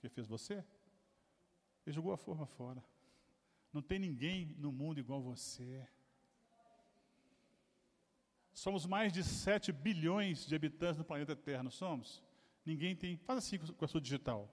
que 0.00 0.08
fez 0.08 0.26
você? 0.26 0.64
Ele 1.86 1.94
jogou 1.94 2.12
a 2.12 2.16
forma 2.16 2.46
fora. 2.46 2.82
Não 3.72 3.82
tem 3.82 3.98
ninguém 3.98 4.54
no 4.58 4.70
mundo 4.70 5.00
igual 5.00 5.22
você. 5.22 5.86
Somos 8.52 8.84
mais 8.84 9.12
de 9.12 9.24
7 9.24 9.72
bilhões 9.72 10.46
de 10.46 10.54
habitantes 10.54 10.98
no 10.98 11.04
planeta 11.04 11.34
Terra, 11.34 11.62
não 11.62 11.70
somos? 11.70 12.22
Ninguém 12.64 12.94
tem. 12.94 13.16
Faz 13.16 13.38
assim 13.38 13.58
com 13.58 13.84
a 13.84 13.88
sua 13.88 14.00
digital. 14.00 14.48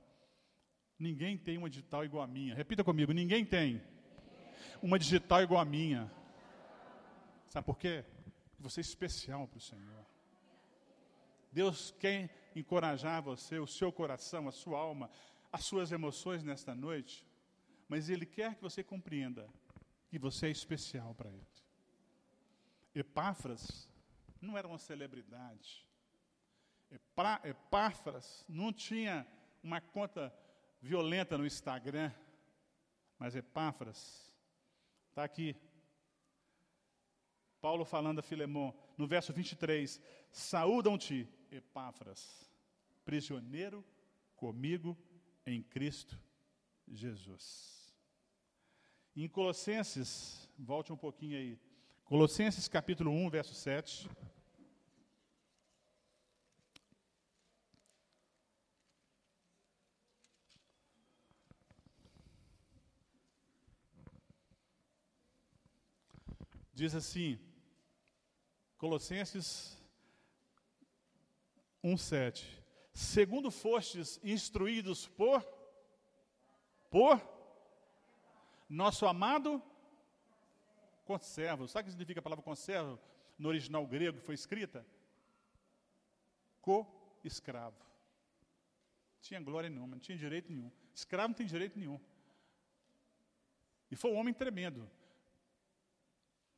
Ninguém 0.98 1.38
tem 1.38 1.58
uma 1.58 1.70
digital 1.70 2.04
igual 2.04 2.24
a 2.24 2.28
minha. 2.28 2.56
Repita 2.56 2.84
comigo: 2.84 3.12
ninguém 3.12 3.46
tem 3.46 3.82
uma 4.82 4.98
digital 4.98 5.42
igual 5.42 5.62
a 5.62 5.66
minha. 5.66 6.12
Sabe 7.48 7.66
por 7.66 7.78
quê? 7.78 8.06
Você 8.60 8.80
é 8.80 8.82
especial 8.82 9.48
para 9.48 9.58
o 9.58 9.62
Senhor. 9.62 10.06
Deus 11.52 11.92
quer 12.00 12.30
encorajar 12.56 13.22
você, 13.22 13.60
o 13.60 13.68
seu 13.68 13.92
coração, 13.92 14.48
a 14.48 14.52
sua 14.52 14.80
alma, 14.80 15.10
as 15.52 15.66
suas 15.66 15.92
emoções 15.92 16.44
nesta 16.44 16.76
noite, 16.76 17.26
mas 17.88 18.10
Ele 18.10 18.26
quer 18.26 18.56
que 18.56 18.62
você 18.62 18.84
compreenda 18.84 19.50
que 20.08 20.20
você 20.20 20.48
é 20.48 20.52
especial 20.52 21.14
para 21.16 21.30
Ele. 21.30 21.48
Epáfras 22.94 23.90
não 24.42 24.58
era 24.58 24.68
uma 24.68 24.78
celebridade. 24.78 25.86
Epáfras 27.44 28.46
não 28.48 28.74
tinha 28.74 29.28
uma 29.64 29.80
conta 29.80 30.34
violenta 30.82 31.38
no 31.38 31.46
Instagram, 31.46 32.12
mas 33.18 33.36
Epáfras 33.36 34.32
está 35.10 35.24
aqui. 35.24 35.56
Paulo 37.62 37.84
falando 37.84 38.20
a 38.20 38.24
Filemão, 38.24 38.74
no 38.98 39.06
verso 39.06 39.34
23, 39.34 40.02
saúdam-te, 40.32 41.28
Epáfras, 41.52 42.50
prisioneiro 43.04 43.86
comigo 44.36 44.98
em 45.46 45.62
Cristo 45.64 46.20
Jesus. 46.88 47.94
Em 49.16 49.28
Colossenses, 49.28 50.50
volte 50.58 50.94
um 50.94 50.98
pouquinho 50.98 51.38
aí. 51.38 51.60
Colossenses 52.06 52.68
capítulo 52.68 53.12
1, 53.12 53.30
verso 53.30 53.54
7. 53.54 54.10
Diz 66.74 66.96
assim, 66.96 67.38
Colossenses 68.78 69.79
1,7. 71.84 72.46
Segundo 72.94 73.50
fostes 73.50 74.20
instruídos 74.24 75.08
por, 75.08 75.42
por 76.90 77.22
nosso 78.70 79.06
amado 79.06 79.62
conservo. 81.06 81.68
Sabe 81.68 81.84
o 81.84 81.86
que 81.86 81.92
significa 81.92 82.20
a 82.20 82.24
palavra 82.24 82.44
conservo 82.44 83.00
no 83.38 83.50
original 83.50 83.86
grego 83.88 84.20
que 84.20 84.26
foi 84.26 84.36
escrita? 84.36 84.86
Co-escravo. 86.62 87.78
Tinha 89.22 89.40
glória 89.42 89.70
nenhuma, 89.70 89.96
não 89.96 90.00
tinha 90.00 90.18
direito 90.18 90.52
nenhum. 90.52 90.72
Escravo 90.94 91.30
não 91.30 91.36
tem 91.36 91.48
direito 91.48 91.80
nenhum. 91.80 92.00
E 93.90 93.96
foi 93.96 94.12
um 94.12 94.18
homem 94.18 94.34
tremendo. 94.34 94.90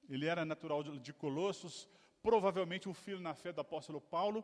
Ele 0.10 0.26
era 0.26 0.44
natural 0.44 0.84
de 0.84 1.14
Colossos, 1.14 1.88
provavelmente 2.22 2.90
um 2.90 2.94
filho 2.94 3.22
na 3.22 3.34
fé 3.34 3.54
do 3.54 3.62
apóstolo 3.62 4.02
Paulo, 4.02 4.44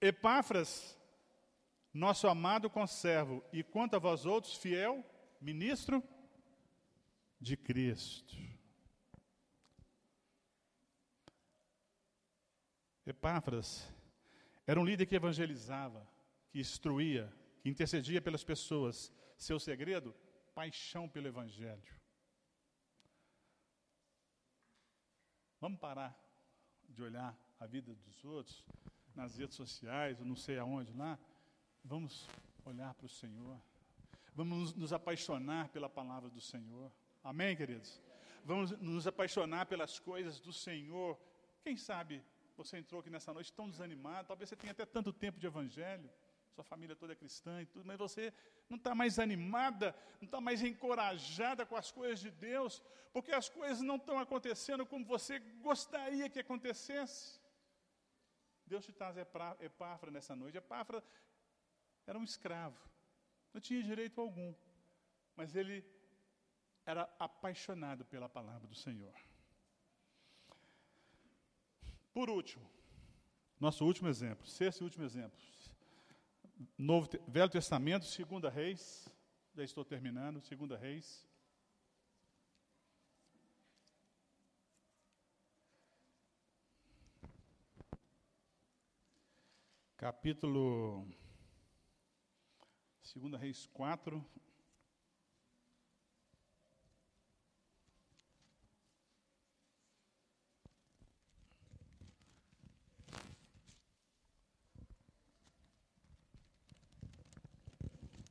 Epáfras, 0.00 0.98
nosso 1.92 2.26
amado 2.26 2.70
conservo, 2.70 3.44
e 3.52 3.62
quanto 3.62 3.96
a 3.96 3.98
vós 3.98 4.24
outros, 4.24 4.56
fiel 4.56 5.04
ministro 5.40 6.02
de 7.38 7.56
Cristo. 7.56 8.36
Epáfras 13.04 13.92
era 14.66 14.80
um 14.80 14.84
líder 14.84 15.04
que 15.04 15.16
evangelizava, 15.16 16.08
que 16.50 16.60
instruía, 16.60 17.32
que 17.60 17.68
intercedia 17.68 18.22
pelas 18.22 18.44
pessoas. 18.44 19.12
Seu 19.36 19.58
segredo? 19.58 20.14
Paixão 20.54 21.08
pelo 21.08 21.26
Evangelho. 21.26 22.00
Vamos 25.60 25.80
parar 25.80 26.16
de 26.88 27.02
olhar 27.02 27.36
a 27.58 27.66
vida 27.66 27.94
dos 27.94 28.24
outros 28.24 28.64
nas 29.14 29.36
redes 29.36 29.56
sociais, 29.56 30.18
ou 30.20 30.26
não 30.26 30.36
sei 30.36 30.58
aonde 30.58 30.92
lá, 30.92 31.18
vamos 31.84 32.28
olhar 32.64 32.94
para 32.94 33.06
o 33.06 33.08
Senhor. 33.08 33.60
Vamos 34.34 34.74
nos 34.74 34.92
apaixonar 34.92 35.68
pela 35.68 35.88
palavra 35.88 36.30
do 36.30 36.40
Senhor. 36.40 36.90
Amém, 37.22 37.56
queridos? 37.56 38.00
Vamos 38.44 38.70
nos 38.78 39.06
apaixonar 39.06 39.66
pelas 39.66 39.98
coisas 39.98 40.40
do 40.40 40.52
Senhor. 40.52 41.18
Quem 41.62 41.76
sabe 41.76 42.22
você 42.56 42.78
entrou 42.78 43.00
aqui 43.00 43.08
nessa 43.08 43.32
noite 43.32 43.52
tão 43.52 43.70
desanimado, 43.70 44.28
talvez 44.28 44.48
você 44.48 44.56
tenha 44.56 44.72
até 44.72 44.84
tanto 44.84 45.12
tempo 45.12 45.38
de 45.38 45.46
evangelho, 45.46 46.10
sua 46.54 46.64
família 46.64 46.94
toda 46.94 47.12
é 47.12 47.16
cristã 47.16 47.62
e 47.62 47.66
tudo, 47.66 47.86
mas 47.86 47.96
você 47.96 48.32
não 48.68 48.76
está 48.76 48.94
mais 48.94 49.18
animada, 49.18 49.94
não 50.20 50.26
está 50.26 50.40
mais 50.40 50.62
encorajada 50.62 51.64
com 51.64 51.74
as 51.74 51.90
coisas 51.90 52.20
de 52.20 52.30
Deus, 52.30 52.82
porque 53.12 53.32
as 53.32 53.48
coisas 53.48 53.80
não 53.80 53.96
estão 53.96 54.18
acontecendo 54.18 54.84
como 54.84 55.04
você 55.06 55.38
gostaria 55.38 56.28
que 56.28 56.38
acontecesse. 56.38 57.39
Deus 58.70 58.84
te 58.84 58.92
traz 58.92 59.16
Epáfra 59.60 60.10
nessa 60.12 60.36
noite. 60.36 60.56
Epáfra 60.56 61.02
era 62.06 62.16
um 62.18 62.22
escravo, 62.22 62.78
não 63.52 63.60
tinha 63.60 63.82
direito 63.82 64.20
algum, 64.20 64.54
mas 65.34 65.56
ele 65.56 65.84
era 66.86 67.02
apaixonado 67.18 68.04
pela 68.04 68.28
palavra 68.28 68.66
do 68.68 68.74
Senhor. 68.74 69.14
Por 72.12 72.30
último, 72.30 72.68
nosso 73.58 73.84
último 73.84 74.08
exemplo, 74.08 74.46
sexto 74.46 74.80
e 74.80 74.84
último 74.84 75.04
exemplo. 75.04 75.38
Novo, 76.78 77.08
Velho 77.26 77.50
Testamento, 77.50 78.04
Segunda 78.04 78.48
Reis, 78.48 79.08
já 79.54 79.64
estou 79.64 79.84
terminando, 79.84 80.40
Segunda 80.40 80.76
Reis. 80.76 81.28
capítulo 90.00 91.06
2 93.14 93.38
Reis 93.38 93.66
4. 93.66 94.16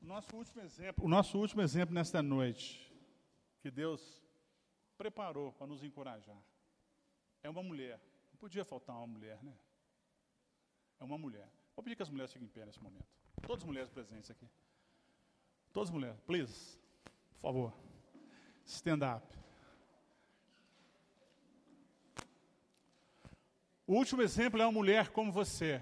O 0.01 0.05
nosso 0.07 0.35
último 0.35 0.61
exemplo, 0.63 1.05
o 1.05 1.07
nosso 1.07 1.37
último 1.37 1.61
exemplo 1.61 1.93
nesta 1.93 2.23
noite 2.23 2.91
que 3.61 3.69
Deus 3.69 4.23
preparou 4.97 5.53
para 5.53 5.67
nos 5.67 5.83
encorajar 5.83 6.41
é 7.43 7.49
uma 7.49 7.61
mulher. 7.61 8.01
Não 8.31 8.39
podia 8.39 8.65
faltar 8.65 8.95
uma 8.95 9.05
mulher, 9.05 9.43
né? 9.43 9.55
É 10.99 11.03
uma 11.03 11.17
mulher. 11.17 11.58
Vou 11.79 11.83
pedir 11.85 11.95
que 11.95 12.03
as 12.03 12.09
mulheres 12.09 12.33
fiquem 12.33 12.45
em 12.45 12.51
pé 12.51 12.65
nesse 12.65 12.83
momento. 12.83 13.07
Todas 13.47 13.63
as 13.63 13.65
mulheres 13.65 13.89
presentes 13.89 14.29
aqui. 14.29 14.45
Todas 15.71 15.87
as 15.87 15.95
mulheres, 15.95 16.19
please, 16.27 16.77
por 17.35 17.39
favor. 17.39 17.73
Stand 18.65 18.99
up. 19.15 19.25
O 23.87 23.93
último 23.93 24.21
exemplo 24.21 24.61
é 24.61 24.65
uma 24.65 24.73
mulher 24.73 25.07
como 25.11 25.31
você. 25.31 25.81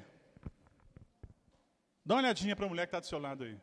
Dá 2.06 2.14
uma 2.14 2.22
olhadinha 2.22 2.56
para 2.56 2.68
a 2.68 2.70
mulher 2.70 2.86
que 2.86 2.90
está 2.90 3.00
do 3.00 3.08
seu 3.08 3.18
lado 3.18 3.44
aí. 3.44 3.60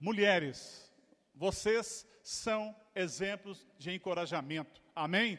Mulheres, 0.00 0.92
vocês 1.32 2.04
são 2.24 2.74
exemplos 2.92 3.64
de 3.78 3.92
encorajamento. 3.92 4.82
Amém? 4.96 5.38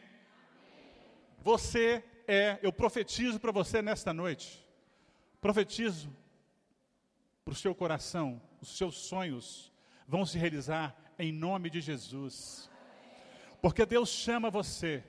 Você 1.42 2.02
é, 2.30 2.60
eu 2.62 2.72
profetizo 2.72 3.40
para 3.40 3.50
você 3.50 3.82
nesta 3.82 4.14
noite. 4.14 4.64
Profetizo 5.40 6.08
para 7.44 7.50
o 7.50 7.56
seu 7.56 7.74
coração, 7.74 8.40
os 8.60 8.76
seus 8.76 8.94
sonhos 8.94 9.72
vão 10.06 10.24
se 10.24 10.38
realizar 10.38 10.96
em 11.18 11.32
nome 11.32 11.68
de 11.68 11.80
Jesus. 11.80 12.70
Porque 13.60 13.84
Deus 13.84 14.10
chama 14.10 14.48
você. 14.48 15.02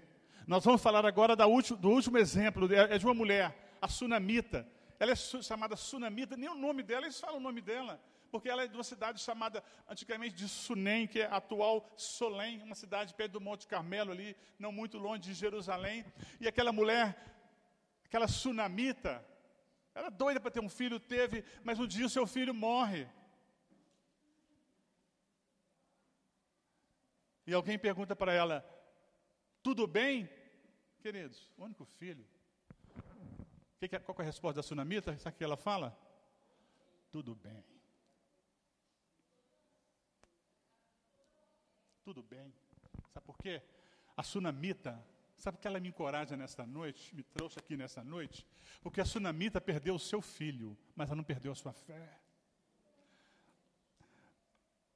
Nós 0.48 0.66
vamos 0.66 0.82
falar 0.82 1.06
agora 1.06 1.36
último, 1.46 1.78
do 1.78 1.90
último 1.90 2.18
exemplo, 2.18 2.74
é, 2.74 2.96
é 2.96 2.98
de 2.98 3.06
uma 3.06 3.14
mulher, 3.14 3.56
a 3.80 3.88
Sunamita. 3.88 4.68
Ela 5.00 5.12
é 5.12 5.16
chamada 5.16 5.76
Sunamita, 5.76 6.36
nem 6.36 6.50
o 6.50 6.56
nome 6.56 6.82
dela, 6.82 7.06
eles 7.06 7.20
falam 7.20 7.38
o 7.38 7.42
nome 7.42 7.62
dela 7.62 8.02
porque 8.32 8.50
ela 8.50 8.64
é 8.64 8.68
de 8.68 8.76
uma 8.76 8.84
cidade 8.84 9.20
chamada 9.20 9.64
antigamente 9.88 10.36
de 10.36 10.48
Sunem, 10.48 11.06
que 11.06 11.20
é 11.20 11.26
a 11.26 11.36
atual 11.36 11.86
Solém, 11.98 12.62
uma 12.64 12.76
cidade 12.76 13.14
perto 13.14 13.34
do 13.34 13.42
Monte 13.42 13.68
Carmelo 13.68 14.12
ali, 14.12 14.36
não 14.58 14.72
muito 14.72 14.98
longe 14.98 15.24
de 15.24 15.34
Jerusalém. 15.34 16.06
E 16.40 16.48
aquela 16.48 16.72
mulher, 16.72 17.16
aquela 18.06 18.28
sunamita, 18.28 19.24
era 19.94 20.10
doida 20.10 20.40
para 20.40 20.50
ter 20.50 20.62
um 20.62 20.70
filho, 20.70 21.00
teve, 21.00 21.44
mas 21.64 21.78
um 21.78 21.86
dia 21.86 22.06
o 22.06 22.10
seu 22.10 22.26
filho 22.26 22.54
morre. 22.54 23.08
E 27.46 27.54
alguém 27.54 27.78
pergunta 27.78 28.16
para 28.16 28.34
ela: 28.34 28.66
Tudo 29.62 29.86
bem? 29.86 30.30
Queridos, 31.02 31.52
único 31.58 31.84
filho. 31.84 32.26
Que 33.78 33.96
é, 33.96 34.00
qual 34.00 34.16
é 34.20 34.22
a 34.22 34.26
resposta 34.26 34.58
da 34.58 34.64
sunamita? 34.64 35.18
Sabe 35.18 35.34
o 35.36 35.38
que 35.38 35.44
ela 35.44 35.58
fala? 35.58 35.98
Tudo 37.12 37.36
bem. 37.36 37.71
Tudo 42.14 42.24
bem. 42.24 42.54
Sabe 43.14 43.26
por 43.26 43.38
quê? 43.38 43.62
A 44.18 44.22
sunamita, 44.22 45.02
sabe 45.38 45.58
que 45.58 45.66
ela 45.66 45.80
me 45.80 45.88
encoraja 45.88 46.36
nesta 46.36 46.66
noite, 46.66 47.16
me 47.16 47.24
trouxe 47.24 47.58
aqui 47.58 47.78
nesta 47.78 48.04
noite? 48.04 48.46
Porque 48.82 49.00
a 49.00 49.06
sunamita 49.06 49.62
perdeu 49.62 49.96
o 49.96 50.00
seu 50.00 50.22
filho, 50.22 50.78
mas 50.94 51.08
ela 51.08 51.16
não 51.16 51.24
perdeu 51.24 51.54
a 51.54 51.56
sua 51.56 51.72
fé. 51.72 52.20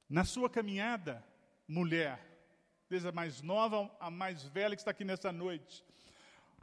Na 0.06 0.24
sua 0.26 0.50
caminhada, 0.50 1.26
mulher, 1.66 2.20
desde 2.86 3.08
a 3.08 3.12
mais 3.12 3.40
nova 3.40 3.90
a 3.98 4.10
mais 4.10 4.44
velha 4.44 4.76
que 4.76 4.82
está 4.82 4.90
aqui 4.90 5.04
nessa 5.04 5.32
noite, 5.32 5.82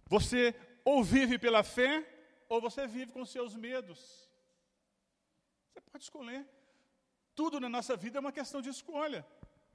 você 0.05 0.53
ou 0.85 1.03
vive 1.03 1.39
pela 1.39 1.63
fé, 1.63 2.07
ou 2.47 2.61
você 2.61 2.85
vive 2.85 3.11
com 3.11 3.25
seus 3.25 3.55
medos. 3.55 4.29
Você 5.73 5.81
pode 5.81 6.03
escolher. 6.03 6.47
Tudo 7.33 7.59
na 7.59 7.67
nossa 7.67 7.97
vida 7.97 8.19
é 8.19 8.21
uma 8.21 8.31
questão 8.31 8.61
de 8.61 8.69
escolha. 8.69 9.25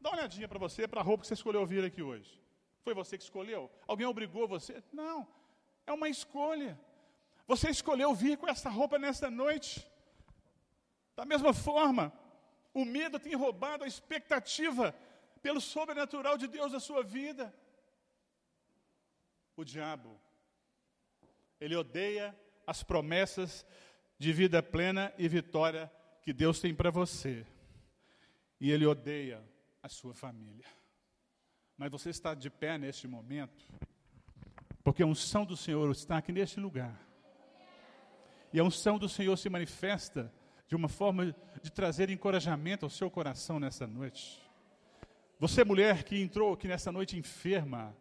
Dá 0.01 0.11
uma 0.11 0.19
olhadinha 0.19 0.49
para 0.49 0.59
você, 0.59 0.87
para 0.87 1.01
a 1.01 1.05
roupa 1.05 1.23
que 1.23 1.29
você 1.29 1.35
escolheu 1.35 1.67
vir 1.67 1.85
aqui 1.85 2.03
hoje. 2.03 2.41
Foi 2.83 2.95
você 2.95 3.19
que 3.19 3.25
escolheu? 3.25 3.71
Alguém 3.87 4.07
obrigou 4.07 4.47
você? 4.47 4.83
Não. 4.93 5.27
É 5.87 5.93
uma 5.93 6.09
escolha. 6.09 6.79
Você 7.47 7.71
escolheu 7.71 8.15
vir 8.15 8.37
com 8.39 8.49
essa 8.49 8.71
roupa 8.71 8.99
nesta 8.99 9.31
noite. 9.31 9.87
Da 11.17 11.25
mesma 11.25 11.53
forma, 11.53 12.13
o 12.73 12.85
medo 12.85 13.19
tem 13.19 13.35
roubado 13.35 13.85
a 13.85 13.89
expectativa 13.89 14.95
pelo 15.43 15.61
sobrenatural 15.61 16.39
de 16.39 16.47
Deus 16.47 16.73
na 16.73 16.81
sua 16.81 17.03
vida. 17.03 17.53
O 19.57 19.65
diabo, 19.65 20.21
ele 21.61 21.75
odeia 21.75 22.39
as 22.67 22.83
promessas 22.83 23.67
de 24.19 24.33
vida 24.33 24.63
plena 24.63 25.13
e 25.19 25.27
vitória 25.29 25.91
que 26.23 26.33
Deus 26.33 26.61
tem 26.61 26.75
para 26.75 26.91
você. 26.91 27.47
E 28.61 28.71
ele 28.71 28.87
odeia 28.87 29.43
a 29.89 29.91
sua 29.91 30.15
família. 30.15 30.67
Mas 31.79 31.91
você 31.91 32.11
está 32.11 32.35
de 32.35 32.51
pé 32.51 32.77
neste 32.77 33.09
momento, 33.09 33.65
porque 34.85 35.03
a 35.03 35.07
unção 35.07 35.47
do 35.47 35.57
Senhor 35.57 35.91
está 35.91 36.19
aqui 36.19 36.31
neste 36.31 36.61
lugar. 36.61 36.95
E 38.53 38.61
a 38.61 38.65
unção 38.65 38.99
do 38.99 39.09
Senhor 39.09 39.35
se 39.39 39.49
manifesta 39.49 40.31
de 40.67 40.77
uma 40.77 40.89
forma 40.89 41.35
de 41.63 41.73
trazer 41.73 42.11
encorajamento 42.11 42.85
ao 42.85 42.91
seu 42.91 43.11
coração 43.11 43.59
nessa 43.59 43.87
noite. 43.87 44.43
Você, 45.41 45.65
mulher 45.65 46.05
que 46.05 46.21
entrou 46.21 46.53
aqui 46.53 46.69
nessa 46.69 46.93
noite 46.93 47.17
enferma, 47.17 47.97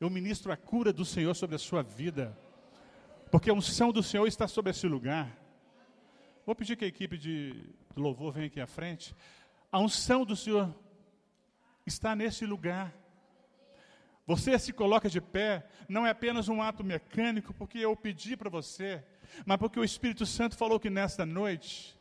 eu 0.00 0.08
ministro 0.08 0.50
a 0.50 0.56
cura 0.56 0.90
do 0.90 1.04
Senhor 1.04 1.34
sobre 1.34 1.56
a 1.56 1.58
sua 1.58 1.82
vida, 1.82 2.36
porque 3.30 3.50
a 3.50 3.54
unção 3.54 3.92
do 3.92 4.02
Senhor 4.02 4.26
está 4.26 4.48
sobre 4.48 4.70
esse 4.70 4.86
lugar. 4.86 5.36
Vou 6.46 6.54
pedir 6.54 6.76
que 6.76 6.84
a 6.86 6.88
equipe 6.88 7.18
de 7.18 7.74
louvor 7.94 8.32
venha 8.32 8.46
aqui 8.46 8.60
à 8.60 8.66
frente. 8.66 9.14
A 9.70 9.78
unção 9.78 10.24
do 10.24 10.34
Senhor 10.34 10.74
está 11.86 12.14
nesse 12.16 12.44
lugar. 12.44 12.94
Você 14.26 14.58
se 14.58 14.72
coloca 14.72 15.08
de 15.08 15.20
pé, 15.20 15.66
não 15.88 16.04
é 16.04 16.10
apenas 16.10 16.48
um 16.48 16.60
ato 16.60 16.82
mecânico, 16.82 17.54
porque 17.54 17.78
eu 17.78 17.94
pedi 17.94 18.36
para 18.36 18.50
você, 18.50 19.04
mas 19.44 19.56
porque 19.56 19.78
o 19.78 19.84
Espírito 19.84 20.26
Santo 20.26 20.56
falou 20.56 20.80
que 20.80 20.90
nesta 20.90 21.24
noite, 21.24 21.96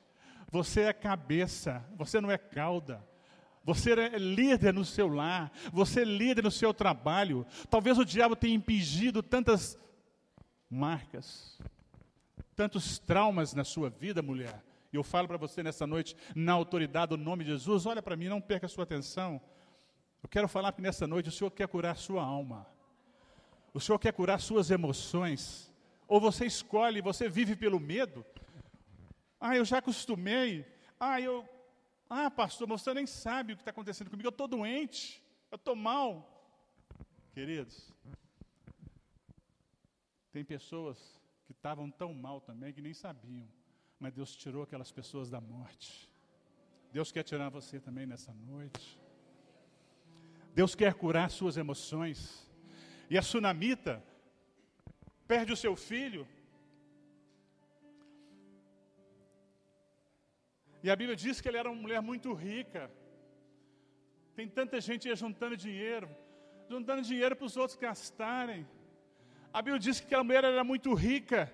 você 0.49 0.81
é 0.81 0.93
cabeça, 0.93 1.86
você 1.95 2.19
não 2.19 2.31
é 2.31 2.38
cauda. 2.38 3.05
Você 3.63 3.93
é 3.93 4.17
líder 4.19 4.71
no 4.73 4.86
seu 4.86 5.07
lar, 5.07 5.51
você 5.73 6.01
é 6.01 6.05
líder 6.05 6.43
no 6.43 6.51
seu 6.51 6.71
trabalho. 6.71 7.47
Talvez 7.67 7.97
o 7.97 8.05
diabo 8.05 8.36
tenha 8.36 8.53
impingido 8.53 9.23
tantas 9.23 9.75
marcas, 10.69 11.59
tantos 12.55 12.99
traumas 12.99 13.55
na 13.55 13.63
sua 13.63 13.89
vida, 13.89 14.21
mulher. 14.21 14.63
E 14.93 14.95
eu 14.95 15.03
falo 15.03 15.27
para 15.27 15.38
você 15.38 15.63
nessa 15.63 15.88
noite, 15.88 16.15
na 16.36 16.53
autoridade 16.53 17.09
do 17.09 17.17
nome 17.17 17.43
de 17.43 17.51
Jesus, 17.51 17.88
olha 17.88 18.03
para 18.03 18.15
mim, 18.15 18.29
não 18.29 18.39
perca 18.39 18.67
a 18.67 18.69
sua 18.69 18.83
atenção. 18.83 19.41
Eu 20.26 20.30
quero 20.30 20.47
falar 20.47 20.71
que 20.71 20.82
nessa 20.82 21.05
noite 21.05 21.30
o 21.30 21.32
Senhor 21.32 21.51
quer 21.51 21.67
curar 21.67 21.95
sua 21.95 22.23
alma. 22.23 22.65
O 23.71 23.80
Senhor 23.80 23.99
quer 23.99 24.11
curar 24.11 24.39
suas 24.39 24.71
emoções. 24.71 25.71
Ou 26.07 26.19
você 26.19 26.47
escolhe, 26.47 26.99
você 26.99 27.30
vive 27.30 27.55
pelo 27.55 27.80
medo. 27.80 28.26
Ah, 29.39 29.55
eu 29.55 29.63
já 29.63 29.78
acostumei. 29.78 30.65
Ah, 30.99 31.21
eu. 31.21 31.47
Ah, 32.09 32.32
pastor, 32.32 32.67
você 32.67 32.91
nem 32.91 33.05
sabe 33.05 33.53
o 33.53 33.55
que 33.55 33.61
está 33.61 33.69
acontecendo 33.69 34.09
comigo. 34.09 34.28
Eu 34.28 34.32
estou 34.32 34.47
doente. 34.47 35.23
Eu 35.51 35.57
estou 35.57 35.76
mal. 35.76 36.28
Queridos, 37.32 37.93
tem 40.32 40.43
pessoas 40.43 41.21
que 41.45 41.51
estavam 41.51 41.91
tão 41.91 42.15
mal 42.15 42.41
também 42.41 42.73
que 42.73 42.82
nem 42.82 42.95
sabiam. 42.95 43.47
Mas 43.99 44.11
Deus 44.11 44.36
tirou 44.36 44.63
aquelas 44.63 44.91
pessoas 44.91 45.30
da 45.30 45.39
morte. 45.39 46.09
Deus 46.91 47.11
quer 47.11 47.21
tirar 47.21 47.49
você 47.49 47.80
também 47.80 48.07
nessa 48.07 48.34
noite. 48.34 49.05
Deus 50.56 50.74
quer 50.74 50.93
curar 50.93 51.30
suas 51.30 51.58
emoções. 51.58 52.18
E 53.10 53.18
a 53.18 53.22
sunamita 53.22 54.01
perde 55.28 55.51
o 55.51 55.58
seu 55.64 55.76
filho. 55.76 56.26
E 60.82 60.89
a 60.89 60.95
Bíblia 60.95 61.16
diz 61.24 61.41
que 61.41 61.47
ele 61.49 61.58
era 61.58 61.70
uma 61.70 61.82
mulher 61.82 62.01
muito 62.01 62.32
rica. 62.32 62.89
Tem 64.34 64.47
tanta 64.47 64.80
gente 64.80 65.14
juntando 65.16 65.58
dinheiro, 65.58 66.10
juntando 66.70 67.01
dinheiro 67.01 67.36
para 67.36 67.45
os 67.45 67.58
outros 67.58 67.78
gastarem. 67.78 68.66
A 69.51 69.62
Bíblia 69.62 69.80
diz 69.80 69.99
que 69.99 70.06
aquela 70.06 70.24
mulher 70.24 70.43
era 70.45 70.64
muito 70.64 70.93
rica. 70.93 71.51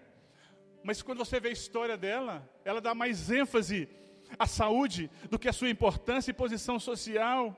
Mas 0.83 1.01
quando 1.01 1.19
você 1.19 1.39
vê 1.39 1.49
a 1.49 1.59
história 1.59 1.97
dela, 1.97 2.47
ela 2.63 2.79
dá 2.79 2.93
mais 2.93 3.31
ênfase 3.31 3.89
à 4.37 4.45
saúde 4.45 5.09
do 5.29 5.39
que 5.39 5.49
à 5.49 5.53
sua 5.53 5.69
importância 5.69 6.29
e 6.29 6.33
posição 6.33 6.79
social. 6.79 7.57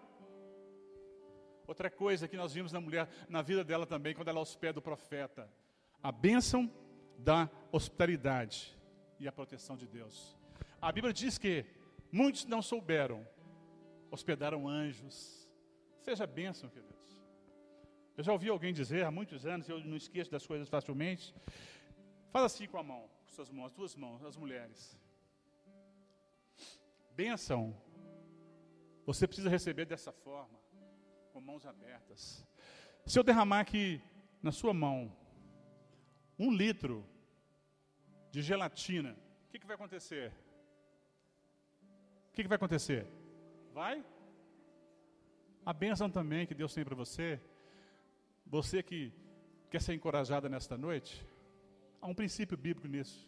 Outra 1.67 1.89
coisa 1.89 2.27
que 2.27 2.37
nós 2.37 2.53
vimos 2.53 2.71
na 2.71 2.81
mulher, 2.81 3.07
na 3.29 3.41
vida 3.41 3.63
dela 3.63 3.85
também, 3.85 4.13
quando 4.13 4.27
ela 4.27 4.39
hospeda 4.39 4.79
o 4.79 4.81
profeta, 4.81 5.49
a 6.01 6.11
bênção 6.11 6.69
da 7.17 7.49
hospitalidade 7.71 8.77
e 9.19 9.27
a 9.27 9.31
proteção 9.31 9.77
de 9.77 9.87
Deus. 9.87 10.37
A 10.81 10.91
Bíblia 10.91 11.13
diz 11.13 11.37
que 11.37 11.65
muitos 12.11 12.45
não 12.45 12.61
souberam, 12.61 13.25
hospedaram 14.11 14.67
anjos. 14.67 15.47
Seja 16.01 16.27
bênção, 16.27 16.69
queridos. 16.69 16.93
Eu 18.17 18.23
já 18.23 18.31
ouvi 18.31 18.49
alguém 18.49 18.73
dizer 18.73 19.05
há 19.05 19.11
muitos 19.11 19.45
anos, 19.45 19.67
eu 19.67 19.79
não 19.79 19.97
esqueço 19.97 20.29
das 20.29 20.45
coisas 20.45 20.69
facilmente. 20.69 21.33
Faz 22.31 22.45
assim 22.45 22.67
com 22.67 22.77
a 22.77 22.83
mão, 22.83 23.09
com 23.25 23.31
suas 23.31 23.49
mãos, 23.49 23.71
duas 23.71 23.95
mãos, 23.95 24.23
as 24.23 24.35
mulheres. 24.35 24.99
Bênção, 27.15 27.75
você 29.05 29.27
precisa 29.27 29.49
receber 29.49 29.85
dessa 29.85 30.11
forma, 30.11 30.59
com 31.33 31.41
mãos 31.41 31.65
abertas. 31.65 32.45
Se 33.07 33.17
eu 33.17 33.23
derramar 33.23 33.61
aqui 33.61 33.99
na 34.41 34.51
sua 34.51 34.71
mão 34.71 35.11
um 36.37 36.51
litro 36.51 37.03
de 38.31 38.39
gelatina, 38.43 39.17
o 39.47 39.51
que, 39.51 39.57
que 39.57 39.65
vai 39.65 39.75
acontecer? 39.75 40.31
O 42.29 42.33
que, 42.33 42.43
que 42.43 42.47
vai 42.47 42.55
acontecer? 42.55 43.07
Vai? 43.73 44.05
A 45.65 45.73
bênção 45.73 46.07
também 46.07 46.45
que 46.45 46.53
Deus 46.53 46.71
tem 46.71 46.85
para 46.85 46.95
você, 46.95 47.41
você 48.45 48.83
que 48.83 49.11
quer 49.71 49.81
ser 49.81 49.95
encorajada 49.95 50.47
nesta 50.47 50.77
noite, 50.77 51.25
há 51.99 52.05
um 52.05 52.13
princípio 52.13 52.55
bíblico 52.55 52.87
nisso. 52.87 53.27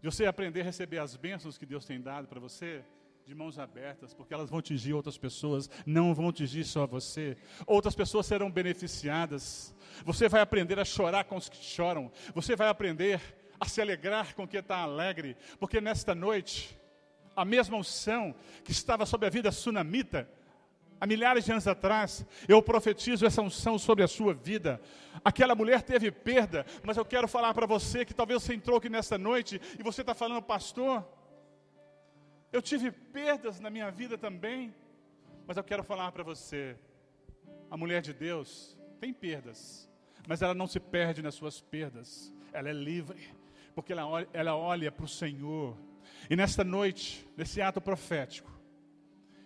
De 0.00 0.10
você 0.10 0.26
aprender 0.26 0.62
a 0.62 0.64
receber 0.64 0.98
as 0.98 1.14
bênçãos 1.14 1.56
que 1.56 1.66
Deus 1.66 1.84
tem 1.84 2.00
dado 2.00 2.26
para 2.26 2.40
você, 2.40 2.84
de 3.24 3.34
mãos 3.36 3.56
abertas, 3.56 4.12
porque 4.12 4.34
elas 4.34 4.50
vão 4.50 4.58
atingir 4.58 4.94
outras 4.94 5.16
pessoas, 5.16 5.70
não 5.86 6.12
vão 6.12 6.28
atingir 6.28 6.64
só 6.64 6.86
você. 6.86 7.36
Outras 7.66 7.94
pessoas 7.94 8.26
serão 8.26 8.50
beneficiadas. 8.50 9.72
Você 10.04 10.28
vai 10.28 10.40
aprender 10.40 10.78
a 10.80 10.84
chorar 10.84 11.24
com 11.24 11.36
os 11.36 11.48
que 11.48 11.56
choram. 11.56 12.10
Você 12.34 12.56
vai 12.56 12.68
aprender 12.68 13.20
a 13.60 13.68
se 13.68 13.80
alegrar 13.80 14.34
com 14.34 14.46
quem 14.46 14.58
está 14.58 14.78
alegre, 14.78 15.36
porque 15.60 15.80
nesta 15.80 16.16
noite, 16.16 16.76
a 17.36 17.44
mesma 17.44 17.76
unção 17.76 18.34
que 18.64 18.72
estava 18.72 19.06
sobre 19.06 19.28
a 19.28 19.30
vida 19.30 19.52
sunamita, 19.52 20.28
há 21.00 21.06
milhares 21.06 21.44
de 21.44 21.52
anos 21.52 21.68
atrás, 21.68 22.26
eu 22.48 22.60
profetizo 22.60 23.24
essa 23.24 23.40
unção 23.40 23.78
sobre 23.78 24.02
a 24.02 24.08
sua 24.08 24.34
vida. 24.34 24.80
Aquela 25.24 25.54
mulher 25.54 25.82
teve 25.82 26.10
perda, 26.10 26.66
mas 26.82 26.96
eu 26.96 27.04
quero 27.04 27.28
falar 27.28 27.54
para 27.54 27.66
você 27.66 28.04
que 28.04 28.12
talvez 28.12 28.42
você 28.42 28.52
entrou 28.52 28.78
aqui 28.78 28.88
nesta 28.88 29.16
noite 29.16 29.60
e 29.78 29.82
você 29.82 30.00
está 30.00 30.12
falando, 30.12 30.42
pastor, 30.42 31.06
eu 32.52 32.60
tive 32.62 32.90
perdas 32.90 33.60
na 33.60 33.70
minha 33.70 33.90
vida 33.90 34.18
também, 34.18 34.74
mas 35.46 35.56
eu 35.56 35.64
quero 35.64 35.82
falar 35.82 36.12
para 36.12 36.22
você: 36.22 36.76
a 37.70 37.76
mulher 37.76 38.02
de 38.02 38.12
Deus 38.12 38.76
tem 39.00 39.12
perdas, 39.12 39.88
mas 40.28 40.42
ela 40.42 40.54
não 40.54 40.66
se 40.66 40.78
perde 40.78 41.22
nas 41.22 41.34
suas 41.34 41.60
perdas, 41.60 42.32
ela 42.52 42.68
é 42.68 42.72
livre, 42.72 43.34
porque 43.74 43.92
ela 43.92 44.06
olha, 44.06 44.28
ela 44.32 44.56
olha 44.56 44.92
para 44.92 45.04
o 45.04 45.08
Senhor. 45.08 45.76
E 46.30 46.36
nesta 46.36 46.62
noite, 46.62 47.26
nesse 47.36 47.60
ato 47.60 47.80
profético, 47.80 48.50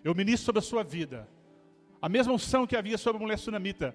eu 0.05 0.15
ministro 0.15 0.47
sobre 0.47 0.59
a 0.59 0.63
sua 0.63 0.85
vida 0.85 1.29
a 2.01 2.09
mesma 2.09 2.33
unção 2.33 2.67
que 2.67 2.77
havia 2.77 2.99
sobre 2.99 3.19
a 3.19 3.23
mulher 3.23 3.39
sunamita, 3.39 3.95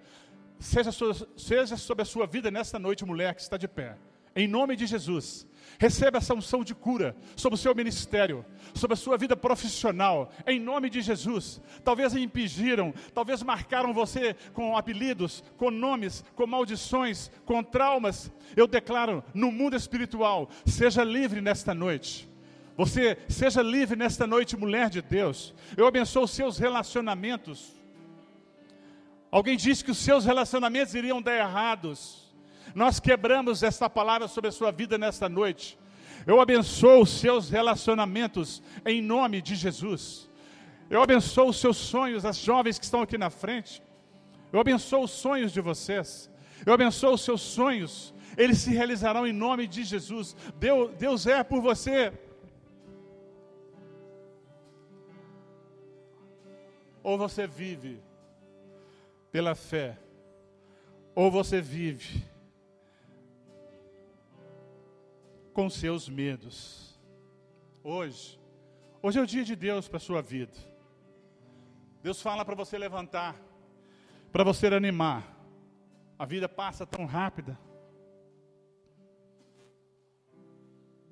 seja, 0.60 0.92
seja 1.38 1.78
sobre 1.78 2.02
a 2.02 2.06
sua 2.06 2.26
vida 2.26 2.50
nesta 2.52 2.80
noite, 2.80 3.06
mulher 3.06 3.34
que 3.36 3.42
está 3.42 3.58
de 3.58 3.68
pé. 3.68 3.98
Em 4.36 4.48
nome 4.48 4.76
de 4.76 4.86
Jesus, 4.86 5.48
receba 5.80 6.18
essa 6.18 6.34
unção 6.34 6.64
de 6.64 6.74
cura 6.74 7.16
sobre 7.36 7.56
o 7.56 7.58
seu 7.58 7.74
ministério, 7.76 8.46
sobre 8.74 8.94
a 8.94 8.98
sua 8.98 9.18
vida 9.18 9.36
profissional, 9.36 10.32
em 10.46 10.60
nome 10.60 10.90
de 10.90 11.02
Jesus. 11.02 11.62
Talvez 11.84 12.16
impediram, 12.16 12.94
talvez 13.14 13.44
marcaram 13.44 13.94
você 13.94 14.36
com 14.54 14.78
apelidos, 14.78 15.44
com 15.58 15.72
nomes, 15.72 16.24
com 16.36 16.48
maldições, 16.48 17.32
com 17.46 17.64
traumas. 17.64 18.32
Eu 18.56 18.68
declaro 18.68 19.24
no 19.34 19.52
mundo 19.52 19.76
espiritual, 19.76 20.50
seja 20.66 21.04
livre 21.04 21.42
nesta 21.42 21.74
noite. 21.74 22.30
Você 22.78 23.18
seja 23.28 23.62
livre 23.62 23.96
nesta 23.96 24.26
noite, 24.26 24.58
mulher 24.58 24.90
de 24.90 25.02
Deus. 25.02 25.54
Eu 25.78 25.86
abençoo 25.86 26.24
os 26.24 26.32
seus 26.32 26.58
relacionamentos. 26.58 27.76
Alguém 29.32 29.56
disse 29.56 29.84
que 29.84 29.92
os 29.92 29.98
seus 29.98 30.26
relacionamentos 30.26 30.94
iriam 30.94 31.22
dar 31.22 31.38
errados. 31.38 32.21
Nós 32.74 33.00
quebramos 33.00 33.64
esta 33.64 33.90
palavra 33.90 34.28
sobre 34.28 34.50
a 34.50 34.52
sua 34.52 34.72
vida 34.72 34.98
nesta 34.98 35.28
noite. 35.28 35.78
Eu 36.26 36.40
abençoo 36.40 37.02
os 37.02 37.10
seus 37.10 37.50
relacionamentos 37.50 38.62
em 38.86 39.02
nome 39.02 39.42
de 39.42 39.56
Jesus. 39.56 40.30
Eu 40.90 41.02
abençoo 41.02 41.50
os 41.50 41.60
seus 41.60 41.78
sonhos, 41.78 42.26
as 42.26 42.38
jovens 42.38 42.78
que 42.78 42.86
estão 42.86 43.02
aqui 43.02 43.18
na 43.18 43.30
frente. 43.30 43.82
Eu 44.52 44.60
abençoo 44.60 45.04
os 45.04 45.12
sonhos 45.12 45.52
de 45.52 45.62
vocês. 45.62 46.30
Eu 46.66 46.74
abençoo 46.74 47.14
os 47.14 47.22
seus 47.22 47.42
sonhos. 47.42 48.14
Eles 48.38 48.60
se 48.60 48.72
realizarão 48.72 49.26
em 49.26 49.34
nome 49.34 49.68
de 49.68 49.84
Jesus. 49.84 50.36
Deus, 50.58 50.92
Deus 50.96 51.28
é 51.28 51.44
por 51.44 51.62
você. 51.62 52.14
Ou 57.04 57.18
você 57.18 57.48
vive 57.48 58.00
pela 59.32 59.56
fé, 59.56 59.98
ou 61.16 61.32
você 61.32 61.60
vive 61.62 62.31
com 65.54 65.70
seus 65.70 66.08
medos. 66.08 67.00
Hoje, 67.84 68.40
hoje 69.02 69.20
é 69.20 69.22
o 69.22 69.28
dia 69.28 69.44
de 69.44 69.56
Deus 69.56 69.88
para 69.88 69.98
a 69.98 70.00
sua 70.00 70.22
vida. 70.22 70.54
Deus 72.02 72.22
fala 72.22 72.44
para 72.44 72.56
você 72.56 72.78
levantar, 72.78 73.36
para 74.32 74.44
você 74.44 74.68
animar. 74.68 75.38
A 76.18 76.26
vida 76.26 76.48
passa 76.48 76.86
tão 76.86 77.06
rápida. 77.06 77.58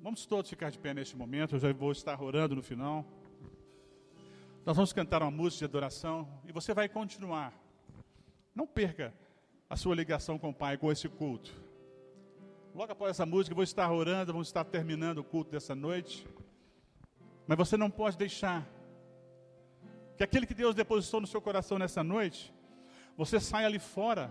Vamos 0.00 0.24
todos 0.24 0.48
ficar 0.48 0.70
de 0.70 0.78
pé 0.78 0.94
neste 0.94 1.16
momento, 1.16 1.56
eu 1.56 1.60
já 1.60 1.72
vou 1.72 1.92
estar 1.92 2.20
orando 2.22 2.56
no 2.56 2.62
final. 2.62 3.04
Nós 4.64 4.76
vamos 4.76 4.92
cantar 4.92 5.22
uma 5.22 5.30
música 5.30 5.60
de 5.60 5.64
adoração 5.66 6.28
e 6.46 6.52
você 6.52 6.72
vai 6.72 6.88
continuar. 6.88 7.52
Não 8.54 8.66
perca 8.66 9.12
a 9.68 9.76
sua 9.76 9.94
ligação 9.94 10.38
com 10.38 10.50
o 10.50 10.54
Pai, 10.54 10.76
com 10.76 10.90
esse 10.90 11.08
culto. 11.08 11.69
Logo 12.72 12.92
após 12.92 13.10
essa 13.10 13.26
música, 13.26 13.52
vou 13.52 13.64
estar 13.64 13.90
orando, 13.90 14.32
vamos 14.32 14.46
estar 14.46 14.64
terminando 14.64 15.18
o 15.18 15.24
culto 15.24 15.50
dessa 15.50 15.74
noite. 15.74 16.24
Mas 17.44 17.58
você 17.58 17.76
não 17.76 17.90
pode 17.90 18.16
deixar 18.16 18.64
que 20.16 20.22
aquele 20.22 20.46
que 20.46 20.54
Deus 20.54 20.74
depositou 20.74 21.20
no 21.20 21.26
seu 21.26 21.40
coração 21.40 21.78
nessa 21.80 22.04
noite, 22.04 22.54
você 23.16 23.40
saia 23.40 23.66
ali 23.66 23.80
fora. 23.80 24.30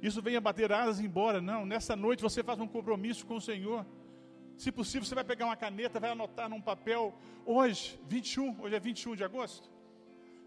Isso 0.00 0.22
venha 0.22 0.40
bater 0.40 0.72
asas 0.72 1.00
e 1.00 1.04
embora. 1.04 1.38
Não, 1.38 1.66
nessa 1.66 1.94
noite 1.94 2.22
você 2.22 2.42
faz 2.42 2.58
um 2.60 2.66
compromisso 2.66 3.26
com 3.26 3.36
o 3.36 3.40
Senhor. 3.40 3.84
Se 4.56 4.72
possível, 4.72 5.06
você 5.06 5.14
vai 5.14 5.24
pegar 5.24 5.44
uma 5.44 5.56
caneta, 5.56 6.00
vai 6.00 6.10
anotar 6.12 6.48
num 6.48 6.62
papel. 6.62 7.14
Hoje, 7.44 8.00
21, 8.08 8.62
hoje 8.62 8.74
é 8.74 8.80
21 8.80 9.16
de 9.16 9.24
agosto. 9.24 9.70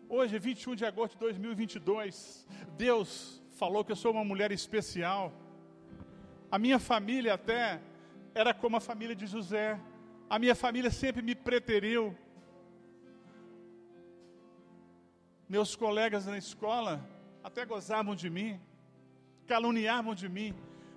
Hoje 0.10 0.36
é 0.36 0.40
21 0.40 0.76
de 0.76 0.86
agosto 0.86 1.14
de 1.14 1.20
2022. 1.20 2.48
Deus 2.76 3.40
falou 3.52 3.86
que 3.86 3.92
eu 3.92 3.96
sou 3.96 4.12
uma 4.12 4.26
mulher 4.26 4.52
especial. 4.52 5.32
A 6.52 6.60
minha 6.60 6.80
família 6.80 7.34
até 7.36 7.82
era 8.36 8.54
como 8.54 8.76
a 8.76 8.82
família 8.82 9.16
de 9.16 9.26
José. 9.26 9.80
A 10.30 10.38
minha 10.38 10.54
família 10.54 10.92
sempre 10.92 11.22
me 11.22 11.34
preteriu. 11.34 12.16
Meus 15.48 15.76
colegas 15.76 16.26
na 16.26 16.38
escola 16.38 17.08
até 17.42 17.66
gozavam 17.66 18.14
de 18.16 18.30
mim, 18.30 18.60
caluniavam 19.48 20.14
de 20.14 20.28
mim, 20.28 20.54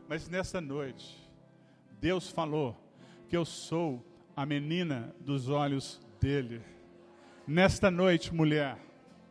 mas 0.08 0.28
nessa 0.28 0.60
noite, 0.60 1.30
Deus 2.00 2.30
falou 2.30 2.76
que 3.28 3.36
eu 3.36 3.44
sou 3.44 4.04
a 4.36 4.44
menina 4.44 5.14
dos 5.20 5.48
olhos 5.48 6.00
dele. 6.20 6.62
Nesta 7.46 7.90
noite, 7.90 8.34
mulher, 8.34 8.76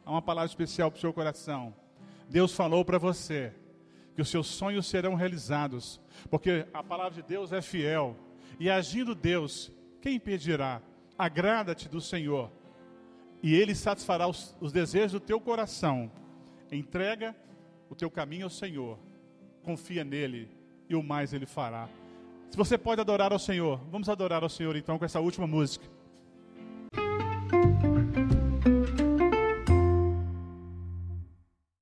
há 0.06 0.12
uma 0.12 0.22
palavra 0.22 0.50
especial 0.50 0.90
para 0.90 0.98
o 0.98 1.02
seu 1.02 1.14
coração. 1.14 1.76
Deus 2.30 2.56
falou 2.56 2.84
para 2.84 2.98
você 2.98 3.54
que 4.16 4.22
os 4.22 4.30
seus 4.30 4.48
sonhos 4.48 4.86
serão 4.86 5.16
realizados, 5.16 6.00
porque 6.30 6.66
a 6.74 6.84
palavra 6.84 7.22
de 7.22 7.28
Deus 7.28 7.52
é 7.52 7.62
fiel. 7.62 8.16
E 8.60 8.70
agindo 8.70 9.16
Deus, 9.16 9.72
quem 10.02 10.16
impedirá? 10.16 10.82
Agrada-te 11.18 11.90
do 11.90 12.02
Senhor, 12.02 12.52
e 13.42 13.54
Ele 13.54 13.76
satisfará 13.76 14.28
os, 14.28 14.56
os 14.60 14.72
desejos 14.72 15.14
do 15.14 15.20
teu 15.20 15.40
coração. 15.40 16.12
Entrega 16.72 17.36
o 17.90 17.96
teu 17.96 18.10
caminho 18.10 18.46
ao 18.46 18.50
Senhor, 18.50 18.98
confia 19.64 20.04
nele, 20.04 20.50
e 20.90 20.96
o 20.96 21.04
mais 21.04 21.34
Ele 21.34 21.46
fará. 21.46 21.90
Se 22.50 22.58
você 22.58 22.78
pode 22.78 23.02
adorar 23.02 23.32
ao 23.34 23.40
Senhor, 23.40 23.82
vamos 23.92 24.10
adorar 24.10 24.44
ao 24.44 24.50
Senhor 24.50 24.76
então 24.76 25.00
com 25.00 25.06
essa 25.06 25.20
última 25.20 25.48
música. 25.48 25.86